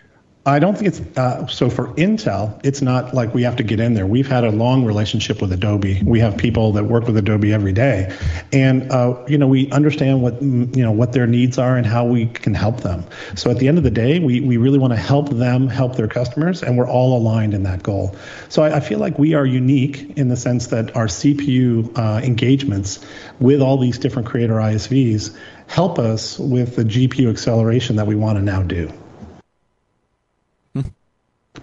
I 0.46 0.58
don't 0.58 0.76
think 0.76 0.88
it's 0.88 1.00
uh, 1.16 1.46
so 1.46 1.70
for 1.70 1.88
Intel. 1.94 2.60
It's 2.62 2.82
not 2.82 3.14
like 3.14 3.32
we 3.32 3.44
have 3.44 3.56
to 3.56 3.62
get 3.62 3.80
in 3.80 3.94
there. 3.94 4.06
We've 4.06 4.28
had 4.28 4.44
a 4.44 4.50
long 4.50 4.84
relationship 4.84 5.40
with 5.40 5.50
Adobe. 5.52 6.02
We 6.04 6.20
have 6.20 6.36
people 6.36 6.72
that 6.72 6.84
work 6.84 7.06
with 7.06 7.16
Adobe 7.16 7.50
every 7.50 7.72
day, 7.72 8.14
and 8.52 8.92
uh, 8.92 9.24
you 9.26 9.38
know 9.38 9.46
we 9.46 9.70
understand 9.70 10.20
what 10.22 10.42
you 10.42 10.82
know 10.82 10.92
what 10.92 11.12
their 11.12 11.26
needs 11.26 11.56
are 11.56 11.78
and 11.78 11.86
how 11.86 12.04
we 12.04 12.26
can 12.26 12.52
help 12.52 12.82
them. 12.82 13.04
So 13.36 13.50
at 13.50 13.58
the 13.58 13.68
end 13.68 13.78
of 13.78 13.84
the 13.84 13.90
day, 13.90 14.18
we 14.18 14.42
we 14.42 14.58
really 14.58 14.78
want 14.78 14.92
to 14.92 14.98
help 14.98 15.30
them 15.30 15.66
help 15.66 15.96
their 15.96 16.08
customers, 16.08 16.62
and 16.62 16.76
we're 16.76 16.88
all 16.88 17.16
aligned 17.16 17.54
in 17.54 17.62
that 17.62 17.82
goal. 17.82 18.14
So 18.50 18.62
I, 18.62 18.76
I 18.76 18.80
feel 18.80 18.98
like 18.98 19.18
we 19.18 19.32
are 19.32 19.46
unique 19.46 20.18
in 20.18 20.28
the 20.28 20.36
sense 20.36 20.66
that 20.66 20.94
our 20.94 21.06
CPU 21.06 21.96
uh, 21.96 22.20
engagements 22.22 23.02
with 23.40 23.62
all 23.62 23.78
these 23.78 23.98
different 23.98 24.28
creator 24.28 24.54
ISVs 24.54 25.34
help 25.68 25.98
us 25.98 26.38
with 26.38 26.76
the 26.76 26.84
GPU 26.84 27.30
acceleration 27.30 27.96
that 27.96 28.06
we 28.06 28.14
want 28.14 28.36
to 28.36 28.44
now 28.44 28.62
do. 28.62 28.92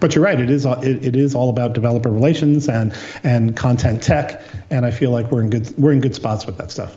But 0.00 0.14
you're 0.14 0.24
right. 0.24 0.40
It 0.40 0.50
is 0.50 0.64
uh, 0.64 0.80
it, 0.82 1.04
it 1.04 1.16
is 1.16 1.34
all 1.34 1.50
about 1.50 1.74
developer 1.74 2.10
relations 2.10 2.68
and 2.68 2.94
and 3.22 3.54
content 3.54 4.02
tech, 4.02 4.42
and 4.70 4.86
I 4.86 4.90
feel 4.90 5.10
like 5.10 5.30
we're 5.30 5.42
in 5.42 5.50
good 5.50 5.74
we're 5.78 5.92
in 5.92 6.00
good 6.00 6.14
spots 6.14 6.46
with 6.46 6.56
that 6.58 6.70
stuff. 6.70 6.96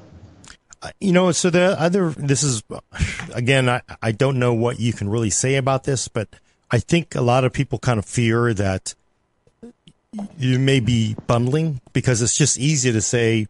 Uh, 0.82 0.92
you 1.02 1.12
know, 1.12 1.32
so 1.32 1.50
the 1.50 1.80
other 1.80 2.12
this 2.12 2.42
is 2.42 2.64
again, 3.34 3.68
I 3.68 3.82
I 4.02 4.12
don't 4.12 4.40
know 4.40 4.54
what 4.54 4.80
you 4.80 4.94
can 4.94 5.10
really 5.10 5.30
say 5.30 5.56
about 5.56 5.84
this, 5.84 6.08
but 6.08 6.30
I 6.72 6.80
think 6.80 7.16
a 7.16 7.22
lot 7.22 7.44
of 7.44 7.52
people 7.52 7.80
kind 7.80 8.00
of 8.00 8.06
fear 8.06 8.54
that 8.54 8.96
you 10.38 10.58
may 10.58 10.80
be 10.80 11.16
bundling 11.28 11.82
because 11.92 12.22
it's 12.22 12.38
just 12.38 12.58
easy 12.58 12.94
to 12.94 13.02
say 13.02 13.48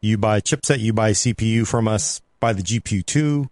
you 0.00 0.16
buy 0.16 0.38
a 0.38 0.40
chipset, 0.40 0.78
you 0.78 0.94
buy 0.94 1.10
a 1.10 1.12
CPU 1.12 1.66
from 1.66 1.86
us, 1.86 2.22
buy 2.40 2.54
the 2.54 2.62
GPU 2.62 3.04
too, 3.04 3.50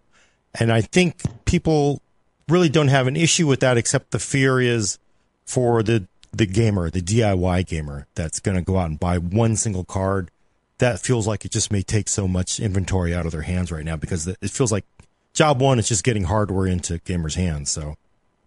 and 0.59 0.72
I 0.72 0.80
think 0.80 1.22
people 1.44 2.00
really 2.48 2.68
don't 2.68 2.88
have 2.88 3.07
an 3.07 3.16
issue 3.16 3.46
with 3.46 3.61
that, 3.61 3.76
except 3.76 4.11
the 4.11 4.18
fear 4.18 4.61
is 4.61 4.98
for 5.44 5.83
the 5.83 6.07
the 6.33 6.46
gamer, 6.46 6.90
the 6.90 7.00
DIY 7.00 7.66
gamer 7.66 8.07
that's 8.14 8.40
going 8.40 8.57
to 8.57 8.62
go 8.62 8.78
out 8.78 8.90
and 8.90 8.98
buy 8.98 9.18
one 9.18 9.57
single 9.57 9.85
card. 9.85 10.30
That 10.78 10.98
feels 10.98 11.26
like 11.26 11.44
it 11.44 11.52
just 11.52 11.70
may 11.70 11.83
take 11.83 12.09
so 12.09 12.26
much 12.26 12.59
inventory 12.59 13.14
out 13.14 13.26
of 13.26 13.33
their 13.33 13.42
hands 13.42 13.70
right 13.70 13.85
now 13.85 13.96
because 13.96 14.26
it 14.26 14.50
feels 14.50 14.72
like 14.72 14.85
job 15.33 15.61
one 15.61 15.78
is 15.78 15.88
just 15.88 16.02
getting 16.02 16.24
hardware 16.24 16.66
into 16.66 16.98
gamers' 16.98 17.37
hands. 17.37 17.70
So 17.70 17.94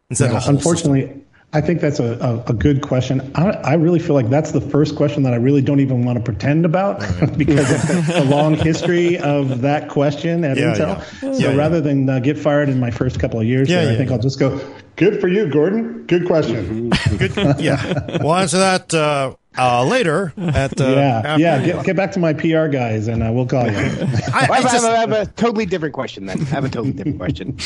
instead 0.10 0.31
yeah, 0.31 0.38
of 0.38 0.47
unfortunately, 0.49 1.01
system. 1.01 1.25
I 1.53 1.62
think 1.62 1.79
that's 1.79 1.99
a, 1.99 2.43
a, 2.47 2.51
a 2.51 2.53
good 2.53 2.81
question. 2.81 3.31
I, 3.33 3.51
I, 3.51 3.73
really 3.75 3.99
feel 3.99 4.15
like 4.15 4.29
that's 4.29 4.51
the 4.51 4.60
first 4.60 4.97
question 4.97 5.23
that 5.23 5.33
I 5.33 5.38
really 5.38 5.62
don't 5.62 5.79
even 5.79 6.03
want 6.03 6.17
to 6.17 6.23
pretend 6.23 6.65
about 6.65 6.99
right. 6.99 7.38
because 7.38 7.71
of 7.89 8.05
the 8.05 8.25
long 8.25 8.55
history 8.55 9.17
of 9.17 9.62
that 9.62 9.88
question 9.88 10.43
at 10.43 10.57
yeah, 10.57 10.74
Intel. 10.74 11.24
Yeah. 11.24 11.32
So 11.34 11.39
yeah, 11.39 11.55
rather 11.55 11.80
than 11.80 12.09
uh, 12.09 12.19
get 12.19 12.38
fired 12.38 12.67
in 12.67 12.82
my 12.82 12.91
first 12.91 13.17
couple 13.22 13.39
of 13.39 13.45
years, 13.45 13.69
there, 13.69 13.89
I 13.89 13.95
think 13.95 14.11
I'll 14.11 14.19
just 14.19 14.39
go, 14.39 14.59
good 14.97 15.22
for 15.22 15.30
you, 15.30 15.49
Gordon. 15.49 16.05
Good 16.05 16.28
question. 16.28 16.89
good, 17.17 17.34
yeah. 17.59 18.17
We'll 18.22 18.36
answer 18.36 18.57
that 18.57 18.93
uh, 18.93 19.36
uh, 19.57 19.86
later. 19.86 20.34
At 20.38 20.82
uh, 20.82 20.84
yeah, 20.89 21.38
yeah. 21.38 21.65
Get, 21.65 21.86
get, 21.86 21.95
back 21.95 22.11
to 22.11 22.19
my 22.19 22.34
PR 22.34 22.67
guys, 22.67 23.07
and 23.07 23.24
uh, 23.24 23.32
we'll 23.32 23.47
call 23.47 23.65
you. 23.65 23.78
I, 24.34 24.47
I, 24.51 24.61
just, 24.63 24.86
I 24.86 24.97
have 24.97 25.13
a 25.13 25.26
totally 25.26 25.65
different 25.65 25.93
question. 25.93 26.26
Then 26.26 26.41
I 26.41 26.45
have 26.45 26.65
a 26.65 26.69
totally 26.69 26.91
different 26.91 27.19
question. 27.19 27.57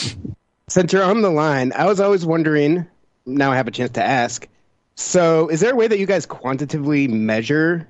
Since 0.70 0.94
you're 0.94 1.04
on 1.04 1.24
the 1.24 1.32
line, 1.32 1.74
I 1.76 1.86
was 1.86 2.00
always 2.00 2.26
wondering 2.26 2.86
now 3.26 3.52
I 3.52 3.56
have 3.56 3.68
a 3.68 3.72
chance 3.72 3.92
to 3.92 4.04
ask. 4.04 4.48
So, 4.96 5.48
is 5.48 5.60
there 5.62 5.72
a 5.72 5.76
way 5.76 5.88
that 5.88 6.00
you 6.00 6.06
guys 6.06 6.26
quantitatively 6.26 7.08
measure 7.08 7.88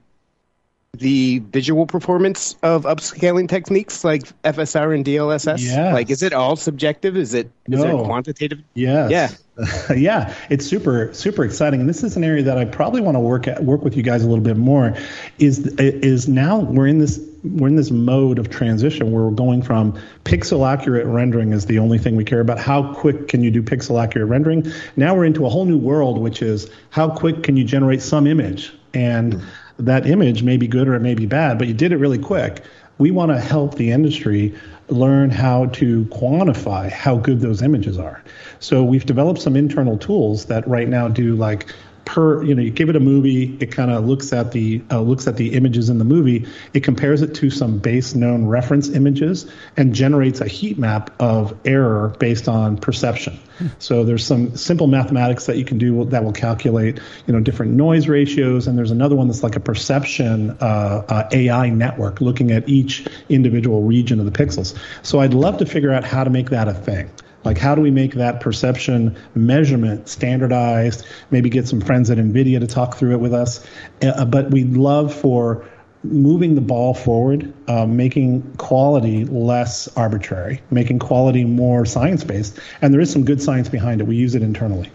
the 0.93 1.39
visual 1.39 1.85
performance 1.85 2.55
of 2.63 2.83
upscaling 2.83 3.49
techniques 3.49 4.03
like 4.03 4.23
FSR 4.43 4.93
and 4.93 5.05
DLSS? 5.05 5.59
Yeah. 5.59 5.93
Like, 5.93 6.09
is 6.09 6.21
it 6.23 6.33
all 6.33 6.55
subjective? 6.55 7.17
Is 7.17 7.33
it 7.33 7.47
is 7.67 7.79
no. 7.79 8.01
it 8.01 8.05
quantitative? 8.05 8.59
Yes. 8.73 9.11
Yeah. 9.11 9.29
yeah. 9.95 10.33
It's 10.49 10.65
super 10.65 11.13
super 11.13 11.43
exciting, 11.43 11.79
and 11.79 11.89
this 11.89 12.03
is 12.03 12.15
an 12.17 12.23
area 12.23 12.43
that 12.43 12.57
I 12.57 12.65
probably 12.65 13.01
want 13.01 13.15
to 13.15 13.19
work 13.19 13.47
at, 13.47 13.63
work 13.63 13.83
with 13.83 13.95
you 13.95 14.03
guys 14.03 14.23
a 14.23 14.27
little 14.27 14.43
bit 14.43 14.57
more. 14.57 14.95
Is 15.39 15.67
is 15.77 16.27
now 16.27 16.59
we're 16.59 16.87
in 16.87 16.99
this 16.99 17.19
we're 17.43 17.67
in 17.67 17.75
this 17.75 17.91
mode 17.91 18.37
of 18.37 18.49
transition 18.49 19.11
where 19.11 19.23
we're 19.23 19.31
going 19.31 19.61
from 19.61 19.97
pixel 20.25 20.71
accurate 20.71 21.07
rendering 21.07 21.53
is 21.53 21.65
the 21.65 21.79
only 21.79 21.97
thing 21.97 22.15
we 22.15 22.23
care 22.23 22.39
about. 22.39 22.59
How 22.59 22.93
quick 22.93 23.27
can 23.27 23.41
you 23.41 23.49
do 23.49 23.63
pixel 23.63 24.01
accurate 24.01 24.29
rendering? 24.29 24.65
Now 24.95 25.15
we're 25.15 25.25
into 25.25 25.45
a 25.45 25.49
whole 25.49 25.65
new 25.65 25.77
world, 25.77 26.19
which 26.19 26.41
is 26.41 26.69
how 26.91 27.09
quick 27.09 27.43
can 27.43 27.57
you 27.57 27.63
generate 27.63 28.01
some 28.01 28.27
image 28.27 28.73
and 28.93 29.35
hmm. 29.35 29.41
that 29.79 30.05
image 30.05 30.43
may 30.43 30.57
be 30.57 30.67
good 30.67 30.87
or 30.87 30.95
it 30.95 30.99
may 30.99 31.15
be 31.15 31.25
bad, 31.25 31.57
but 31.57 31.67
you 31.67 31.73
did 31.73 31.91
it 31.91 31.97
really 31.97 32.19
quick. 32.19 32.63
We 32.97 33.09
want 33.09 33.31
to 33.31 33.39
help 33.39 33.75
the 33.75 33.91
industry 33.91 34.53
learn 34.91 35.29
how 35.29 35.65
to 35.67 36.05
quantify 36.05 36.91
how 36.91 37.17
good 37.17 37.39
those 37.39 37.61
images 37.61 37.97
are. 37.97 38.23
So 38.59 38.83
we've 38.83 39.05
developed 39.05 39.41
some 39.41 39.55
internal 39.55 39.97
tools 39.97 40.45
that 40.45 40.67
right 40.67 40.87
now 40.87 41.07
do 41.07 41.35
like 41.35 41.73
per 42.05 42.43
you 42.43 42.55
know 42.55 42.61
you 42.61 42.71
give 42.71 42.89
it 42.89 42.95
a 42.95 42.99
movie 42.99 43.57
it 43.59 43.71
kind 43.71 43.91
of 43.91 44.05
looks 44.05 44.33
at 44.33 44.51
the 44.51 44.81
uh, 44.91 44.99
looks 44.99 45.27
at 45.27 45.37
the 45.37 45.53
images 45.53 45.89
in 45.89 45.97
the 45.97 46.03
movie 46.03 46.47
it 46.73 46.83
compares 46.83 47.21
it 47.21 47.33
to 47.35 47.49
some 47.49 47.77
base 47.77 48.15
known 48.15 48.45
reference 48.45 48.89
images 48.89 49.49
and 49.77 49.93
generates 49.93 50.41
a 50.41 50.47
heat 50.47 50.77
map 50.77 51.13
of 51.19 51.57
error 51.65 52.15
based 52.19 52.47
on 52.47 52.77
perception. 52.77 53.39
So 53.77 54.03
there's 54.03 54.25
some 54.25 54.55
simple 54.57 54.87
mathematics 54.87 55.45
that 55.45 55.57
you 55.57 55.65
can 55.65 55.77
do 55.77 56.05
that 56.05 56.23
will 56.23 56.31
calculate 56.31 56.99
you 57.27 57.33
know 57.33 57.39
different 57.39 57.73
noise 57.73 58.07
ratios 58.07 58.67
and 58.67 58.77
there's 58.77 58.91
another 58.91 59.15
one 59.15 59.27
that's 59.27 59.43
like 59.43 59.55
a 59.55 59.59
perception 59.59 60.51
uh, 60.61 61.05
uh, 61.07 61.29
ai 61.31 61.69
network 61.69 62.21
looking 62.21 62.51
at 62.51 62.67
each 62.67 63.07
individual 63.29 63.83
region 63.83 64.19
of 64.19 64.25
the 64.25 64.31
pixels. 64.31 64.77
So 65.03 65.19
i'd 65.19 65.33
love 65.33 65.57
to 65.59 65.65
figure 65.65 65.91
out 65.91 66.03
how 66.03 66.23
to 66.23 66.29
make 66.29 66.49
that 66.49 66.67
a 66.67 66.73
thing 66.73 67.09
like, 67.43 67.57
how 67.57 67.75
do 67.75 67.81
we 67.81 67.91
make 67.91 68.13
that 68.15 68.39
perception 68.39 69.17
measurement 69.35 70.07
standardized? 70.07 71.05
Maybe 71.31 71.49
get 71.49 71.67
some 71.67 71.81
friends 71.81 72.09
at 72.09 72.17
NVIDIA 72.17 72.59
to 72.59 72.67
talk 72.67 72.95
through 72.95 73.13
it 73.13 73.19
with 73.19 73.33
us. 73.33 73.65
Uh, 74.01 74.25
but 74.25 74.51
we'd 74.51 74.73
love 74.73 75.13
for 75.13 75.65
moving 76.03 76.55
the 76.55 76.61
ball 76.61 76.93
forward, 76.93 77.53
uh, 77.67 77.85
making 77.85 78.41
quality 78.57 79.25
less 79.25 79.87
arbitrary, 79.95 80.61
making 80.71 80.99
quality 80.99 81.45
more 81.45 81.85
science 81.85 82.23
based. 82.23 82.59
And 82.81 82.93
there 82.93 83.01
is 83.01 83.11
some 83.11 83.23
good 83.23 83.41
science 83.41 83.69
behind 83.69 84.01
it. 84.01 84.05
We 84.05 84.15
use 84.15 84.35
it 84.35 84.41
internally. 84.41 84.91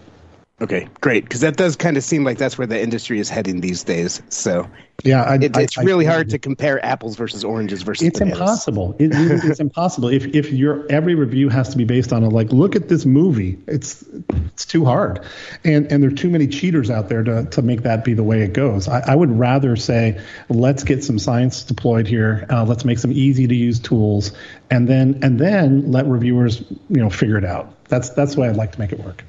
Okay, 0.59 0.87
great. 1.01 1.23
Because 1.23 1.41
that 1.41 1.55
does 1.55 1.75
kind 1.75 1.97
of 1.97 2.03
seem 2.03 2.23
like 2.23 2.39
that's 2.39 2.57
where 2.57 2.65
the 2.65 2.81
industry 2.81 3.19
is 3.19 3.29
heading 3.29 3.61
these 3.61 3.83
days. 3.83 4.23
So 4.29 4.67
yeah, 5.03 5.21
I, 5.21 5.35
it, 5.35 5.55
it's 5.55 5.77
I, 5.77 5.83
really 5.83 6.07
I, 6.07 6.11
hard 6.11 6.29
to 6.31 6.39
compare 6.39 6.83
apples 6.83 7.15
versus 7.15 7.43
oranges 7.43 7.83
versus. 7.83 8.07
It's 8.07 8.17
bananas. 8.17 8.39
impossible. 8.39 8.95
It, 8.97 9.11
it's 9.13 9.59
impossible. 9.59 10.09
If 10.09 10.25
if 10.33 10.51
your 10.51 10.91
every 10.91 11.13
review 11.13 11.49
has 11.49 11.69
to 11.69 11.77
be 11.77 11.83
based 11.83 12.11
on 12.11 12.23
a 12.23 12.29
like, 12.29 12.51
look 12.51 12.75
at 12.75 12.89
this 12.89 13.05
movie. 13.05 13.59
It's 13.67 14.03
it's 14.47 14.65
too 14.65 14.83
hard, 14.83 15.23
and 15.63 15.85
and 15.91 16.01
there 16.01 16.09
are 16.09 16.15
too 16.15 16.31
many 16.31 16.47
cheaters 16.47 16.89
out 16.89 17.07
there 17.07 17.21
to 17.23 17.45
to 17.45 17.61
make 17.61 17.83
that 17.83 18.03
be 18.03 18.15
the 18.15 18.23
way 18.23 18.41
it 18.41 18.53
goes. 18.53 18.87
I, 18.87 19.13
would 19.13 19.37
rather 19.37 19.75
say, 19.75 20.19
let's 20.49 20.83
get 20.83 21.03
some 21.03 21.19
science 21.19 21.61
deployed 21.63 22.07
here. 22.07 22.47
Uh, 22.49 22.63
let's 22.63 22.83
make 22.83 22.97
some 22.97 23.11
easy 23.11 23.45
to 23.45 23.55
use 23.55 23.79
tools, 23.79 24.31
and 24.71 24.87
then 24.87 25.19
and 25.21 25.39
then 25.39 25.91
let 25.91 26.07
reviewers 26.07 26.61
you 26.89 26.97
know 26.97 27.11
figure 27.11 27.37
it 27.37 27.45
out. 27.45 27.71
That's 27.89 28.09
that's 28.09 28.33
the 28.33 28.41
way 28.41 28.49
I'd 28.49 28.57
like 28.57 28.71
to 28.71 28.79
make 28.79 28.91
it 28.91 28.99
work. 28.99 29.23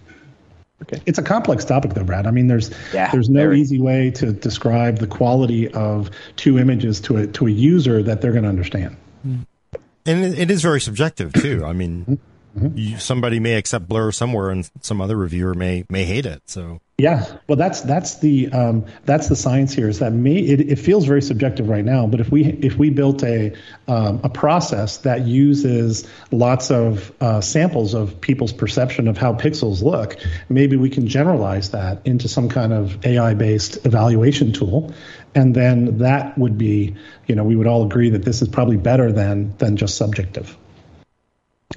Okay. 0.83 1.03
It's 1.07 1.19
a 1.19 1.23
complex 1.23 1.65
topic, 1.65 1.95
though, 1.95 2.05
Brad. 2.05 2.27
I 2.27 2.31
mean, 2.31 2.47
there's 2.47 2.71
yeah, 2.93 3.11
there's 3.11 3.29
no 3.29 3.41
very. 3.41 3.61
easy 3.61 3.81
way 3.81 4.11
to 4.13 4.33
describe 4.33 4.99
the 4.99 5.09
quality 5.09 5.69
of 5.73 6.11
two 6.37 6.59
images 6.59 7.01
to 7.03 7.17
a 7.17 7.27
to 7.27 7.47
a 7.47 7.51
user 7.51 8.03
that 8.03 8.21
they're 8.21 8.33
going 8.33 8.45
to 8.45 8.49
understand. 8.49 8.97
And 9.25 10.25
it 10.25 10.51
is 10.51 10.63
very 10.63 10.81
subjective 10.81 11.33
too. 11.33 11.65
I 11.65 11.73
mean, 11.73 12.03
mm-hmm. 12.03 12.15
Mm-hmm. 12.57 12.77
You, 12.77 12.99
somebody 12.99 13.41
may 13.41 13.55
accept 13.55 13.89
Blur 13.89 14.13
somewhere, 14.13 14.51
and 14.51 14.69
some 14.81 15.01
other 15.01 15.17
reviewer 15.17 15.55
may 15.55 15.85
may 15.89 16.05
hate 16.05 16.27
it. 16.27 16.43
So 16.47 16.81
yeah, 17.01 17.27
well, 17.47 17.55
that's 17.55 17.83
that's 17.83 18.19
the 18.19 18.51
um, 18.51 18.85
that's 19.05 19.29
the 19.29 19.37
science 19.37 19.73
here. 19.73 19.89
Is 19.89 20.01
that 20.01 20.13
may 20.13 20.39
it, 20.39 20.61
it, 20.63 20.81
feels 20.81 21.05
very 21.05 21.23
subjective 21.23 21.69
right 21.69 21.85
now, 21.85 22.09
but 22.09 22.19
if 22.19 22.33
we 22.33 22.45
if 22.45 22.75
we 22.75 22.91
built 22.91 23.23
a 23.23 23.53
um, 23.87 24.21
a 24.25 24.29
process 24.29 24.97
that 24.99 25.25
uses 25.25 26.09
lots 26.33 26.73
of 26.73 27.13
uh, 27.21 27.41
samples 27.41 27.95
of 27.95 28.21
people's 28.21 28.53
perception 28.53 29.07
of 29.07 29.17
how 29.17 29.33
pixels 29.33 29.81
look, 29.81 30.17
maybe 30.49 30.77
we 30.77 30.91
can 30.91 31.07
generalize 31.07 31.71
that 31.71 32.05
into 32.05 32.27
some 32.27 32.49
kind 32.49 32.73
of 32.73 33.07
AI 33.07 33.33
based 33.33 33.87
evaluation 33.87 34.53
tool, 34.53 34.93
and 35.37 35.55
then 35.55 35.99
that 35.99 36.37
would 36.37 36.59
be 36.59 36.97
you 37.29 37.37
know 37.37 37.45
we 37.45 37.55
would 37.55 37.69
all 37.69 37.85
agree 37.87 38.11
that 38.11 38.25
this 38.25 38.43
is 38.43 38.49
probably 38.49 38.77
better 38.77 39.13
than 39.13 39.57
than 39.59 39.77
just 39.77 39.97
subjective 39.97 40.57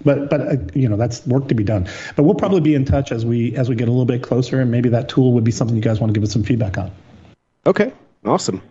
but 0.03 0.29
but 0.29 0.41
uh, 0.41 0.55
you 0.73 0.87
know 0.87 0.97
that's 0.97 1.25
work 1.27 1.47
to 1.47 1.55
be 1.55 1.63
done. 1.63 1.87
But 2.15 2.23
we'll 2.23 2.35
probably 2.35 2.61
be 2.61 2.75
in 2.75 2.85
touch 2.85 3.11
as 3.11 3.25
we 3.25 3.55
as 3.55 3.69
we 3.69 3.75
get 3.75 3.87
a 3.87 3.91
little 3.91 4.05
bit 4.05 4.23
closer, 4.23 4.59
and 4.59 4.71
maybe 4.71 4.89
that 4.89 5.09
tool 5.09 5.33
would 5.33 5.43
be 5.43 5.51
something 5.51 5.75
you 5.75 5.81
guys 5.81 5.99
want 5.99 6.13
to 6.13 6.19
give 6.19 6.23
us 6.23 6.33
some 6.33 6.43
feedback 6.43 6.77
on. 6.77 6.91
Okay, 7.65 7.93
awesome. 8.25 8.61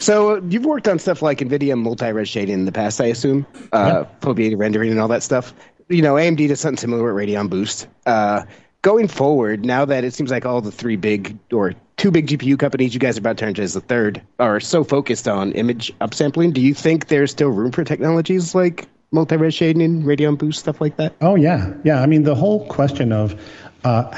So 0.00 0.36
uh, 0.36 0.40
you've 0.48 0.64
worked 0.64 0.88
on 0.88 0.98
stuff 0.98 1.22
like 1.22 1.38
NVIDIA 1.38 1.78
multi-res 1.78 2.28
shading 2.28 2.54
in 2.54 2.64
the 2.64 2.72
past, 2.72 3.00
I 3.00 3.06
assume, 3.06 3.46
uh, 3.72 4.04
yeah. 4.04 4.06
foveated 4.20 4.58
rendering 4.58 4.90
and 4.90 5.00
all 5.00 5.08
that 5.08 5.22
stuff. 5.22 5.54
You 5.88 6.02
know, 6.02 6.14
AMD 6.14 6.48
does 6.48 6.60
something 6.60 6.78
similar 6.78 7.14
with 7.14 7.28
Radeon 7.28 7.48
Boost. 7.48 7.86
Uh, 8.06 8.44
going 8.82 9.08
forward, 9.08 9.64
now 9.64 9.84
that 9.84 10.04
it 10.04 10.12
seems 10.12 10.30
like 10.30 10.46
all 10.46 10.60
the 10.60 10.72
three 10.72 10.96
big 10.96 11.38
or 11.52 11.74
two 11.96 12.10
big 12.10 12.26
GPU 12.26 12.58
companies, 12.58 12.92
you 12.92 13.00
guys 13.00 13.16
are 13.16 13.20
about 13.20 13.38
to 13.38 13.46
enter 13.46 13.62
as 13.62 13.74
the 13.74 13.80
third, 13.80 14.20
are 14.38 14.60
so 14.60 14.84
focused 14.84 15.28
on 15.28 15.52
image 15.52 15.92
upsampling, 16.00 16.52
do 16.52 16.60
you 16.60 16.74
think 16.74 17.08
there's 17.08 17.30
still 17.30 17.48
room 17.48 17.72
for 17.72 17.84
technologies 17.84 18.54
like 18.54 18.88
multi-res 19.14 19.54
shading, 19.54 20.02
Radeon 20.02 20.36
Boost, 20.36 20.60
stuff 20.60 20.80
like 20.80 20.96
that? 20.96 21.14
Oh 21.20 21.36
yeah, 21.36 21.72
yeah. 21.84 22.02
I 22.02 22.06
mean, 22.06 22.24
the 22.24 22.34
whole 22.34 22.66
question 22.66 23.12
of 23.12 23.40
uh, 23.84 24.10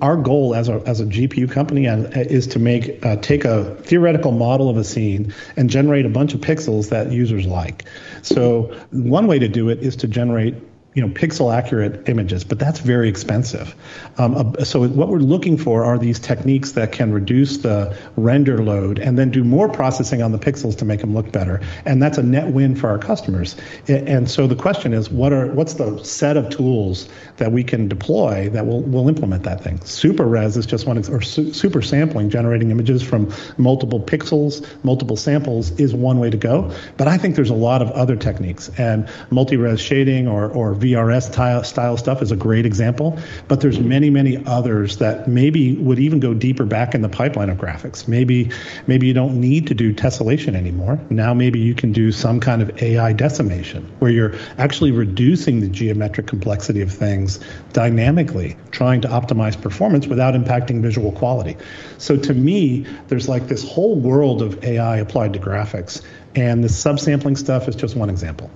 our 0.00 0.16
goal 0.16 0.54
as 0.54 0.68
a 0.68 0.82
as 0.86 1.00
a 1.00 1.04
GPU 1.04 1.50
company 1.50 1.86
is 1.86 2.46
to 2.48 2.58
make 2.58 3.04
uh, 3.04 3.16
take 3.16 3.44
a 3.44 3.74
theoretical 3.82 4.32
model 4.32 4.68
of 4.68 4.76
a 4.76 4.84
scene 4.84 5.34
and 5.56 5.68
generate 5.68 6.06
a 6.06 6.08
bunch 6.08 6.34
of 6.34 6.40
pixels 6.40 6.88
that 6.88 7.12
users 7.12 7.46
like. 7.46 7.84
So 8.22 8.74
one 8.90 9.26
way 9.26 9.38
to 9.38 9.48
do 9.48 9.68
it 9.68 9.80
is 9.80 9.96
to 9.96 10.08
generate 10.08 10.54
you 10.96 11.02
know 11.02 11.12
pixel 11.12 11.54
accurate 11.54 12.08
images, 12.08 12.42
but 12.42 12.58
that's 12.58 12.80
very 12.80 13.06
expensive. 13.06 13.74
Um, 14.16 14.34
uh, 14.34 14.64
so 14.64 14.88
what 14.88 15.10
we're 15.10 15.18
looking 15.18 15.58
for 15.58 15.84
are 15.84 15.98
these 15.98 16.18
techniques 16.18 16.72
that 16.72 16.90
can 16.90 17.12
reduce 17.12 17.58
the 17.58 17.94
render 18.16 18.64
load 18.64 18.98
and 18.98 19.18
then 19.18 19.30
do 19.30 19.44
more 19.44 19.68
processing 19.68 20.22
on 20.22 20.32
the 20.32 20.38
pixels 20.38 20.78
to 20.78 20.86
make 20.86 21.02
them 21.02 21.12
look 21.12 21.30
better, 21.30 21.60
and 21.84 22.02
that's 22.02 22.16
a 22.16 22.22
net 22.22 22.50
win 22.50 22.74
for 22.74 22.88
our 22.88 22.98
customers. 22.98 23.56
And 23.88 24.28
so 24.28 24.46
the 24.46 24.56
question 24.56 24.94
is, 24.94 25.10
what 25.10 25.34
are 25.34 25.48
what's 25.48 25.74
the 25.74 26.02
set 26.02 26.38
of 26.38 26.48
tools 26.48 27.10
that 27.36 27.52
we 27.52 27.62
can 27.62 27.88
deploy 27.88 28.48
that 28.48 28.66
will 28.66 28.80
will 28.80 29.06
implement 29.06 29.42
that 29.42 29.62
thing? 29.62 29.78
Super 29.84 30.24
res 30.24 30.56
is 30.56 30.64
just 30.64 30.86
one, 30.86 30.96
or 30.96 31.20
su- 31.20 31.52
super 31.52 31.82
sampling, 31.82 32.30
generating 32.30 32.70
images 32.70 33.02
from 33.02 33.30
multiple 33.58 34.00
pixels, 34.00 34.66
multiple 34.82 35.18
samples 35.18 35.72
is 35.72 35.92
one 35.92 36.18
way 36.20 36.30
to 36.30 36.38
go. 36.38 36.72
But 36.96 37.06
I 37.06 37.18
think 37.18 37.36
there's 37.36 37.50
a 37.50 37.54
lot 37.54 37.82
of 37.82 37.90
other 37.90 38.16
techniques, 38.16 38.70
and 38.78 39.06
multi-res 39.28 39.78
shading 39.78 40.26
or 40.26 40.48
or 40.48 40.72
VRS 40.86 41.64
style 41.64 41.96
stuff 41.96 42.22
is 42.22 42.30
a 42.30 42.36
great 42.36 42.66
example, 42.66 43.18
but 43.48 43.60
there's 43.60 43.80
many, 43.80 44.10
many 44.10 44.44
others 44.46 44.98
that 44.98 45.26
maybe 45.26 45.76
would 45.76 45.98
even 45.98 46.20
go 46.20 46.32
deeper 46.32 46.64
back 46.64 46.94
in 46.94 47.02
the 47.02 47.08
pipeline 47.08 47.50
of 47.50 47.58
graphics. 47.58 48.06
Maybe, 48.06 48.50
maybe 48.86 49.06
you 49.06 49.14
don't 49.14 49.40
need 49.40 49.66
to 49.66 49.74
do 49.74 49.92
tessellation 49.92 50.54
anymore. 50.54 51.00
Now 51.10 51.34
maybe 51.34 51.58
you 51.58 51.74
can 51.74 51.92
do 51.92 52.12
some 52.12 52.40
kind 52.40 52.62
of 52.62 52.82
AI 52.82 53.12
decimation 53.12 53.82
where 53.98 54.10
you're 54.10 54.34
actually 54.58 54.92
reducing 54.92 55.60
the 55.60 55.68
geometric 55.68 56.26
complexity 56.26 56.82
of 56.82 56.92
things 56.92 57.40
dynamically, 57.72 58.56
trying 58.70 59.00
to 59.00 59.08
optimize 59.08 59.60
performance 59.60 60.06
without 60.06 60.34
impacting 60.34 60.82
visual 60.82 61.12
quality. 61.12 61.56
So 61.98 62.16
to 62.16 62.34
me, 62.34 62.86
there's 63.08 63.28
like 63.28 63.48
this 63.48 63.68
whole 63.68 63.96
world 63.96 64.42
of 64.42 64.62
AI 64.64 64.98
applied 64.98 65.32
to 65.32 65.38
graphics, 65.38 66.02
and 66.34 66.62
the 66.62 66.68
subsampling 66.68 67.36
stuff 67.36 67.66
is 67.68 67.74
just 67.74 67.96
one 67.96 68.10
example. 68.10 68.50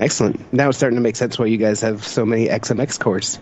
Excellent. 0.00 0.52
Now 0.52 0.70
it's 0.70 0.78
starting 0.78 0.96
to 0.96 1.02
make 1.02 1.14
sense 1.14 1.38
why 1.38 1.46
you 1.46 1.58
guys 1.58 1.80
have 1.82 2.04
so 2.06 2.24
many 2.24 2.48
XMX 2.48 2.98
cores. 2.98 3.38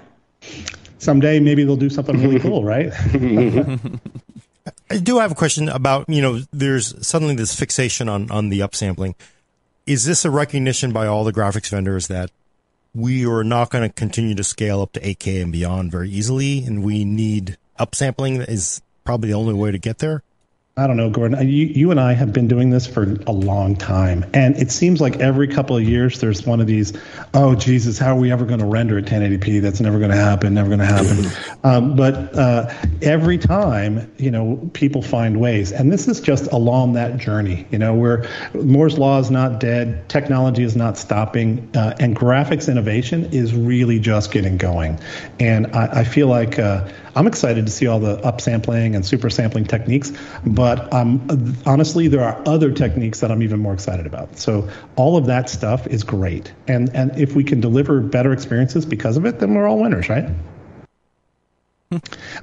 someday 0.98 1.38
maybe 1.40 1.64
they'll 1.64 1.76
do 1.76 1.88
something 1.88 2.20
really 2.20 2.40
cool, 2.40 2.64
right? 2.64 2.92
I 4.90 4.98
do 4.98 5.18
have 5.18 5.32
a 5.32 5.36
question 5.36 5.68
about, 5.68 6.09
you 6.09 6.20
know, 6.20 6.40
there's 6.52 7.06
suddenly 7.06 7.34
this 7.34 7.54
fixation 7.54 8.09
on, 8.09 8.30
on 8.30 8.48
the 8.48 8.61
upsampling. 8.61 9.14
Is 9.86 10.04
this 10.04 10.24
a 10.24 10.30
recognition 10.30 10.92
by 10.92 11.06
all 11.06 11.24
the 11.24 11.32
graphics 11.32 11.70
vendors 11.70 12.09
that 12.09 12.30
we 12.94 13.24
are 13.24 13.44
not 13.44 13.70
going 13.70 13.88
to 13.88 13.94
continue 13.94 14.34
to 14.34 14.44
scale 14.44 14.80
up 14.80 14.92
to 14.92 15.00
8K 15.00 15.42
and 15.42 15.52
beyond 15.52 15.92
very 15.92 16.11
easily, 16.11 16.64
and 16.64 16.82
we 16.82 17.04
need 17.04 17.56
upsampling 17.78 18.46
is 18.48 18.82
probably 19.04 19.28
the 19.28 19.34
only 19.34 19.54
way 19.54 19.70
to 19.70 19.78
get 19.78 19.98
there? 19.98 20.22
I 20.79 20.87
don't 20.87 20.97
know, 20.97 21.11
Gordon. 21.11 21.41
You, 21.49 21.66
you 21.66 21.91
and 21.91 21.99
I 21.99 22.12
have 22.12 22.33
been 22.33 22.47
doing 22.47 22.70
this 22.70 22.87
for 22.87 23.16
a 23.26 23.33
long 23.33 23.74
time, 23.74 24.24
and 24.33 24.57
it 24.57 24.70
seems 24.70 25.01
like 25.01 25.16
every 25.16 25.49
couple 25.49 25.76
of 25.76 25.83
years 25.83 26.20
there's 26.20 26.47
one 26.47 26.61
of 26.61 26.68
these. 26.68 26.93
Oh 27.35 27.57
Jesus, 27.57 27.99
how 27.99 28.16
are 28.16 28.20
we 28.20 28.31
ever 28.31 28.45
going 28.45 28.61
to 28.61 28.64
render 28.64 28.97
at 28.97 29.07
1080p? 29.07 29.61
That's 29.61 29.81
never 29.81 29.99
going 29.99 30.12
to 30.12 30.16
happen. 30.16 30.55
Never 30.55 30.68
going 30.68 30.79
to 30.79 30.87
happen. 30.87 31.59
um, 31.64 31.97
but 31.97 32.33
uh, 32.39 32.72
every 33.03 33.39
time, 33.39 34.09
you 34.18 34.31
know, 34.31 34.70
people 34.72 35.03
find 35.03 35.41
ways, 35.41 35.72
and 35.72 35.91
this 35.91 36.07
is 36.07 36.20
just 36.20 36.47
along 36.53 36.93
that 36.93 37.18
journey. 37.18 37.66
You 37.72 37.81
know, 37.81 37.93
where 37.93 38.29
Moore's 38.55 38.99
law 38.99 39.18
is 39.18 39.33
not 39.33 39.59
dead, 39.59 40.09
technology 40.09 40.62
is 40.62 40.76
not 40.76 40.97
stopping, 40.97 41.68
uh, 41.74 41.97
and 41.99 42.14
graphics 42.14 42.70
innovation 42.70 43.24
is 43.33 43.53
really 43.53 43.99
just 43.99 44.31
getting 44.31 44.57
going. 44.57 45.01
And 45.41 45.74
I, 45.74 46.01
I 46.01 46.05
feel 46.05 46.29
like. 46.29 46.61
Uh, 46.61 46.89
I'm 47.19 47.27
excited 47.27 47.66
to 47.66 47.73
see 47.73 47.89
all 47.89 47.99
the 47.99 48.19
upsampling 48.19 48.95
and 48.95 49.05
super 49.05 49.29
sampling 49.29 49.64
techniques, 49.64 50.12
but 50.47 50.93
um, 50.93 51.57
honestly, 51.66 52.07
there 52.07 52.23
are 52.23 52.41
other 52.47 52.71
techniques 52.71 53.19
that 53.19 53.33
I'm 53.33 53.43
even 53.43 53.59
more 53.59 53.75
excited 53.75 54.07
about. 54.07 54.39
So 54.39 54.69
all 54.95 55.16
of 55.16 55.27
that 55.27 55.51
stuff 55.51 55.89
is 55.89 56.05
great, 56.05 56.53
and 56.69 56.95
and 56.95 57.11
if 57.19 57.35
we 57.35 57.43
can 57.43 57.61
deliver 57.61 58.01
better 58.01 58.33
experiences 58.33 58.87
because 58.87 59.16
of 59.16 59.27
it, 59.27 59.41
then 59.41 59.55
we're 59.55 59.66
all 59.66 59.81
winners, 59.81 60.09
right? 60.09 60.31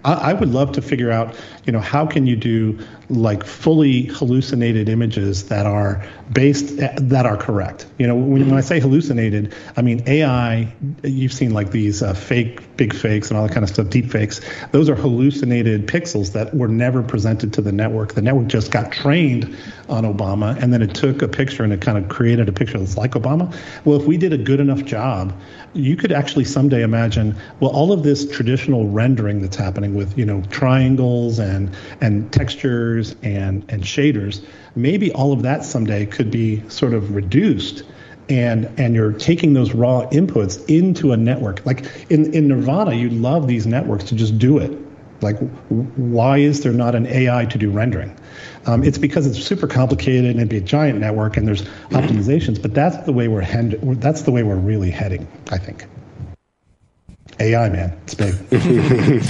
I, 0.04 0.14
I 0.14 0.34
would 0.34 0.50
love 0.50 0.74
to 0.74 0.82
figure 0.82 1.10
out, 1.10 1.36
you 1.66 1.72
know, 1.72 1.80
how 1.80 2.06
can 2.06 2.28
you 2.28 2.36
do 2.36 2.78
like 3.10 3.45
fully 3.45 4.03
hallucinated 4.03 4.89
images 4.89 5.47
that 5.49 5.66
are 5.66 6.03
based 6.32 6.78
that 6.78 7.26
are 7.26 7.38
correct. 7.38 7.86
You 7.97 8.08
know, 8.08 8.16
when, 8.16 8.47
when 8.47 8.58
I 8.58 8.62
say 8.62 8.80
hallucinated, 8.80 9.53
I 9.78 9.82
mean 9.82 10.03
AI. 10.08 10.74
You've 11.03 11.34
seen 11.34 11.53
like 11.53 11.72
these 11.72 12.01
uh, 12.01 12.14
fake 12.14 12.78
big 12.78 12.93
fakes 12.93 13.30
and 13.30 13.38
all 13.38 13.47
that 13.47 13.53
kind 13.53 13.64
of 13.64 13.70
stuff, 13.70 13.89
deep 13.89 14.10
fakes. 14.10 14.41
Those 14.72 14.89
are 14.89 14.95
hallucinated 14.95 15.88
pixels 15.88 16.34
that 16.34 16.53
were 16.53 16.68
never 16.68 17.03
presented 17.03 17.53
to 17.53 17.62
the 17.62 17.72
network. 17.72 18.14
The 18.14 18.22
network 18.22 18.47
just 18.47 18.72
got 18.72 18.91
trained 18.91 19.56
on 19.88 20.03
Obama, 20.03 20.62
and 20.62 20.74
then 20.74 20.82
it 20.82 20.95
took 20.95 21.22
a 21.22 21.28
picture 21.28 21.64
and 21.64 21.72
it 21.72 21.82
kind 21.82 21.97
of 21.97 22.10
created 22.10 22.49
a 22.49 22.51
picture 22.51 22.80
that's 22.80 22.97
like 22.97 23.12
Obama. 23.12 23.56
Well, 23.86 23.99
if 23.99 24.08
we 24.08 24.18
did 24.18 24.34
a 24.34 24.38
good 24.38 24.60
enough 24.60 24.84
job, 24.84 25.34
you 25.74 25.95
could 25.95 26.12
actually 26.12 26.45
someday 26.45 26.82
imagine, 26.82 27.36
well, 27.60 27.72
all 27.72 27.91
of 27.91 28.03
this 28.03 28.30
traditional 28.30 28.88
rendering 28.89 29.41
that's 29.41 29.56
happening 29.56 29.93
with 29.93 30.18
you 30.18 30.26
know 30.26 30.41
triangles 30.49 31.39
and 31.39 31.70
and 32.01 32.32
textures 32.34 32.95
and 33.24 33.66
and 33.70 33.84
shaders, 33.84 34.43
maybe 34.76 35.12
all 35.12 35.34
of 35.34 35.43
that 35.43 35.64
someday 35.64 36.06
could 36.06 36.32
be 36.32 36.68
sort 36.70 36.93
of 36.93 37.16
reduced 37.16 37.84
and 38.30 38.66
and 38.80 38.96
you're 38.96 39.14
taking 39.14 39.54
those 39.54 39.74
raw 39.74 40.08
inputs 40.10 40.64
into 40.68 41.12
a 41.12 41.18
network. 41.18 41.66
Like 41.66 41.86
in 42.10 42.34
in 42.34 42.48
nirvana 42.48 42.93
you 42.93 43.10
love 43.10 43.48
these 43.48 43.68
networks 43.68 44.06
to 44.06 44.16
just 44.16 44.38
do 44.38 44.58
it. 44.58 44.78
Like 45.22 45.38
why 45.70 46.39
is 46.39 46.62
there 46.62 46.74
not 46.74 46.96
an 46.96 47.08
ai 47.08 47.46
to 47.46 47.58
do 47.58 47.72
rendering? 47.72 48.16
Um, 48.66 48.84
it's 48.84 48.98
because 48.98 49.28
it's 49.28 49.43
super 49.43 49.68
complicated 49.68 50.26
and 50.26 50.38
it'd 50.38 50.50
be 50.50 50.58
a 50.58 50.62
giant 50.62 51.00
network 51.00 51.38
and 51.38 51.48
there's 51.48 51.64
optimizations 51.91 52.62
but 52.62 52.74
that's 52.74 52.98
the 53.06 53.14
way 53.14 53.28
we're 53.28 53.41
head, 53.41 53.80
that's 54.02 54.24
the 54.24 54.32
way 54.32 54.43
we're 54.43 54.56
really 54.56 54.89
heading 54.89 55.28
i 55.52 55.58
think 55.58 55.86
AI, 57.40 57.70
man, 57.70 57.98
it's 58.04 58.14
big. 58.16 58.34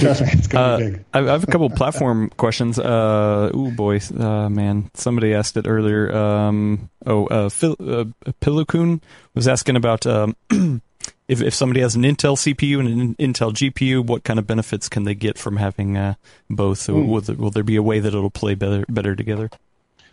Trust 0.00 0.22
me, 0.22 0.28
it's 0.32 0.46
gonna 0.46 0.64
Uh, 0.64 0.78
be 0.78 0.90
big. 0.90 1.04
I 1.12 1.18
I 1.18 1.24
have 1.24 1.42
a 1.44 1.46
couple 1.46 1.68
platform 1.70 2.30
questions. 2.36 2.78
Uh, 2.78 3.50
ooh, 3.54 3.70
boy, 3.72 4.00
uh, 4.18 4.48
man, 4.48 4.90
somebody 4.94 5.34
asked 5.34 5.56
it 5.56 5.66
earlier. 5.66 6.14
Um, 6.14 6.88
oh, 7.04 7.26
uh, 7.26 7.48
Phil, 7.48 7.74
uh, 7.80 8.04
Pilukun 8.40 9.00
was 9.34 9.48
asking 9.48 9.76
about 9.76 10.06
um, 10.06 10.36
if 11.28 11.42
if 11.42 11.52
somebody 11.54 11.80
has 11.80 11.96
an 11.96 12.02
Intel 12.02 12.36
CPU 12.36 12.78
and 12.78 12.88
an 12.88 13.14
Intel 13.16 13.52
GPU, 13.52 14.04
what 14.06 14.22
kind 14.22 14.38
of 14.38 14.46
benefits 14.46 14.88
can 14.88 15.04
they 15.04 15.14
get 15.14 15.36
from 15.36 15.56
having 15.56 15.96
uh, 15.96 16.14
both? 16.48 16.78
So 16.78 16.94
will, 16.94 17.20
there, 17.20 17.36
will 17.36 17.50
there 17.50 17.64
be 17.64 17.76
a 17.76 17.82
way 17.82 17.98
that 18.00 18.14
it'll 18.14 18.30
play 18.30 18.54
better 18.54 18.84
better 18.88 19.16
together? 19.16 19.50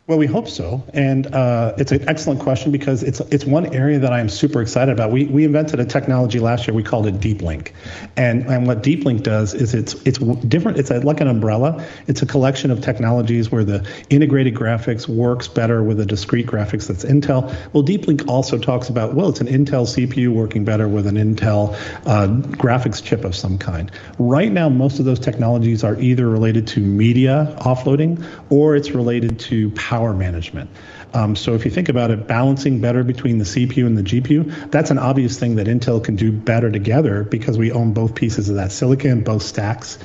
Well, 0.05 0.17
we 0.17 0.27
hope 0.27 0.49
so, 0.49 0.83
and 0.93 1.33
uh, 1.33 1.75
it's 1.77 1.93
an 1.93 2.09
excellent 2.09 2.41
question 2.41 2.73
because 2.73 3.03
it's 3.03 3.21
it's 3.21 3.45
one 3.45 3.73
area 3.73 3.99
that 3.99 4.11
I 4.11 4.19
am 4.19 4.27
super 4.27 4.61
excited 4.61 4.91
about. 4.91 5.13
We 5.13 5.27
we 5.27 5.45
invented 5.45 5.79
a 5.79 5.85
technology 5.85 6.39
last 6.39 6.67
year. 6.67 6.75
We 6.75 6.83
called 6.83 7.07
it 7.07 7.21
Deep 7.21 7.41
Link, 7.41 7.73
and 8.17 8.45
and 8.47 8.67
what 8.67 8.83
Deep 8.83 9.05
Link 9.05 9.23
does 9.23 9.53
is 9.53 9.73
it's 9.73 9.93
it's 10.05 10.19
different. 10.19 10.77
It's 10.77 10.91
a, 10.91 10.99
like 10.99 11.21
an 11.21 11.29
umbrella. 11.29 11.87
It's 12.07 12.21
a 12.21 12.25
collection 12.25 12.69
of 12.69 12.81
technologies 12.81 13.49
where 13.49 13.63
the 13.63 13.89
integrated 14.09 14.55
graphics 14.55 15.07
works 15.07 15.47
better 15.47 15.81
with 15.81 16.01
a 16.01 16.05
discrete 16.05 16.47
graphics 16.47 16.87
that's 16.87 17.05
Intel. 17.05 17.55
Well, 17.71 17.83
Deep 17.83 18.05
Link 18.05 18.27
also 18.27 18.57
talks 18.57 18.89
about 18.89 19.13
well, 19.13 19.29
it's 19.29 19.39
an 19.39 19.47
Intel 19.47 19.87
CPU 19.87 20.33
working 20.33 20.65
better 20.65 20.89
with 20.89 21.07
an 21.07 21.15
Intel 21.15 21.75
uh, 22.05 22.27
graphics 22.57 23.01
chip 23.01 23.23
of 23.23 23.37
some 23.37 23.57
kind. 23.57 23.89
Right 24.19 24.51
now, 24.51 24.67
most 24.67 24.99
of 24.99 25.05
those 25.05 25.21
technologies 25.21 25.81
are 25.81 25.97
either 25.97 26.27
related 26.27 26.67
to 26.67 26.81
media 26.81 27.55
offloading 27.61 28.21
or 28.49 28.75
it's 28.75 28.91
related 28.91 29.39
to 29.39 29.71
power 29.71 29.92
management. 30.13 30.69
Um, 31.13 31.35
so 31.35 31.53
if 31.53 31.65
you 31.65 31.71
think 31.71 31.89
about 31.89 32.09
it, 32.09 32.27
balancing 32.27 32.81
better 32.81 33.03
between 33.03 33.37
the 33.37 33.43
CPU 33.43 33.85
and 33.85 33.97
the 33.97 34.01
GPU, 34.01 34.71
that's 34.71 34.89
an 34.89 34.97
obvious 34.97 35.39
thing 35.39 35.55
that 35.55 35.67
Intel 35.67 36.03
can 36.03 36.15
do 36.15 36.31
better 36.31 36.71
together 36.71 37.23
because 37.23 37.57
we 37.57 37.71
own 37.71 37.93
both 37.93 38.15
pieces 38.15 38.49
of 38.49 38.55
that 38.55 38.71
silicon, 38.71 39.23
both 39.23 39.43
stacks. 39.43 39.99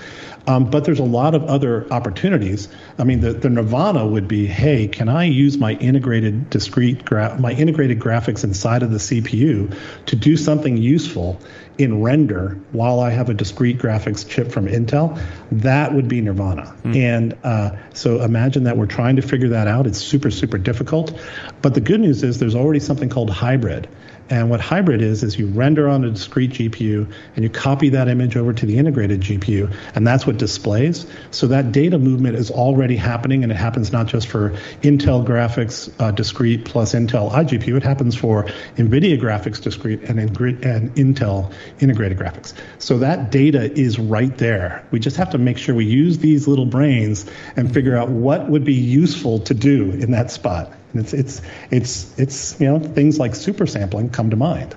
Um, 0.47 0.70
but 0.70 0.84
there's 0.84 0.99
a 0.99 1.05
lot 1.05 1.34
of 1.34 1.45
other 1.45 1.86
opportunities. 1.93 2.68
I 2.99 3.05
mean, 3.05 3.20
the, 3.20 3.34
the 3.34 3.51
nirvana 3.51 4.07
would 4.07 4.26
be, 4.26 4.47
hey, 4.47 4.89
can 4.89 5.09
I 5.09 5.24
use 5.24 5.59
my 5.59 5.72
integrated 5.74 6.49
discrete 6.49 7.05
gra- 7.05 7.39
my 7.39 7.53
integrated 7.53 8.01
graphics 8.01 8.45
inside 8.45 8.82
of 8.82 8.91
the 8.91 8.97
CPU 8.97 9.76
to 10.07 10.16
do 10.16 10.39
something 10.39 10.78
useful 10.78 11.39
in 11.79 12.03
render 12.03 12.59
while 12.72 13.01
I 13.01 13.11
have 13.11 13.31
a 13.31 13.35
discrete 13.35 13.79
graphics 13.79 14.29
chip 14.29 14.51
from 14.51 14.66
Intel? 14.66 15.20
That 15.53 15.95
would 15.95 16.09
be 16.09 16.20
nirvana. 16.20 16.74
And 16.97 17.37
uh, 17.45 17.76
so 17.95 18.20
imagine 18.22 18.64
that 18.64 18.76
we're 18.76 18.87
trying 18.87 19.16
to 19.16 19.22
figure 19.22 19.49
that 19.49 19.68
out. 19.68 19.87
It's 19.87 19.99
super 19.99 20.31
super 20.31 20.59
difficult. 20.59 21.18
But 21.62 21.74
the 21.74 21.81
good 21.81 22.01
news 22.01 22.22
is 22.22 22.39
there's 22.39 22.55
already 22.55 22.81
something 22.81 23.09
called 23.09 23.31
hybrid. 23.31 23.89
And 24.31 24.51
what 24.51 24.61
hybrid 24.61 25.01
is, 25.01 25.22
is 25.22 25.39
you 25.39 25.47
render 25.47 25.89
on 25.89 26.05
a 26.05 26.11
discrete 26.11 26.51
GPU 26.51 27.11
and 27.35 27.43
you 27.45 27.49
copy 27.49 27.89
that 27.91 28.09
image 28.09 28.37
over 28.37 28.53
to 28.53 28.66
the 28.66 28.76
integrated 28.76 29.20
GPU, 29.20 29.74
and 29.95 30.07
that's 30.07 30.26
what 30.26 30.37
displays. 30.37 31.07
So 31.31 31.47
that 31.49 31.72
data 31.72 31.99
movement 31.99 32.37
is 32.37 32.51
already 32.51 32.97
happening, 32.97 33.43
and 33.43 33.51
it 33.51 33.57
happens 33.57 33.91
not 33.91 34.07
just 34.07 34.29
for 34.29 34.51
Intel 34.83 35.26
graphics 35.26 35.91
uh, 35.99 36.11
discrete 36.11 36.64
plus 36.64 36.95
Intel 36.95 37.31
iGPU, 37.31 37.76
it 37.76 37.83
happens 37.83 38.14
for 38.14 38.45
NVIDIA 38.76 39.18
graphics 39.18 39.62
discrete 39.62 40.03
and, 40.03 40.18
and 40.20 40.95
Intel 40.95 41.53
integrated 41.81 42.18
graphics. 42.18 42.53
So 42.79 42.99
that 42.99 43.31
data 43.31 43.72
is 43.72 43.99
right 43.99 44.37
there. 44.37 44.85
We 44.91 45.01
just 45.01 45.16
have 45.16 45.31
to 45.31 45.39
make 45.39 45.57
sure 45.57 45.74
we 45.74 45.87
use 45.87 46.18
these 46.18 46.47
little 46.47 46.66
brains 46.66 47.24
and 47.57 47.72
figure 47.72 47.97
out 47.97 48.11
what 48.11 48.49
would 48.49 48.64
be 48.64 48.74
useful 48.74 49.39
to 49.41 49.55
do 49.55 49.91
in 49.93 50.11
that 50.11 50.31
spot. 50.31 50.72
And 50.93 51.03
it's 51.03 51.12
it's 51.12 51.43
it's 51.70 52.18
it's 52.18 52.61
you 52.61 52.66
know 52.66 52.78
things 52.78 53.18
like 53.18 53.34
super 53.34 53.66
sampling 53.66 54.11
come 54.11 54.30
to 54.30 54.36
mind, 54.36 54.76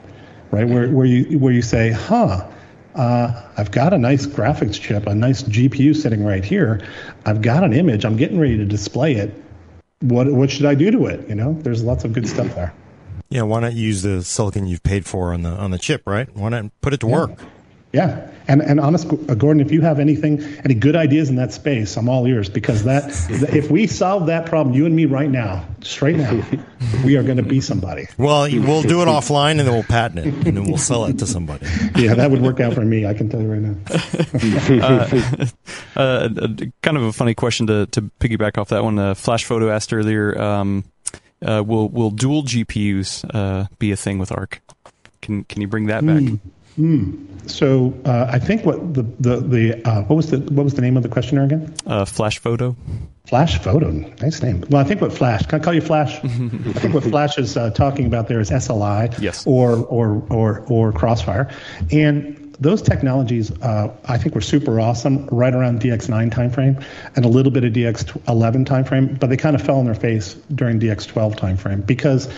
right? 0.52 0.68
Where 0.68 0.90
where 0.90 1.06
you 1.06 1.40
where 1.40 1.54
you 1.54 1.62
say, 1.62 1.92
huh, 1.92 2.50
uh, 2.96 3.50
I've 3.58 3.72
got 3.72 3.94
a 3.94 3.98
nice 3.98 4.26
graphics 4.26 4.80
chip, 4.80 5.08
a 5.08 5.16
nice 5.16 5.44
GPU 5.44 5.96
sitting 5.96 6.24
right 6.26 6.44
here. 6.44 6.86
I've 7.26 7.42
got 7.42 7.64
an 7.64 7.74
image. 7.74 8.06
I'm 8.06 8.18
getting 8.18 8.40
ready 8.40 8.58
to 8.58 8.66
display 8.66 9.16
it. 9.16 9.34
What 10.02 10.32
what 10.32 10.52
should 10.52 10.66
I 10.66 10.76
do 10.76 10.92
to 10.92 11.06
it? 11.06 11.28
You 11.30 11.36
know, 11.36 11.54
there's 11.54 11.84
lots 11.84 12.04
of 12.04 12.14
good 12.14 12.28
stuff 12.28 12.54
there. 12.56 12.74
Yeah, 13.30 13.44
why 13.44 13.62
not 13.62 13.74
use 13.74 14.02
the 14.02 14.24
silicon 14.24 14.68
you've 14.68 14.84
paid 14.84 15.06
for 15.06 15.34
on 15.34 15.44
the 15.44 15.52
on 15.52 15.72
the 15.72 15.78
chip, 15.78 16.04
right? 16.06 16.28
Why 16.36 16.50
not 16.50 16.66
put 16.82 16.94
it 16.94 17.00
to 17.02 17.08
work? 17.08 17.32
Yeah, 17.94 18.32
and 18.48 18.62
and 18.62 18.80
honest, 18.80 19.08
uh, 19.12 19.36
Gordon, 19.36 19.62
if 19.62 19.72
you 19.72 19.82
have 19.82 20.00
anything, 20.00 20.44
any 20.64 20.74
good 20.74 20.96
ideas 20.96 21.30
in 21.30 21.36
that 21.36 21.52
space, 21.54 21.98
I'm 21.98 22.10
all 22.10 22.26
ears 22.26 22.50
because 22.50 22.84
that 22.86 23.04
if 23.54 23.70
we 23.70 23.88
solve 23.88 24.28
that 24.28 24.46
problem, 24.46 24.76
you 24.76 24.86
and 24.86 24.96
me 24.96 25.06
right 25.06 25.30
now, 25.30 25.66
straight 25.82 26.16
now, 26.16 26.42
we 27.06 27.18
are 27.18 27.24
going 27.24 27.38
to 27.38 27.44
be 27.44 27.62
somebody. 27.62 28.08
Well, 28.18 28.44
we'll 28.44 28.82
do 28.82 29.02
it 29.02 29.06
offline 29.06 29.52
and 29.52 29.62
then 29.62 29.74
we'll 29.74 29.84
patent 29.84 30.26
it 30.26 30.48
and 30.48 30.58
then 30.58 30.64
we'll 30.66 30.78
sell 30.78 31.06
it 31.06 31.20
to 31.20 31.28
somebody. 31.28 31.66
Yeah, 31.96 32.16
that 32.16 32.32
would 32.32 32.42
work 32.42 32.60
out 32.60 32.74
for 32.74 32.82
me. 32.82 33.06
I 33.06 33.14
can 33.14 33.30
tell 33.30 33.42
you 33.42 33.52
right 33.52 33.62
now. 33.62 33.76
uh, 35.96 36.00
uh, 36.00 36.48
kind 36.82 36.98
of 36.98 37.04
a 37.04 37.14
funny 37.14 37.36
question 37.36 37.68
to, 37.68 37.86
to 37.88 38.04
piggyback 38.20 38.58
off 38.58 38.70
that 38.70 38.84
one. 38.84 38.98
Uh, 38.98 39.14
Flash 39.14 39.46
Photo 39.46 39.70
asked 39.70 39.94
earlier, 39.94 40.40
um, 40.42 40.86
uh, 41.46 41.64
will 41.66 41.90
will 41.90 42.12
dual 42.12 42.44
GPUs 42.44 43.26
uh, 43.36 43.68
be 43.78 43.92
a 43.92 43.96
thing 43.96 44.20
with 44.20 44.32
Arc? 44.32 44.62
Can 45.22 45.44
can 45.44 45.62
you 45.62 45.68
bring 45.68 45.88
that 45.88 46.06
back? 46.06 46.24
So 47.48 47.94
uh, 48.06 48.28
I 48.30 48.40
think 48.40 48.66
what 48.66 48.94
the 48.94 49.04
the, 49.20 49.36
the 49.42 49.88
uh, 49.90 50.04
what 50.04 50.16
was 50.16 50.30
the 50.32 50.38
what 50.40 50.64
was 50.64 50.74
the 50.76 50.82
name 50.82 50.96
of 50.98 51.04
the 51.04 51.10
questioner 51.10 51.44
again? 51.44 51.74
Uh, 51.86 52.06
Flash 52.06 52.40
Photo. 52.40 52.76
Flash 53.28 53.60
Photo, 53.60 53.92
nice 53.92 54.42
name. 54.42 54.64
Well, 54.70 54.82
I 54.82 54.84
think 54.84 55.00
what 55.02 55.14
Flash 55.14 55.46
can 55.46 55.62
I 55.62 55.64
call 55.64 55.74
you 55.74 55.82
Flash? 55.82 56.16
I 56.24 56.28
think 56.28 56.94
what 56.94 57.04
Flash 57.04 57.38
is 57.38 57.56
uh, 57.58 57.70
talking 57.72 58.06
about 58.06 58.28
there 58.28 58.40
is 58.40 58.50
SLI, 58.52 59.20
Yes. 59.22 59.46
or 59.46 59.76
or 59.86 60.24
or 60.30 60.60
or 60.68 60.92
Crossfire, 60.92 61.50
and 61.92 62.38
those 62.60 62.82
technologies, 62.84 63.50
uh, 63.64 63.92
I 64.06 64.18
think, 64.20 64.36
were 64.36 64.42
super 64.42 64.80
awesome 64.80 65.26
right 65.32 65.54
around 65.54 65.82
DX9 65.82 66.30
timeframe 66.32 66.84
and 67.16 67.26
a 67.26 67.28
little 67.28 67.52
bit 67.52 67.64
of 67.64 67.74
DX11 67.74 68.66
timeframe, 68.68 69.20
but 69.20 69.32
they 69.32 69.38
kind 69.38 69.56
of 69.56 69.64
fell 69.64 69.80
on 69.80 69.86
their 69.86 69.96
face 69.96 70.36
during 70.54 70.80
DX12 70.80 71.36
timeframe 71.38 71.84
because 71.88 72.30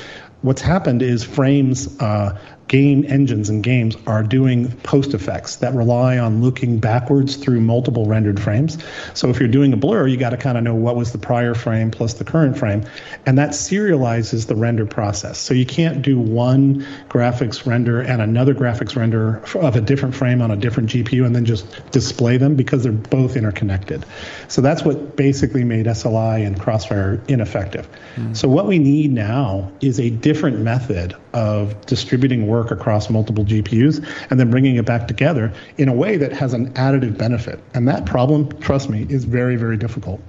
what's 0.42 0.62
happened 0.62 1.02
is 1.02 1.26
frames 1.26 2.00
uh, 2.00 2.38
game 2.68 3.06
engines 3.08 3.50
and 3.50 3.64
games 3.64 3.96
are 4.08 4.24
doing 4.24 4.72
post 4.84 5.14
effects 5.14 5.58
that 5.58 5.74
rely 5.74 6.18
on 6.18 6.42
looking 6.42 6.80
backwards 6.80 7.36
through 7.36 7.62
multiple 7.62 8.06
rendered 8.06 8.40
frames. 8.40 8.78
So 9.14 9.30
if 9.30 9.40
you're 9.40 9.50
doing 9.50 9.74
a 9.74 9.78
blur, 9.78 10.08
you 10.08 10.18
got 10.18 10.32
to 10.32 10.38
kind 10.38 10.58
of 10.58 10.64
know 10.64 10.74
what 10.74 10.96
was 10.96 11.12
the 11.12 11.18
prior 11.18 11.54
frame 11.54 11.92
plus 11.92 12.16
the 12.16 12.24
current 12.24 12.58
frame, 12.58 12.84
and 13.26 13.38
that 13.38 13.52
serializes 13.52 14.48
the 14.48 14.56
render 14.56 14.86
process. 14.86 15.38
So 15.38 15.54
you 15.54 15.66
can't 15.66 16.02
do 16.02 16.20
one 16.20 16.86
graphics 17.10 17.66
render 17.66 18.02
and 18.02 18.22
another 18.22 18.54
graphics 18.54 18.96
render 18.96 19.42
of 19.56 19.76
a 19.76 19.82
different 19.82 20.16
frame 20.16 20.42
on 20.42 20.52
a 20.52 20.56
different 20.56 20.90
GPU 20.90 21.26
and 21.26 21.36
then 21.36 21.46
just 21.46 21.92
display 21.92 22.38
them 22.38 22.56
because 22.56 22.84
they're 22.84 22.92
both 22.92 23.36
interconnected. 23.36 24.06
So 24.48 24.62
that's 24.62 24.84
what 24.84 25.16
basically 25.16 25.64
made 25.64 25.86
SLI 25.86 26.46
and 26.46 26.60
Crossfire 26.60 27.22
ineffective. 27.28 27.88
Mm. 28.16 28.36
So 28.36 28.48
what 28.48 28.68
we 28.68 28.80
need 28.80 29.12
now 29.12 29.72
is 29.82 30.00
a 30.00 30.10
different 30.10 30.60
method 30.60 31.16
of 31.34 31.86
distributing 31.86 32.48
work 32.54 32.72
across 32.72 33.10
multiple 33.10 33.44
GPUs 33.44 34.06
and 34.30 34.40
then 34.40 34.52
bringing 34.52 34.76
it 34.76 34.86
back 34.86 35.08
together 35.08 35.52
in 35.78 35.90
a 35.90 35.94
way 35.94 36.18
that 36.18 36.32
has 36.32 36.54
an 36.54 36.72
additive 36.74 37.18
benefit. 37.18 37.60
And 37.74 37.88
that 37.88 38.06
problem, 38.06 38.50
trust 38.60 38.90
me, 38.90 39.08
is 39.10 39.26
very, 39.26 39.56
very 39.56 39.78
difficult. 39.78 40.22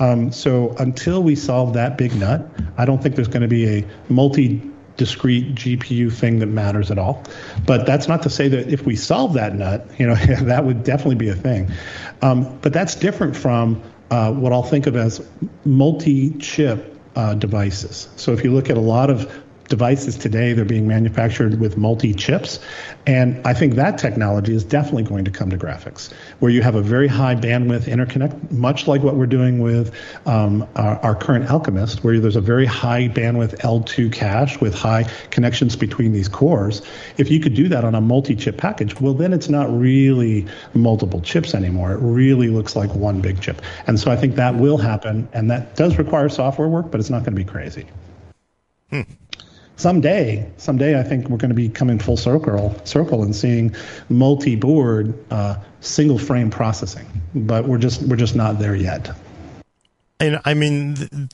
Um, 0.00 0.32
so 0.32 0.74
until 0.78 1.22
we 1.22 1.36
solve 1.36 1.74
that 1.74 1.96
big 1.96 2.14
nut, 2.16 2.50
I 2.76 2.84
don't 2.84 3.02
think 3.02 3.14
there's 3.14 3.28
going 3.28 3.42
to 3.42 3.48
be 3.48 3.78
a 3.78 3.86
multi 4.08 4.62
discrete 4.96 5.54
GPU 5.54 6.12
thing 6.12 6.40
that 6.40 6.46
matters 6.46 6.90
at 6.90 6.98
all. 6.98 7.22
But 7.66 7.86
that's 7.86 8.08
not 8.08 8.22
to 8.24 8.30
say 8.30 8.48
that 8.48 8.68
if 8.68 8.84
we 8.84 8.96
solve 8.96 9.34
that 9.34 9.54
nut, 9.54 9.86
you 9.98 10.06
know, 10.06 10.14
that 10.42 10.64
would 10.64 10.84
definitely 10.84 11.14
be 11.14 11.28
a 11.28 11.34
thing. 11.34 11.70
Um, 12.22 12.58
but 12.60 12.72
that's 12.72 12.94
different 12.96 13.36
from 13.36 13.82
uh, 14.10 14.32
what 14.32 14.52
I'll 14.52 14.62
think 14.62 14.86
of 14.86 14.96
as 14.96 15.26
multi-chip 15.64 16.98
uh, 17.16 17.34
devices. 17.34 18.08
So 18.16 18.32
if 18.32 18.44
you 18.44 18.52
look 18.52 18.70
at 18.70 18.76
a 18.76 18.80
lot 18.80 19.10
of 19.10 19.42
devices 19.70 20.18
today, 20.18 20.52
they're 20.52 20.66
being 20.66 20.86
manufactured 20.86 21.58
with 21.58 21.78
multi 21.78 22.12
chips. 22.12 22.58
And 23.06 23.46
I 23.46 23.54
think 23.54 23.76
that 23.76 23.96
technology 23.96 24.54
is 24.54 24.64
definitely 24.64 25.04
going 25.04 25.24
to 25.24 25.30
come 25.30 25.48
to 25.50 25.56
graphics, 25.56 26.12
where 26.40 26.50
you 26.50 26.60
have 26.60 26.74
a 26.74 26.82
very 26.82 27.08
high 27.08 27.36
bandwidth 27.36 27.84
interconnect, 27.84 28.50
much 28.50 28.86
like 28.86 29.02
what 29.02 29.14
we're 29.14 29.26
doing 29.26 29.60
with 29.60 29.94
um, 30.26 30.68
our, 30.76 30.98
our, 30.98 31.14
current 31.14 31.48
Alchemist, 31.48 32.04
where 32.04 32.18
there's 32.20 32.36
a 32.36 32.40
very 32.40 32.66
high 32.66 33.08
bandwidth 33.08 33.58
L2 33.60 34.12
cache 34.12 34.60
with 34.60 34.74
high 34.74 35.04
connections 35.30 35.76
between 35.76 36.12
these 36.12 36.28
cores. 36.28 36.82
If 37.16 37.30
you 37.30 37.40
could 37.40 37.54
do 37.54 37.68
that 37.68 37.84
on 37.84 37.94
a 37.94 38.00
multi 38.00 38.34
chip 38.34 38.58
package, 38.58 39.00
well, 39.00 39.14
then 39.14 39.32
it's 39.32 39.48
not 39.48 39.70
really 39.72 40.46
multiple 40.74 41.20
chips 41.20 41.54
anymore. 41.54 41.92
It 41.92 42.00
really 42.00 42.48
looks 42.48 42.74
like 42.74 42.92
one 42.94 43.20
big 43.20 43.40
chip. 43.40 43.62
And 43.86 43.98
so 43.98 44.10
I 44.10 44.16
think 44.16 44.34
that 44.34 44.56
will 44.56 44.78
happen. 44.78 45.28
And 45.32 45.50
that 45.52 45.76
does 45.76 45.96
require 45.96 46.28
software 46.28 46.68
work, 46.68 46.90
but 46.90 46.98
it's 46.98 47.10
not 47.10 47.20
going 47.20 47.36
to 47.36 47.44
be 47.44 47.44
crazy. 47.44 47.86
Hmm 48.90 49.02
someday, 49.80 50.48
someday, 50.58 50.98
I 50.98 51.02
think 51.02 51.28
we're 51.28 51.38
going 51.38 51.50
to 51.50 51.54
be 51.54 51.68
coming 51.68 51.98
full 51.98 52.16
circle, 52.16 52.74
circle 52.84 53.22
and 53.22 53.34
seeing 53.34 53.74
multi-board, 54.08 55.14
uh, 55.30 55.56
single 55.80 56.18
frame 56.18 56.50
processing. 56.50 57.06
But 57.34 57.66
we're 57.66 57.78
just 57.78 58.02
we're 58.02 58.16
just 58.16 58.36
not 58.36 58.58
there 58.58 58.74
yet. 58.74 59.10
And 60.18 60.40
I 60.44 60.54
mean, 60.54 60.94
the, 60.94 61.28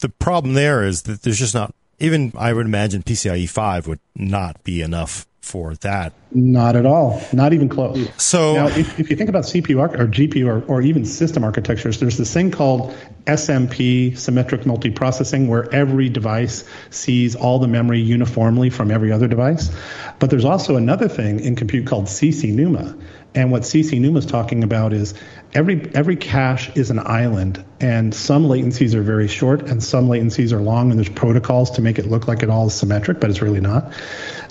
the 0.00 0.08
problem 0.08 0.54
there 0.54 0.84
is 0.84 1.02
that 1.02 1.22
there's 1.22 1.38
just 1.38 1.54
not 1.54 1.74
even. 1.98 2.32
I 2.36 2.52
would 2.52 2.66
imagine 2.66 3.02
PCIe 3.02 3.48
five 3.48 3.86
would 3.86 4.00
not 4.14 4.62
be 4.62 4.80
enough 4.80 5.26
for 5.48 5.74
that. 5.76 6.12
Not 6.30 6.76
at 6.76 6.84
all. 6.84 7.20
Not 7.32 7.54
even 7.54 7.68
close. 7.68 8.06
So 8.22 8.54
now, 8.54 8.66
if, 8.68 9.00
if 9.00 9.10
you 9.10 9.16
think 9.16 9.30
about 9.30 9.44
CPU 9.44 9.80
arch- 9.80 9.98
or 9.98 10.06
GPU 10.06 10.46
or, 10.46 10.64
or 10.66 10.82
even 10.82 11.04
system 11.04 11.42
architectures, 11.42 11.98
there's 11.98 12.18
this 12.18 12.32
thing 12.32 12.50
called 12.50 12.94
SMP, 13.28 14.16
symmetric 14.16 14.62
multiprocessing, 14.62 15.48
where 15.48 15.72
every 15.74 16.08
device 16.08 16.64
sees 16.90 17.36
all 17.36 17.58
the 17.58 17.68
memory 17.68 18.00
uniformly 18.00 18.70
from 18.70 18.90
every 18.90 19.12
other 19.12 19.28
device. 19.28 19.70
But 20.18 20.30
there's 20.30 20.46
also 20.46 20.76
another 20.76 21.08
thing 21.08 21.40
in 21.40 21.54
compute 21.54 21.86
called 21.86 22.06
CC-NUMA. 22.06 22.96
And 23.34 23.52
what 23.52 23.62
CC-NUMA 23.62 24.18
is 24.18 24.26
talking 24.26 24.64
about 24.64 24.92
is 24.94 25.14
every 25.54 25.94
every 25.94 26.16
cache 26.16 26.70
is 26.74 26.90
an 26.90 26.98
island, 26.98 27.62
and 27.80 28.12
some 28.12 28.44
latencies 28.44 28.94
are 28.94 29.02
very 29.02 29.28
short, 29.28 29.62
and 29.62 29.82
some 29.82 30.08
latencies 30.08 30.52
are 30.52 30.60
long, 30.60 30.90
and 30.90 30.98
there's 30.98 31.08
protocols 31.08 31.70
to 31.72 31.82
make 31.82 31.98
it 31.98 32.06
look 32.06 32.26
like 32.26 32.42
it 32.42 32.50
all 32.50 32.66
is 32.66 32.74
symmetric, 32.74 33.20
but 33.20 33.30
it's 33.30 33.40
really 33.40 33.60
not. 33.60 33.92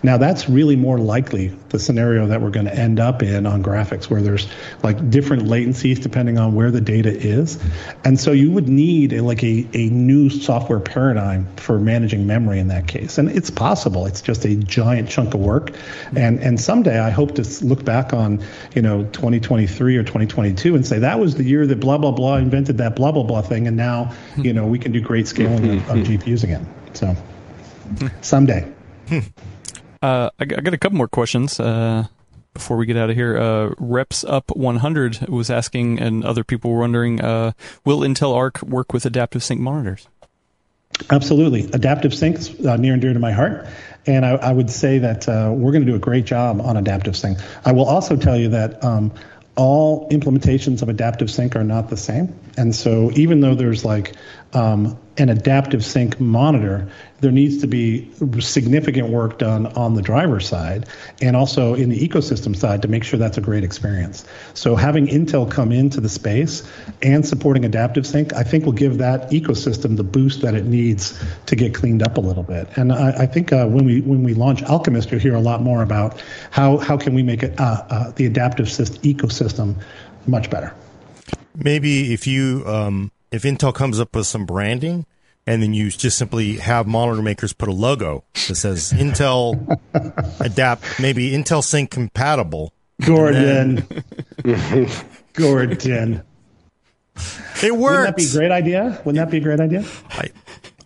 Now 0.03 0.17
that's 0.17 0.47
really 0.47 0.75
more 0.75 0.99
likely 0.99 1.47
the 1.69 1.79
scenario 1.79 2.27
that 2.27 2.41
we're 2.41 2.51
going 2.51 2.67
to 2.67 2.73
end 2.73 2.99
up 2.99 3.23
in 3.23 3.45
on 3.45 3.63
graphics, 3.63 4.09
where 4.09 4.21
there's 4.21 4.47
like 4.83 5.09
different 5.09 5.43
latencies 5.43 6.01
depending 6.01 6.37
on 6.37 6.53
where 6.55 6.71
the 6.71 6.79
data 6.79 7.09
is, 7.09 7.61
and 8.05 8.19
so 8.19 8.31
you 8.31 8.51
would 8.51 8.69
need 8.69 9.11
a, 9.11 9.21
like 9.21 9.43
a, 9.43 9.67
a 9.73 9.89
new 9.89 10.29
software 10.29 10.79
paradigm 10.79 11.47
for 11.57 11.79
managing 11.79 12.27
memory 12.27 12.59
in 12.59 12.67
that 12.69 12.87
case, 12.87 13.17
and 13.17 13.29
it's 13.29 13.49
possible. 13.49 14.05
It's 14.05 14.21
just 14.21 14.45
a 14.45 14.55
giant 14.55 15.09
chunk 15.09 15.33
of 15.33 15.41
work, 15.41 15.71
and 16.15 16.39
and 16.39 16.61
someday 16.61 16.99
I 16.99 17.09
hope 17.09 17.35
to 17.35 17.65
look 17.65 17.83
back 17.83 18.13
on 18.13 18.41
you 18.73 18.81
know 18.81 19.03
2023 19.03 19.97
or 19.97 20.03
2022 20.03 20.75
and 20.75 20.85
say 20.85 20.99
that 20.99 21.19
was 21.19 21.35
the 21.35 21.43
year 21.43 21.67
that 21.67 21.79
blah 21.79 21.97
blah 21.97 22.11
blah 22.11 22.37
invented 22.37 22.77
that 22.77 22.95
blah 22.95 23.11
blah 23.23 23.41
blah 23.41 23.41
thing, 23.41 23.67
and 23.67 23.77
now 23.77 24.13
you 24.37 24.53
know 24.53 24.65
we 24.65 24.79
can 24.79 24.91
do 24.91 25.01
great 25.01 25.27
scaling 25.27 25.77
of, 25.77 25.89
of 25.89 25.97
GPUs 26.07 26.43
again. 26.43 26.67
So 26.93 27.15
someday. 28.21 28.71
Uh, 29.99 30.29
I, 30.39 30.45
got 30.45 30.75
a 30.75 30.77
couple 30.77 30.95
more 30.95 31.07
questions 31.07 31.59
uh, 31.59 32.05
before 32.53 32.77
we 32.77 32.85
get 32.85 32.97
out 32.97 33.09
of 33.09 33.15
here. 33.15 33.35
Uh, 33.35 33.73
Reps 33.79 34.23
Up 34.23 34.55
100 34.55 35.27
was 35.27 35.49
asking, 35.49 35.99
and 35.99 36.23
other 36.23 36.43
people 36.43 36.71
were 36.71 36.81
wondering, 36.81 37.19
uh, 37.19 37.53
will 37.83 38.01
Intel 38.01 38.35
Arc 38.35 38.61
work 38.61 38.93
with 38.93 39.07
adaptive 39.07 39.43
sync 39.43 39.59
monitors? 39.59 40.07
Absolutely. 41.09 41.63
Adaptive 41.73 42.13
sync 42.13 42.37
uh, 42.65 42.77
near 42.77 42.93
and 42.93 43.01
dear 43.01 43.13
to 43.13 43.19
my 43.19 43.31
heart. 43.31 43.67
And 44.05 44.25
I, 44.25 44.31
I 44.35 44.51
would 44.53 44.69
say 44.69 44.99
that 44.99 45.27
uh, 45.27 45.51
we're 45.53 45.71
going 45.71 45.85
to 45.85 45.91
do 45.91 45.95
a 45.95 45.99
great 45.99 46.25
job 46.25 46.61
on 46.61 46.77
adaptive 46.77 47.15
sync. 47.15 47.39
I 47.65 47.71
will 47.73 47.85
also 47.85 48.15
tell 48.15 48.37
you 48.37 48.49
that 48.49 48.83
um, 48.83 49.11
all 49.55 50.09
implementations 50.09 50.81
of 50.81 50.89
adaptive 50.89 51.29
sync 51.29 51.55
are 51.55 51.63
not 51.63 51.89
the 51.89 51.97
same. 51.97 52.33
And 52.57 52.75
so 52.75 53.11
even 53.11 53.39
though 53.39 53.55
there's 53.55 53.85
like 53.85 54.15
um, 54.53 54.97
an 55.17 55.29
adaptive 55.29 55.85
sync 55.85 56.19
monitor, 56.19 56.89
there 57.19 57.31
needs 57.31 57.59
to 57.61 57.67
be 57.67 58.11
significant 58.39 59.09
work 59.09 59.39
done 59.39 59.67
on 59.67 59.93
the 59.93 60.01
driver 60.01 60.39
side 60.39 60.87
and 61.21 61.35
also 61.35 61.73
in 61.73 61.89
the 61.89 62.07
ecosystem 62.07 62.55
side 62.55 62.81
to 62.83 62.87
make 62.87 63.03
sure 63.03 63.17
that's 63.17 63.37
a 63.37 63.41
great 63.41 63.63
experience. 63.63 64.25
So 64.53 64.75
having 64.75 65.07
Intel 65.07 65.49
come 65.49 65.71
into 65.71 66.01
the 66.01 66.09
space 66.09 66.67
and 67.01 67.25
supporting 67.25 67.65
adaptive 67.65 68.05
sync, 68.05 68.33
I 68.33 68.43
think 68.43 68.65
will 68.65 68.71
give 68.71 68.99
that 68.99 69.29
ecosystem 69.31 69.97
the 69.97 70.03
boost 70.03 70.41
that 70.41 70.55
it 70.55 70.65
needs 70.65 71.19
to 71.47 71.55
get 71.55 71.73
cleaned 71.73 72.03
up 72.03 72.17
a 72.17 72.21
little 72.21 72.43
bit. 72.43 72.67
And 72.75 72.91
I, 72.91 73.23
I 73.23 73.25
think 73.25 73.51
uh, 73.51 73.67
when 73.67 73.85
we 73.85 74.01
when 74.01 74.23
we 74.23 74.33
launch 74.33 74.63
Alchemist, 74.63 75.11
you'll 75.11 75.19
hear 75.19 75.35
a 75.35 75.41
lot 75.41 75.61
more 75.61 75.81
about 75.83 76.23
how 76.51 76.77
how 76.77 76.97
can 76.97 77.13
we 77.13 77.23
make 77.23 77.43
it 77.43 77.59
uh, 77.59 77.83
uh, 77.89 78.11
the 78.11 78.25
adaptive 78.25 78.67
ecosystem 78.67 79.75
much 80.27 80.49
better. 80.49 80.73
Maybe 81.57 82.13
if 82.13 82.27
you 82.27 82.63
um, 82.67 83.11
if 83.31 83.43
Intel 83.43 83.73
comes 83.73 83.99
up 83.99 84.15
with 84.15 84.27
some 84.27 84.45
branding 84.45 85.05
and 85.47 85.63
then 85.63 85.73
you 85.73 85.89
just 85.89 86.17
simply 86.17 86.57
have 86.57 86.85
monitor 86.85 87.21
makers 87.21 87.53
put 87.53 87.69
a 87.69 87.73
logo 87.73 88.23
that 88.47 88.55
says 88.55 88.93
Intel 88.93 89.79
Adapt, 90.39 90.99
maybe 90.99 91.31
Intel 91.31 91.63
Sync 91.63 91.89
compatible. 91.89 92.73
Gordon. 93.03 93.87
Gordon. 95.33 96.23
It 97.63 97.75
works. 97.75 97.81
Wouldn't 97.81 98.05
that 98.05 98.15
be 98.17 98.25
a 98.25 98.33
great 98.33 98.51
idea? 98.51 99.01
Wouldn't 99.05 99.25
that 99.25 99.31
be 99.31 99.37
a 99.37 99.41
great 99.41 99.59
idea? 99.59 99.85
I, 100.09 100.29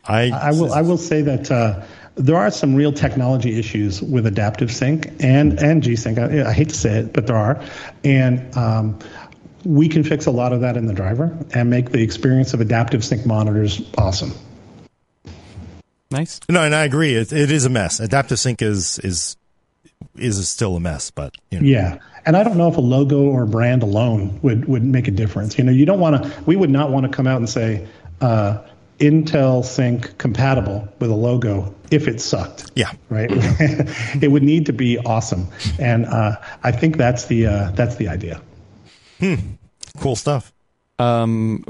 I, 0.05 0.29
I 0.29 0.51
will. 0.51 0.73
I 0.73 0.81
will 0.81 0.97
say 0.97 1.21
that 1.21 1.51
uh, 1.51 1.83
there 2.15 2.35
are 2.35 2.51
some 2.51 2.75
real 2.75 2.93
technology 2.93 3.57
issues 3.57 4.01
with 4.01 4.25
adaptive 4.25 4.71
sync 4.71 5.11
and 5.19 5.59
and 5.59 5.83
G 5.83 5.95
Sync. 5.95 6.17
I, 6.19 6.49
I, 6.49 6.53
hate 6.53 6.69
to 6.69 6.75
say 6.75 6.99
it, 6.99 7.13
but 7.13 7.27
there 7.27 7.35
are, 7.35 7.61
and 8.03 8.55
um, 8.55 8.99
we 9.63 9.87
can 9.87 10.03
fix 10.03 10.25
a 10.25 10.31
lot 10.31 10.53
of 10.53 10.61
that 10.61 10.77
in 10.77 10.85
the 10.85 10.93
driver 10.93 11.37
and 11.53 11.69
make 11.69 11.91
the 11.91 12.01
experience 12.01 12.53
of 12.53 12.61
adaptive 12.61 13.03
sync 13.03 13.25
monitors 13.25 13.81
awesome. 13.97 14.33
Nice. 16.09 16.39
No, 16.49 16.61
and 16.61 16.75
I 16.75 16.83
agree. 16.83 17.15
It, 17.15 17.31
it 17.31 17.51
is 17.51 17.65
a 17.65 17.69
mess. 17.69 17.99
Adaptive 17.99 18.39
sync 18.39 18.61
is 18.61 18.99
is 18.99 19.37
is 20.15 20.47
still 20.49 20.75
a 20.75 20.79
mess, 20.79 21.09
but 21.09 21.35
you 21.49 21.61
know. 21.61 21.67
yeah. 21.67 21.97
And 22.25 22.37
I 22.37 22.43
don't 22.43 22.57
know 22.57 22.67
if 22.67 22.77
a 22.77 22.81
logo 22.81 23.23
or 23.23 23.43
a 23.43 23.47
brand 23.47 23.81
alone 23.81 24.39
would 24.41 24.65
would 24.65 24.83
make 24.83 25.07
a 25.07 25.11
difference. 25.11 25.57
You 25.57 25.63
know, 25.63 25.71
you 25.71 25.85
don't 25.85 25.99
want 25.99 26.21
to. 26.21 26.43
We 26.45 26.55
would 26.55 26.69
not 26.69 26.91
want 26.91 27.05
to 27.05 27.11
come 27.11 27.27
out 27.27 27.37
and 27.37 27.49
say 27.49 27.87
uh, 28.19 28.61
Intel 28.99 29.63
Sync 29.63 30.17
compatible 30.17 30.87
with 30.99 31.09
a 31.09 31.15
logo 31.15 31.73
if 31.89 32.07
it 32.07 32.19
sucked. 32.19 32.71
Yeah. 32.75 32.91
Right. 33.09 33.29
it 34.21 34.29
would 34.29 34.43
need 34.43 34.67
to 34.67 34.73
be 34.73 34.97
awesome, 34.99 35.47
and 35.79 36.05
uh, 36.05 36.37
I 36.61 36.71
think 36.71 36.97
that's 36.97 37.25
the 37.25 37.47
uh, 37.47 37.71
that's 37.71 37.95
the 37.95 38.09
idea. 38.09 38.41
Hmm. 39.21 39.35
Cool 39.99 40.15
stuff. 40.15 40.51
Um, 40.99 41.63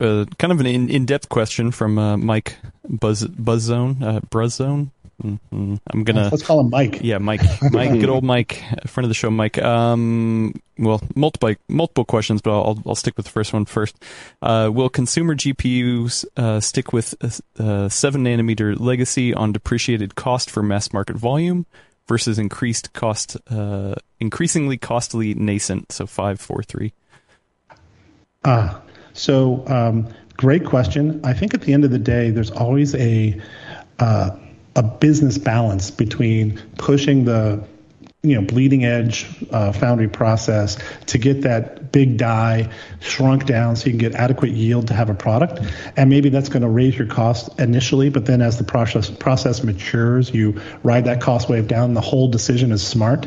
uh, 0.00 0.24
kind 0.38 0.52
of 0.52 0.60
an 0.60 0.66
in, 0.66 0.88
in-depth 0.88 1.28
question 1.28 1.70
from 1.70 1.98
uh, 1.98 2.16
Mike 2.16 2.56
Buzz 2.88 3.24
Buzzzone 3.24 4.02
uh, 4.02 4.20
Bruzzone 4.20 4.90
Mm-hmm. 5.22 5.76
I'm 5.92 6.04
gonna 6.04 6.28
let's 6.30 6.42
call 6.42 6.60
him 6.60 6.70
Mike. 6.70 7.00
Yeah, 7.02 7.18
Mike. 7.18 7.42
Mike, 7.70 7.92
good 7.92 8.08
old 8.08 8.24
Mike, 8.24 8.62
friend 8.86 9.04
of 9.04 9.08
the 9.08 9.14
show, 9.14 9.30
Mike. 9.30 9.56
Um, 9.62 10.54
well, 10.78 11.00
multiple 11.14 11.54
multiple 11.68 12.04
questions, 12.04 12.42
but 12.42 12.50
I'll 12.50 12.82
I'll 12.84 12.94
stick 12.96 13.16
with 13.16 13.26
the 13.26 13.32
first 13.32 13.52
one 13.52 13.64
first. 13.64 13.96
Uh, 14.40 14.70
will 14.72 14.88
consumer 14.88 15.36
GPUs 15.36 16.24
uh, 16.36 16.58
stick 16.60 16.92
with 16.92 17.14
a, 17.20 17.62
a 17.62 17.90
seven 17.90 18.24
nanometer 18.24 18.78
legacy 18.78 19.32
on 19.32 19.52
depreciated 19.52 20.16
cost 20.16 20.50
for 20.50 20.62
mass 20.62 20.92
market 20.92 21.16
volume 21.16 21.66
versus 22.06 22.38
increased 22.38 22.92
cost, 22.92 23.36
uh, 23.50 23.94
increasingly 24.20 24.76
costly 24.76 25.34
nascent? 25.34 25.92
So 25.92 26.06
five, 26.06 26.40
four, 26.40 26.62
three. 26.62 26.92
Ah, 28.44 28.80
so 29.12 29.66
um, 29.68 30.08
great 30.36 30.64
question. 30.64 31.20
I 31.24 31.32
think 31.32 31.54
at 31.54 31.62
the 31.62 31.72
end 31.72 31.84
of 31.84 31.90
the 31.90 31.98
day, 31.98 32.30
there's 32.30 32.50
always 32.50 32.94
a 32.94 33.40
uh, 33.98 34.30
a 34.74 34.82
business 34.82 35.38
balance 35.38 35.90
between 35.90 36.60
pushing 36.78 37.24
the 37.24 37.62
you 38.22 38.34
know 38.34 38.46
bleeding 38.46 38.84
edge 38.84 39.26
uh, 39.50 39.72
foundry 39.72 40.08
process 40.08 40.78
to 41.06 41.18
get 41.18 41.42
that 41.42 41.81
big 41.92 42.16
die 42.16 42.70
shrunk 43.00 43.46
down 43.46 43.76
so 43.76 43.86
you 43.86 43.92
can 43.92 43.98
get 43.98 44.14
adequate 44.14 44.52
yield 44.52 44.88
to 44.88 44.94
have 44.94 45.10
a 45.10 45.14
product. 45.14 45.60
And 45.96 46.10
maybe 46.10 46.30
that's 46.30 46.48
going 46.48 46.62
to 46.62 46.68
raise 46.68 46.96
your 46.96 47.06
cost 47.06 47.60
initially 47.60 48.08
but 48.08 48.26
then 48.26 48.42
as 48.42 48.58
the 48.58 48.64
process 48.64 49.10
process 49.10 49.62
matures 49.62 50.32
you 50.32 50.60
ride 50.82 51.04
that 51.04 51.20
cost 51.20 51.48
wave 51.48 51.68
down 51.68 51.94
the 51.94 52.00
whole 52.00 52.28
decision 52.28 52.72
is 52.72 52.86
smart. 52.86 53.26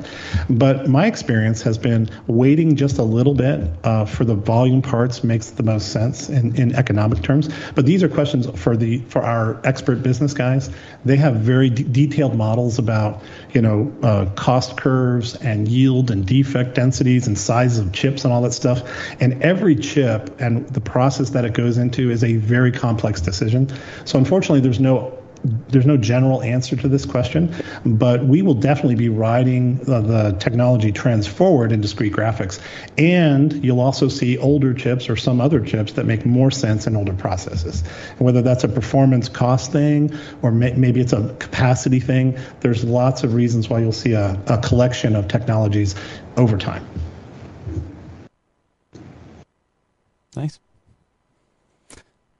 But 0.49 0.87
my 0.87 1.05
experience 1.05 1.61
has 1.61 1.77
been 1.77 2.09
waiting 2.27 2.75
just 2.75 2.97
a 2.97 3.03
little 3.03 3.33
bit 3.33 3.69
uh, 3.83 4.05
for 4.05 4.25
the 4.25 4.35
volume 4.35 4.81
parts 4.81 5.23
makes 5.23 5.51
the 5.51 5.63
most 5.63 5.91
sense 5.91 6.29
in, 6.29 6.55
in 6.55 6.75
economic 6.75 7.21
terms. 7.21 7.49
But 7.75 7.85
these 7.85 8.03
are 8.03 8.09
questions 8.09 8.47
for 8.59 8.75
the 8.75 8.99
for 9.09 9.21
our 9.21 9.61
expert 9.65 10.03
business 10.03 10.33
guys. 10.33 10.69
They 11.03 11.17
have 11.17 11.35
very 11.35 11.69
d- 11.69 11.83
detailed 11.83 12.35
models 12.35 12.79
about 12.79 13.21
you 13.53 13.61
know 13.61 13.93
uh, 14.01 14.25
cost 14.35 14.77
curves 14.77 15.35
and 15.35 15.67
yield 15.67 16.11
and 16.11 16.25
defect 16.25 16.75
densities 16.75 17.27
and 17.27 17.37
sizes 17.37 17.79
of 17.79 17.93
chips 17.93 18.23
and 18.23 18.33
all 18.33 18.41
that 18.41 18.53
stuff. 18.55 18.81
And 19.19 19.43
every 19.43 19.75
chip 19.75 20.39
and 20.39 20.67
the 20.69 20.81
process 20.81 21.31
that 21.31 21.45
it 21.45 21.53
goes 21.53 21.77
into 21.77 22.09
is 22.09 22.23
a 22.23 22.35
very 22.37 22.71
complex 22.71 23.21
decision. 23.21 23.69
So 24.05 24.17
unfortunately, 24.17 24.61
there's 24.61 24.79
no 24.79 25.21
there's 25.69 25.85
no 25.85 25.97
general 25.97 26.41
answer 26.41 26.75
to 26.75 26.87
this 26.87 27.05
question, 27.05 27.53
but 27.85 28.25
we 28.25 28.41
will 28.41 28.55
definitely 28.55 28.95
be 28.95 29.09
riding 29.09 29.77
the, 29.77 30.01
the, 30.01 30.31
technology 30.39 30.91
trends 30.91 31.27
forward 31.27 31.71
in 31.71 31.81
discrete 31.81 32.13
graphics. 32.13 32.59
And 32.97 33.63
you'll 33.63 33.79
also 33.79 34.07
see 34.07 34.37
older 34.37 34.73
chips 34.73 35.09
or 35.09 35.15
some 35.15 35.39
other 35.39 35.59
chips 35.63 35.93
that 35.93 36.05
make 36.05 36.25
more 36.25 36.51
sense 36.51 36.87
in 36.87 36.95
older 36.95 37.13
processes. 37.13 37.83
whether 38.17 38.41
that's 38.41 38.63
a 38.63 38.67
performance 38.67 39.29
cost 39.29 39.71
thing 39.71 40.17
or 40.41 40.51
may, 40.51 40.73
maybe 40.73 40.99
it's 40.99 41.13
a 41.13 41.33
capacity 41.39 41.99
thing, 41.99 42.37
there's 42.61 42.83
lots 42.83 43.23
of 43.23 43.33
reasons 43.33 43.69
why 43.69 43.79
you'll 43.79 43.91
see 43.91 44.13
a, 44.13 44.39
a 44.47 44.57
collection 44.59 45.15
of 45.15 45.27
technologies 45.27 45.95
over 46.37 46.57
time. 46.57 46.85
Nice. 50.35 50.59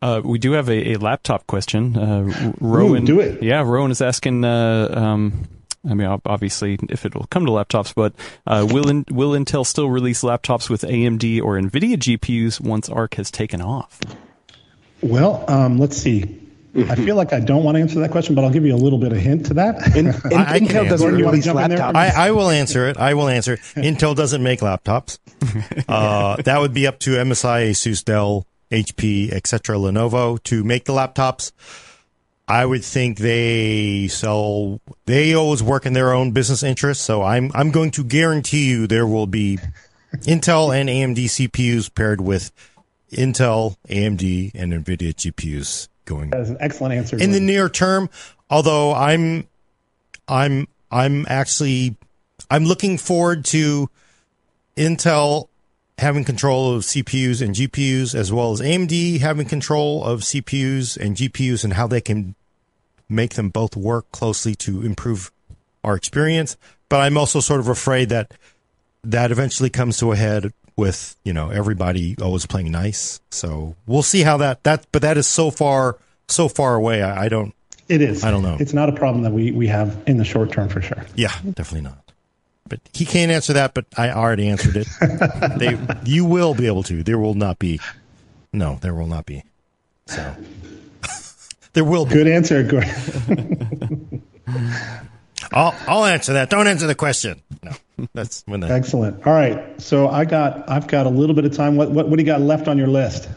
Uh, 0.02 0.22
we 0.24 0.38
do 0.38 0.52
have 0.52 0.70
a, 0.70 0.94
a 0.94 0.96
laptop 0.98 1.48
question. 1.48 1.98
Uh, 1.98 2.54
Rowan, 2.60 3.04
Ooh, 3.04 3.06
do 3.08 3.20
it. 3.20 3.42
Yeah, 3.42 3.62
Rowan 3.62 3.92
is 3.92 4.02
asking. 4.02 4.44
Uh, 4.44 4.94
um, 4.94 5.48
I 5.88 5.94
mean, 5.94 6.08
obviously, 6.26 6.80
if 6.90 7.06
it 7.06 7.16
will 7.16 7.28
come 7.28 7.46
to 7.46 7.52
laptops, 7.52 7.94
but 7.94 8.14
uh, 8.48 8.68
will 8.70 8.90
in, 8.90 9.06
will 9.10 9.32
Intel 9.32 9.66
still 9.66 9.90
release 9.90 10.22
laptops 10.24 10.70
with 10.70 10.82
AMD 10.82 11.42
or 11.42 11.60
NVIDIA 11.60 11.96
GPUs 11.96 12.60
once 12.60 12.90
ARC 12.90 13.16
has 13.16 13.30
taken 13.30 13.62
off? 13.62 14.00
Well, 15.02 15.46
um, 15.48 15.78
let's 15.78 15.98
see. 15.98 16.42
I 16.76 16.96
feel 16.96 17.16
like 17.16 17.32
I 17.32 17.40
don't 17.40 17.64
want 17.64 17.76
to 17.76 17.82
answer 17.82 18.00
that 18.00 18.12
question, 18.12 18.36
but 18.36 18.44
I'll 18.44 18.52
give 18.52 18.66
you 18.66 18.76
a 18.76 18.78
little 18.78 19.00
bit 19.00 19.14
of 19.14 19.18
hint 19.18 19.46
to 19.48 19.54
that. 19.54 19.96
In, 19.96 20.08
in, 20.08 20.14
I, 20.38 20.60
Intel 20.60 20.90
doesn't 20.90 21.16
release 21.16 21.48
laptops. 21.48 21.96
I, 21.96 22.28
I, 22.28 22.32
will 22.32 22.50
answer 22.50 22.88
it. 22.90 22.98
I 22.98 23.14
will 23.14 23.30
answer 23.30 23.54
it. 23.54 23.60
Intel 23.76 24.16
doesn't 24.16 24.44
make 24.44 24.60
laptops. 24.60 25.20
Uh, 25.88 26.36
that 26.42 26.60
would 26.60 26.74
be 26.74 26.88
up 26.88 27.00
to 27.00 27.12
MSI, 27.12 27.70
ASUS, 27.70 28.04
Dell, 28.04 28.46
HP, 28.72 29.32
etc., 29.32 29.78
Lenovo 29.78 30.42
to 30.44 30.64
make 30.64 30.86
the 30.86 30.92
laptops. 30.92 31.52
I 32.48 32.66
would 32.66 32.84
think 32.84 33.20
they 33.20 34.08
sell. 34.08 34.82
They 35.06 35.34
always 35.34 35.64
work 35.64 35.86
in 35.86 35.94
their 35.94 36.12
own 36.12 36.32
business 36.32 36.64
interests. 36.64 37.04
So 37.04 37.22
I'm 37.22 37.52
I'm 37.54 37.72
going 37.72 37.92
to 37.92 38.04
guarantee 38.04 38.68
you 38.68 38.88
there 38.88 39.08
will 39.08 39.28
be 39.28 39.60
Intel 40.24 40.76
and 40.76 40.90
AMD 40.90 41.24
CPUs 41.26 41.94
paired 41.94 42.20
with 42.20 42.52
Intel, 43.12 43.78
AMD, 43.88 44.52
and 44.56 44.74
NVIDIA 44.74 45.14
GPUs 45.14 45.88
going. 46.06 46.30
That 46.30 46.42
is 46.42 46.50
an 46.50 46.58
excellent 46.60 46.94
answer. 46.94 47.18
In 47.18 47.32
the 47.32 47.40
near 47.40 47.70
term, 47.70 48.10
although 48.50 48.94
I'm 48.94 49.48
I'm 50.28 50.68
I'm 50.92 51.26
actually 51.28 51.96
I'm 52.50 52.66
looking 52.66 52.98
forward 52.98 53.46
to 53.46 53.90
Intel 54.78 55.50
having 55.98 56.24
control 56.24 56.76
of 56.76 56.84
CPUs 56.84 57.42
and 57.42 57.56
GPUs, 57.56 58.14
as 58.14 58.32
well 58.32 58.52
as 58.52 58.62
AMD 58.62 59.20
having 59.22 59.48
control 59.48 60.04
of 60.04 60.22
CPUs 60.22 60.98
and 60.98 61.16
GPUs 61.16 61.64
and 61.64 61.74
how 61.74 61.88
they 61.88 62.02
can 62.02 62.36
make 63.08 63.36
them 63.36 63.50
both 63.50 63.76
work 63.76 64.12
closely 64.12 64.56
to 64.56 64.82
improve 64.82 65.32
our 65.84 65.96
experience. 65.96 66.58
But 66.90 67.02
I'm 67.02 67.18
also 67.18 67.40
sort 67.40 67.60
of 67.60 67.68
afraid 67.68 68.10
that 68.10 68.34
that 69.04 69.32
eventually 69.32 69.70
comes 69.70 69.98
to 70.00 70.12
a 70.12 70.16
head 70.16 70.52
with, 70.76 71.16
you 71.24 71.34
know, 71.34 71.50
everybody 71.50 72.16
always 72.22 72.46
playing 72.46 72.72
nice. 72.72 73.22
So 73.32 73.76
we'll 73.86 74.04
see 74.04 74.22
how 74.22 74.38
that, 74.38 74.64
that, 74.64 74.86
but 74.92 75.02
that 75.02 75.18
is 75.18 75.28
so 75.28 75.52
far, 75.52 75.98
so 76.28 76.48
far 76.48 76.76
away. 76.76 77.02
I, 77.02 77.26
I 77.26 77.30
don't, 77.30 77.54
it 77.88 78.02
is. 78.02 78.24
I 78.24 78.32
don't 78.32 78.42
know. 78.44 78.58
It's 78.60 78.74
not 78.74 78.90
a 78.90 78.94
problem 78.94 79.24
that 79.24 79.32
we, 79.32 79.52
we 79.52 79.68
have 79.68 80.02
in 80.08 80.18
the 80.18 80.26
short 80.26 80.52
term 80.52 80.70
for 80.70 80.82
sure. 80.82 81.06
Yeah, 81.16 81.32
definitely 81.44 81.82
not 81.82 82.06
but 82.68 82.80
he 82.94 83.06
can't 83.06 83.32
answer 83.32 83.54
that. 83.54 83.74
But 83.74 83.86
I 83.98 84.12
already 84.12 84.48
answered 84.48 84.76
it. 84.78 84.88
they, 85.60 85.78
you 86.10 86.26
will 86.26 86.54
be 86.54 86.68
able 86.68 86.84
to. 86.84 87.04
There 87.04 87.20
will 87.20 87.34
not 87.34 87.60
be. 87.60 87.80
No, 88.52 88.80
there 88.82 88.94
will 88.94 89.08
not 89.08 89.26
be. 89.26 89.44
So 90.08 90.36
there 91.74 91.84
will 91.84 92.06
be. 92.06 92.14
Good 92.14 92.28
answer, 92.28 92.64
Gordon. 92.64 94.24
I'll 95.52 95.76
I'll 95.88 96.06
answer 96.06 96.34
that. 96.34 96.50
Don't 96.50 96.68
answer 96.68 96.88
the 96.88 96.96
question. 96.96 97.42
No, 97.64 97.72
that's 98.14 98.44
when 98.46 98.62
that. 98.62 98.72
Excellent. 98.72 99.26
All 99.26 99.34
right. 99.34 99.80
So 99.82 100.08
I 100.08 100.26
got 100.26 100.70
I've 100.70 100.88
got 100.88 101.06
a 101.06 101.10
little 101.10 101.36
bit 101.36 101.46
of 101.46 101.54
time. 101.54 101.76
What 101.76 101.92
what 101.92 102.08
what 102.10 102.18
do 102.18 102.24
you 102.24 102.28
got 102.28 102.42
left 102.42 102.68
on 102.68 102.78
your 102.78 102.88
list? 102.88 103.30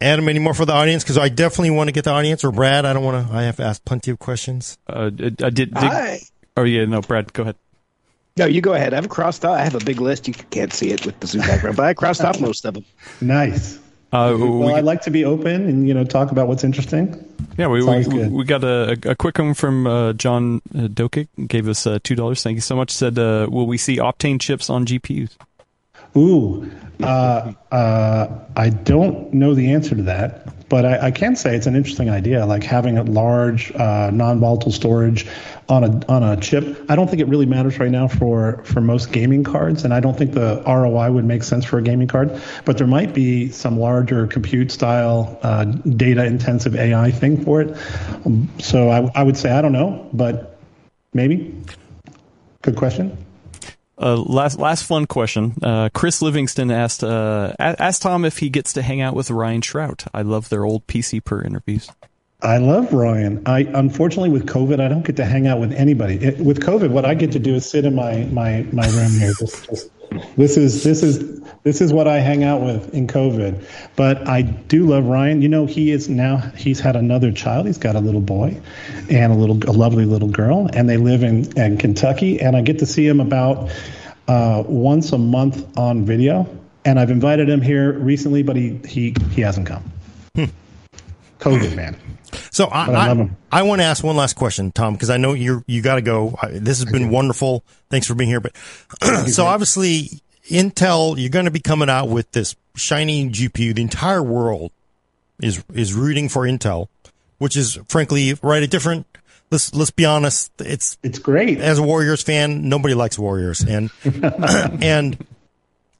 Adam, 0.00 0.28
any 0.28 0.38
more 0.38 0.54
for 0.54 0.64
the 0.64 0.72
audience? 0.72 1.04
Because 1.04 1.18
I 1.18 1.28
definitely 1.28 1.70
want 1.70 1.88
to 1.88 1.92
get 1.92 2.04
the 2.04 2.10
audience. 2.10 2.42
Or 2.42 2.50
Brad, 2.50 2.86
I 2.86 2.92
don't 2.94 3.04
want 3.04 3.28
to. 3.28 3.34
I 3.34 3.42
have 3.42 3.56
to 3.56 3.64
ask 3.64 3.84
plenty 3.84 4.10
of 4.10 4.18
questions. 4.18 4.78
Uh, 4.88 5.06
I 5.06 5.10
did. 5.10 5.36
did 5.36 5.74
I, 5.76 6.20
oh 6.56 6.64
yeah, 6.64 6.86
no, 6.86 7.02
Brad, 7.02 7.32
go 7.32 7.42
ahead. 7.42 7.56
No, 8.36 8.46
you 8.46 8.62
go 8.62 8.72
ahead. 8.72 8.94
I've 8.94 9.08
crossed 9.08 9.44
off. 9.44 9.58
I 9.58 9.64
have 9.64 9.74
a 9.74 9.84
big 9.84 10.00
list. 10.00 10.26
You 10.26 10.34
can't 10.34 10.72
see 10.72 10.90
it 10.90 11.04
with 11.04 11.20
the 11.20 11.26
Zoom 11.26 11.42
background, 11.42 11.76
but 11.76 11.84
I 11.84 11.94
crossed 11.94 12.22
off 12.22 12.40
most 12.40 12.64
of 12.64 12.74
them. 12.74 12.84
Nice. 13.20 13.78
Uh, 14.12 14.34
well, 14.36 14.58
we, 14.58 14.72
I 14.72 14.80
like 14.80 15.02
to 15.02 15.10
be 15.10 15.24
open 15.24 15.68
and 15.68 15.86
you 15.86 15.94
know 15.94 16.04
talk 16.04 16.32
about 16.32 16.48
what's 16.48 16.64
interesting. 16.64 17.24
Yeah, 17.56 17.68
we 17.68 17.82
we, 17.84 18.28
we, 18.28 18.44
got 18.44 18.64
a, 18.64 18.98
a 19.04 19.14
quick 19.14 19.38
one 19.38 19.54
from 19.54 19.86
uh, 19.86 20.12
John 20.14 20.62
uh, 20.74 20.88
Dokic. 20.88 21.28
Gave 21.46 21.68
us 21.68 21.86
uh, 21.86 21.98
two 22.02 22.16
dollars. 22.16 22.42
Thank 22.42 22.56
you 22.56 22.60
so 22.60 22.74
much. 22.74 22.90
Said, 22.90 23.18
uh, 23.18 23.46
will 23.50 23.66
we 23.66 23.76
see 23.76 23.98
Optane 23.98 24.40
chips 24.40 24.68
on 24.68 24.84
GPUs? 24.84 25.36
Ooh, 26.16 26.70
uh, 27.02 27.52
uh, 27.70 28.38
I 28.56 28.68
don't 28.68 29.32
know 29.32 29.54
the 29.54 29.72
answer 29.72 29.94
to 29.94 30.02
that, 30.02 30.68
but 30.68 30.84
I, 30.84 31.06
I, 31.06 31.10
can 31.10 31.34
say 31.34 31.56
it's 31.56 31.66
an 31.66 31.74
interesting 31.74 32.10
idea, 32.10 32.44
like 32.44 32.62
having 32.62 32.98
a 32.98 33.04
large 33.04 33.72
uh, 33.72 34.10
non-volatile 34.12 34.72
storage 34.72 35.26
on 35.68 35.84
a 35.84 36.06
on 36.08 36.22
a 36.22 36.36
chip. 36.38 36.84
I 36.88 36.96
don't 36.96 37.08
think 37.08 37.22
it 37.22 37.28
really 37.28 37.46
matters 37.46 37.78
right 37.78 37.90
now 37.90 38.08
for 38.08 38.62
for 38.64 38.80
most 38.80 39.12
gaming 39.12 39.44
cards, 39.44 39.84
and 39.84 39.94
I 39.94 40.00
don't 40.00 40.18
think 40.18 40.32
the 40.32 40.62
ROI 40.66 41.12
would 41.12 41.24
make 41.24 41.42
sense 41.42 41.64
for 41.64 41.78
a 41.78 41.82
gaming 41.82 42.08
card. 42.08 42.40
But 42.64 42.76
there 42.76 42.88
might 42.88 43.14
be 43.14 43.50
some 43.50 43.78
larger 43.78 44.26
compute 44.26 44.70
style, 44.70 45.38
uh, 45.42 45.64
data 45.64 46.24
intensive 46.24 46.76
AI 46.76 47.10
thing 47.12 47.42
for 47.44 47.62
it. 47.62 47.76
Um, 48.26 48.48
so 48.58 48.90
I, 48.90 49.10
I 49.14 49.22
would 49.22 49.36
say 49.36 49.52
I 49.52 49.62
don't 49.62 49.72
know, 49.72 50.08
but 50.12 50.58
maybe. 51.14 51.54
Good 52.62 52.76
question. 52.76 53.16
Uh, 54.00 54.16
last 54.16 54.58
last 54.58 54.84
fun 54.84 55.06
question. 55.06 55.54
Uh, 55.62 55.90
Chris 55.92 56.22
Livingston 56.22 56.70
asked 56.70 57.04
uh, 57.04 57.52
asked 57.58 58.02
Tom 58.02 58.24
if 58.24 58.38
he 58.38 58.48
gets 58.48 58.72
to 58.72 58.82
hang 58.82 59.02
out 59.02 59.14
with 59.14 59.30
Ryan 59.30 59.60
Shrout. 59.60 60.08
I 60.14 60.22
love 60.22 60.48
their 60.48 60.64
old 60.64 60.86
PCPer 60.86 61.44
interviews. 61.44 61.90
I 62.42 62.56
love 62.56 62.94
Ryan. 62.94 63.42
I 63.44 63.60
unfortunately 63.60 64.30
with 64.30 64.46
COVID, 64.46 64.80
I 64.80 64.88
don't 64.88 65.04
get 65.04 65.16
to 65.16 65.26
hang 65.26 65.46
out 65.46 65.60
with 65.60 65.72
anybody. 65.72 66.14
It, 66.14 66.38
with 66.38 66.60
COVID, 66.60 66.90
what 66.90 67.04
I 67.04 67.12
get 67.12 67.32
to 67.32 67.38
do 67.38 67.56
is 67.56 67.68
sit 67.68 67.84
in 67.84 67.94
my 67.94 68.24
my 68.32 68.66
my 68.72 68.86
room 68.88 69.10
here. 69.12 69.32
Just, 69.38 69.68
just, 69.68 69.90
this 70.36 70.56
is 70.56 70.84
this 70.84 71.02
is 71.02 71.40
this 71.62 71.80
is 71.80 71.92
what 71.92 72.08
I 72.08 72.18
hang 72.18 72.42
out 72.42 72.62
with 72.62 72.94
in 72.94 73.06
COVID. 73.06 73.62
But 73.96 74.26
I 74.26 74.42
do 74.42 74.86
love 74.86 75.04
Ryan. 75.04 75.42
You 75.42 75.48
know, 75.48 75.66
he 75.66 75.90
is 75.90 76.08
now 76.08 76.38
he's 76.56 76.80
had 76.80 76.96
another 76.96 77.32
child. 77.32 77.66
He's 77.66 77.78
got 77.78 77.96
a 77.96 78.00
little 78.00 78.20
boy 78.20 78.60
and 79.10 79.32
a 79.32 79.36
little 79.36 79.56
a 79.68 79.74
lovely 79.74 80.04
little 80.04 80.28
girl, 80.28 80.68
and 80.72 80.88
they 80.88 80.96
live 80.96 81.22
in, 81.22 81.56
in 81.58 81.76
Kentucky. 81.76 82.40
And 82.40 82.56
I 82.56 82.62
get 82.62 82.78
to 82.78 82.86
see 82.86 83.06
him 83.06 83.20
about 83.20 83.70
uh, 84.28 84.62
once 84.66 85.12
a 85.12 85.18
month 85.18 85.76
on 85.76 86.04
video. 86.04 86.48
And 86.84 86.98
I've 86.98 87.10
invited 87.10 87.48
him 87.48 87.60
here 87.60 87.92
recently, 87.92 88.42
but 88.42 88.56
he 88.56 88.80
he 88.86 89.14
he 89.32 89.42
hasn't 89.42 89.66
come. 89.66 89.89
COVID, 91.40 91.70
mm. 91.70 91.76
man. 91.76 91.96
So 92.50 92.66
I, 92.66 92.86
I 92.86 93.10
I. 93.12 93.30
I 93.52 93.62
want 93.62 93.80
to 93.80 93.84
ask 93.84 94.04
one 94.04 94.16
last 94.16 94.36
question, 94.36 94.70
Tom, 94.72 94.94
because 94.94 95.10
I 95.10 95.16
know 95.16 95.32
you're 95.32 95.64
you 95.66 95.82
got 95.82 95.96
to 95.96 96.02
go. 96.02 96.38
This 96.50 96.80
has 96.80 96.90
been 96.90 97.10
wonderful. 97.10 97.64
Thanks 97.88 98.06
for 98.06 98.14
being 98.14 98.30
here. 98.30 98.40
But 98.40 98.56
so 99.26 99.46
obviously, 99.46 100.20
Intel, 100.48 101.18
you're 101.18 101.30
going 101.30 101.46
to 101.46 101.50
be 101.50 101.60
coming 101.60 101.90
out 101.90 102.08
with 102.08 102.30
this 102.32 102.54
shiny 102.76 103.28
GPU. 103.28 103.74
The 103.74 103.82
entire 103.82 104.22
world 104.22 104.72
is 105.40 105.62
is 105.72 105.94
rooting 105.94 106.28
for 106.28 106.42
Intel, 106.42 106.88
which 107.38 107.56
is 107.56 107.78
frankly 107.88 108.34
right 108.42 108.62
a 108.62 108.66
different. 108.66 109.06
Let's 109.50 109.74
let's 109.74 109.90
be 109.90 110.04
honest. 110.04 110.52
It's 110.60 110.96
It's 111.02 111.18
great. 111.18 111.58
as 111.58 111.78
a 111.78 111.82
Warriors 111.82 112.22
fan, 112.22 112.68
nobody 112.68 112.94
likes 112.94 113.18
Warriors, 113.18 113.62
and 113.62 113.90
and 114.04 115.26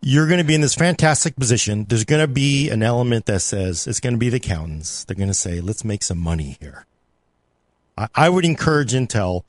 you're 0.02 0.26
going 0.26 0.38
to 0.38 0.44
be 0.44 0.54
in 0.54 0.60
this 0.60 0.74
fantastic 0.74 1.36
position. 1.36 1.84
There's 1.88 2.04
going 2.04 2.22
to 2.22 2.32
be 2.32 2.70
an 2.70 2.82
element 2.82 3.26
that 3.26 3.40
says 3.40 3.86
it's 3.86 4.00
going 4.00 4.14
to 4.14 4.18
be 4.18 4.28
the 4.28 4.38
accountants. 4.38 5.04
They're 5.04 5.16
going 5.16 5.28
to 5.28 5.34
say, 5.34 5.60
"Let's 5.60 5.84
make 5.84 6.02
some 6.02 6.18
money 6.18 6.56
here." 6.60 6.86
I, 7.96 8.08
I 8.14 8.28
would 8.28 8.44
encourage 8.44 8.92
Intel. 8.92 9.42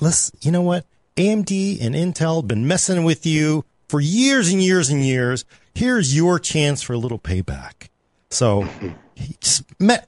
Let's, 0.00 0.30
you 0.42 0.50
know 0.50 0.62
what? 0.62 0.84
AMD 1.16 1.80
and 1.80 1.94
Intel 1.94 2.42
have 2.42 2.48
been 2.48 2.68
messing 2.68 3.02
with 3.04 3.24
you 3.24 3.64
for 3.88 4.00
years 4.00 4.52
and 4.52 4.62
years 4.62 4.90
and 4.90 5.04
years. 5.04 5.44
Here's 5.74 6.14
your 6.14 6.38
chance 6.38 6.82
for 6.82 6.92
a 6.92 6.98
little 6.98 7.18
payback. 7.18 7.88
So 8.30 8.68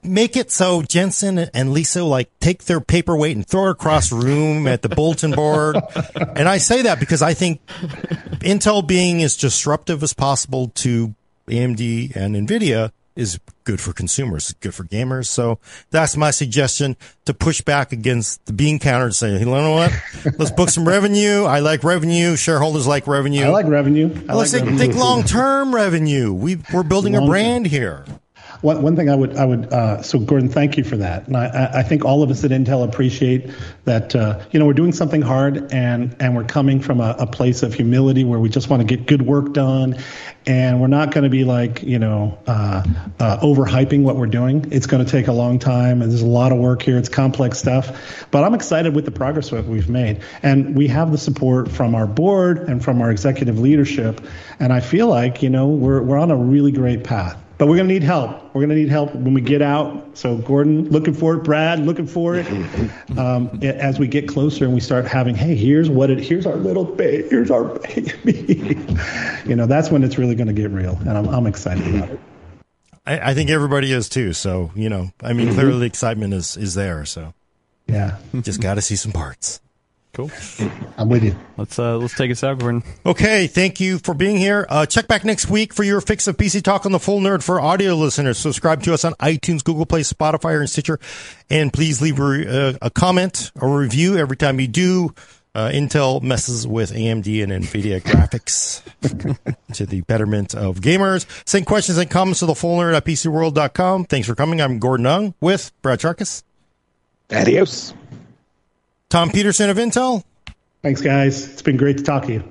make 0.03 0.35
it 0.35 0.51
so 0.51 0.81
Jensen 0.81 1.37
and 1.39 1.71
Lisa 1.73 2.03
like 2.03 2.29
take 2.39 2.65
their 2.65 2.81
paperweight 2.81 3.35
and 3.35 3.45
throw 3.45 3.67
it 3.67 3.71
across 3.71 4.11
room 4.11 4.67
at 4.67 4.81
the 4.81 4.89
bulletin 4.89 5.31
board. 5.31 5.77
And 6.35 6.47
I 6.47 6.57
say 6.57 6.83
that 6.83 6.99
because 6.99 7.21
I 7.21 7.33
think 7.33 7.65
Intel 8.41 8.85
being 8.85 9.21
as 9.23 9.37
disruptive 9.37 10.03
as 10.03 10.13
possible 10.13 10.69
to 10.75 11.13
AMD 11.47 12.15
and 12.15 12.35
Nvidia 12.35 12.91
is 13.15 13.37
good 13.65 13.81
for 13.81 13.91
consumers, 13.91 14.53
good 14.61 14.73
for 14.73 14.85
gamers. 14.85 15.25
So 15.25 15.59
that's 15.89 16.15
my 16.15 16.31
suggestion 16.31 16.95
to 17.25 17.33
push 17.33 17.59
back 17.59 17.91
against 17.91 18.45
the 18.45 18.53
bean 18.53 18.79
counter 18.79 19.05
and 19.05 19.15
say, 19.15 19.37
you 19.37 19.45
know 19.45 19.71
what? 19.71 19.91
Let's 20.37 20.51
book 20.51 20.69
some 20.69 20.87
revenue. 20.87 21.43
I 21.43 21.59
like 21.59 21.83
revenue. 21.83 22.37
Shareholders 22.37 22.87
like 22.87 23.07
revenue. 23.07 23.43
I 23.43 23.49
like 23.49 23.65
revenue. 23.67 24.09
I 24.29 24.35
Let's 24.35 24.53
like 24.53 24.63
think, 24.63 24.79
think 24.79 24.95
long 24.95 25.23
term 25.23 25.75
revenue. 25.75 26.31
We, 26.31 26.59
we're 26.73 26.83
building 26.83 27.15
a 27.15 27.19
Long-term. 27.19 27.29
brand 27.29 27.65
here. 27.67 28.05
One, 28.61 28.81
one 28.81 28.95
thing 28.97 29.09
I 29.09 29.15
would, 29.15 29.37
I 29.37 29.45
would, 29.45 29.71
uh, 29.71 30.01
so 30.01 30.19
Gordon, 30.19 30.49
thank 30.49 30.77
you 30.77 30.83
for 30.83 30.97
that. 30.97 31.27
And 31.27 31.37
I, 31.37 31.71
I- 31.75 31.83
think 31.89 32.05
all 32.05 32.21
of 32.21 32.29
us 32.29 32.43
at 32.43 32.51
Intel 32.51 32.83
appreciate 32.83 33.49
that, 33.85 34.15
uh, 34.15 34.39
you 34.51 34.59
know, 34.59 34.65
we're 34.67 34.73
doing 34.73 34.91
something 34.91 35.21
hard 35.23 35.73
and, 35.73 36.15
and 36.19 36.35
we're 36.35 36.43
coming 36.43 36.81
from 36.81 37.01
a, 37.01 37.15
a 37.17 37.25
place 37.25 37.63
of 37.63 37.73
humility 37.73 38.23
where 38.23 38.37
we 38.37 38.47
just 38.49 38.69
want 38.69 38.81
to 38.81 38.85
get 38.85 39.07
good 39.07 39.23
work 39.23 39.53
done. 39.53 39.97
And 40.45 40.79
we're 40.79 40.87
not 40.87 41.11
going 41.11 41.23
to 41.23 41.29
be 41.29 41.45
like, 41.45 41.81
you 41.81 41.97
know, 41.97 42.37
uh, 42.45 42.83
uh, 43.19 43.39
overhyping 43.39 44.03
what 44.03 44.17
we're 44.17 44.27
doing. 44.27 44.67
It's 44.71 44.85
going 44.85 45.03
to 45.03 45.09
take 45.09 45.27
a 45.27 45.33
long 45.33 45.57
time 45.57 46.01
and 46.01 46.11
there's 46.11 46.21
a 46.21 46.27
lot 46.27 46.51
of 46.51 46.59
work 46.59 46.81
here. 46.81 46.97
It's 46.97 47.09
complex 47.09 47.57
stuff, 47.57 48.27
but 48.29 48.43
I'm 48.43 48.53
excited 48.53 48.93
with 48.93 49.05
the 49.05 49.11
progress 49.11 49.49
that 49.49 49.65
we've 49.65 49.89
made. 49.89 50.21
And 50.43 50.75
we 50.75 50.87
have 50.89 51.11
the 51.11 51.17
support 51.17 51.71
from 51.71 51.95
our 51.95 52.05
board 52.05 52.59
and 52.59 52.83
from 52.83 53.01
our 53.01 53.09
executive 53.09 53.57
leadership. 53.57 54.21
And 54.59 54.71
I 54.71 54.81
feel 54.81 55.07
like, 55.07 55.41
you 55.41 55.49
know, 55.49 55.67
we're, 55.69 56.03
we're 56.03 56.19
on 56.19 56.29
a 56.29 56.37
really 56.37 56.71
great 56.71 57.03
path 57.03 57.37
but 57.59 57.67
we're 57.67 57.75
going 57.75 57.89
to 57.89 57.93
need 57.93 58.03
help. 58.03 58.41
We're 58.55 58.61
going 58.61 58.69
to 58.69 58.75
need 58.75 58.89
help 58.89 59.13
when 59.13 59.33
we 59.33 59.41
get 59.41 59.61
out. 59.61 60.17
So, 60.17 60.37
Gordon, 60.37 60.89
looking 60.89 61.13
for 61.13 61.35
it. 61.35 61.43
Brad, 61.43 61.79
looking 61.85 62.07
for 62.07 62.35
it. 62.35 62.47
Um, 63.17 63.59
as 63.61 63.99
we 63.99 64.07
get 64.07 64.29
closer 64.29 64.63
and 64.63 64.73
we 64.73 64.79
start 64.79 65.05
having, 65.05 65.35
hey, 65.35 65.53
here's 65.53 65.89
what 65.89 66.09
it, 66.09 66.19
here's 66.19 66.45
our 66.45 66.55
little 66.55 66.85
baby, 66.85 67.27
here's 67.27 67.51
our 67.51 67.65
baby. 67.65 68.79
you 69.45 69.55
know, 69.57 69.65
that's 69.65 69.91
when 69.91 70.03
it's 70.03 70.17
really 70.17 70.35
going 70.35 70.47
to 70.47 70.53
get 70.53 70.71
real, 70.71 70.95
and 70.99 71.09
I'm, 71.09 71.27
I'm 71.27 71.45
excited 71.45 71.95
about 71.95 72.11
it. 72.11 72.19
I, 73.05 73.31
I 73.31 73.33
think 73.33 73.49
everybody 73.49 73.91
is 73.91 74.07
too. 74.07 74.31
So, 74.31 74.71
you 74.73 74.87
know, 74.87 75.11
I 75.21 75.33
mean, 75.33 75.53
clearly 75.53 75.79
the 75.79 75.85
excitement 75.85 76.33
is, 76.33 76.55
is 76.55 76.75
there. 76.75 77.03
So 77.03 77.33
Yeah, 77.87 78.19
just 78.41 78.61
got 78.61 78.75
to 78.75 78.81
see 78.81 78.95
some 78.95 79.11
parts. 79.11 79.59
Cool. 80.13 80.31
I'm 80.97 81.07
with 81.07 81.23
you. 81.23 81.35
Let's 81.55 81.77
uh, 81.77 81.97
let's 81.97 82.15
take 82.15 82.31
us 82.31 82.43
out, 82.43 82.59
Gordon. 82.59 82.83
Okay, 83.05 83.47
thank 83.47 83.79
you 83.79 83.99
for 83.99 84.13
being 84.13 84.37
here. 84.37 84.65
Uh, 84.67 84.85
check 84.85 85.07
back 85.07 85.23
next 85.23 85.49
week 85.49 85.71
for 85.73 85.83
your 85.83 86.01
fix 86.01 86.27
of 86.27 86.35
PC 86.35 86.63
Talk 86.63 86.85
on 86.85 86.91
the 86.91 86.99
Full 86.99 87.19
Nerd 87.19 87.43
for 87.43 87.61
audio 87.61 87.93
listeners. 87.93 88.37
Subscribe 88.37 88.81
to 88.83 88.93
us 88.93 89.05
on 89.05 89.13
iTunes, 89.13 89.63
Google 89.63 89.85
Play, 89.85 90.01
Spotify, 90.01 90.59
and 90.59 90.69
Stitcher. 90.69 90.99
And 91.49 91.71
please 91.71 92.01
leave 92.01 92.19
a, 92.19 92.23
re- 92.23 92.47
uh, 92.47 92.73
a 92.81 92.89
comment 92.89 93.51
or 93.61 93.77
review 93.77 94.17
every 94.17 94.35
time 94.35 94.59
you 94.59 94.67
do. 94.67 95.13
Uh, 95.55 95.69
Intel 95.69 96.21
messes 96.21 96.67
with 96.67 96.91
AMD 96.91 97.43
and 97.43 97.51
NVIDIA 97.51 98.01
graphics 98.03 98.83
to 99.73 99.85
the 99.85 100.01
betterment 100.01 100.53
of 100.55 100.79
gamers. 100.79 101.25
Send 101.47 101.65
questions 101.65 101.97
and 101.97 102.09
comments 102.09 102.39
to 102.39 102.45
the 102.45 102.55
full 102.55 102.77
nerd 102.79 102.95
at 102.95 103.05
PCWorld.com. 103.05 104.05
Thanks 104.05 104.27
for 104.27 104.35
coming. 104.35 104.59
I'm 104.61 104.79
Gordon 104.79 105.05
Ung 105.05 105.33
with 105.39 105.71
Brad 105.81 105.99
Chacos, 105.99 106.43
Adios. 107.31 107.93
Tom 109.09 109.29
Petersen 109.31 109.69
of 109.69 109.77
Intel, 109.77 110.23
Thanks, 110.81 111.01
guys. 111.01 111.45
It's 111.51 111.61
been 111.61 111.77
great 111.77 111.97
to 111.97 112.03
talk 112.03 112.25
to 112.27 112.31
you. 112.33 112.43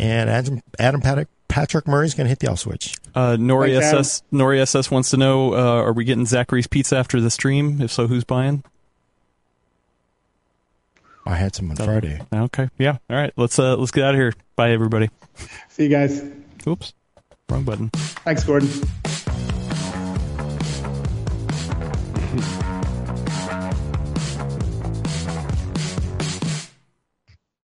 and 0.00 0.28
Adam, 0.28 0.60
Adam 0.78 1.00
Patrick, 1.00 1.28
Patrick 1.46 1.86
Murray's 1.86 2.14
going 2.14 2.24
to 2.24 2.28
hit 2.28 2.40
the 2.40 2.50
off 2.50 2.58
switch. 2.58 2.96
Uh, 3.14 3.36
Nori 3.38 3.78
Thanks, 3.78 3.86
SS 3.86 4.22
Nori 4.32 4.58
SS 4.60 4.90
wants 4.90 5.10
to 5.10 5.16
know: 5.16 5.54
uh, 5.54 5.82
Are 5.82 5.92
we 5.92 6.04
getting 6.04 6.24
Zachary's 6.24 6.66
pizza 6.66 6.96
after 6.96 7.20
the 7.20 7.30
stream? 7.30 7.80
If 7.80 7.92
so, 7.92 8.06
who's 8.06 8.24
buying? 8.24 8.64
I 11.24 11.34
had 11.36 11.54
some 11.54 11.70
on 11.70 11.76
Friday. 11.76 12.20
Okay, 12.32 12.68
yeah. 12.78 12.98
All 13.10 13.16
right, 13.16 13.32
let's 13.36 13.58
uh, 13.58 13.76
let's 13.76 13.90
get 13.90 14.04
out 14.04 14.14
of 14.14 14.20
here. 14.20 14.32
Bye, 14.56 14.70
everybody. 14.72 15.10
See 15.68 15.84
you 15.84 15.88
guys. 15.88 16.22
Oops, 16.66 16.92
wrong 17.48 17.62
button. 17.64 17.90
Thanks, 17.90 18.42
Gordon. 18.42 18.68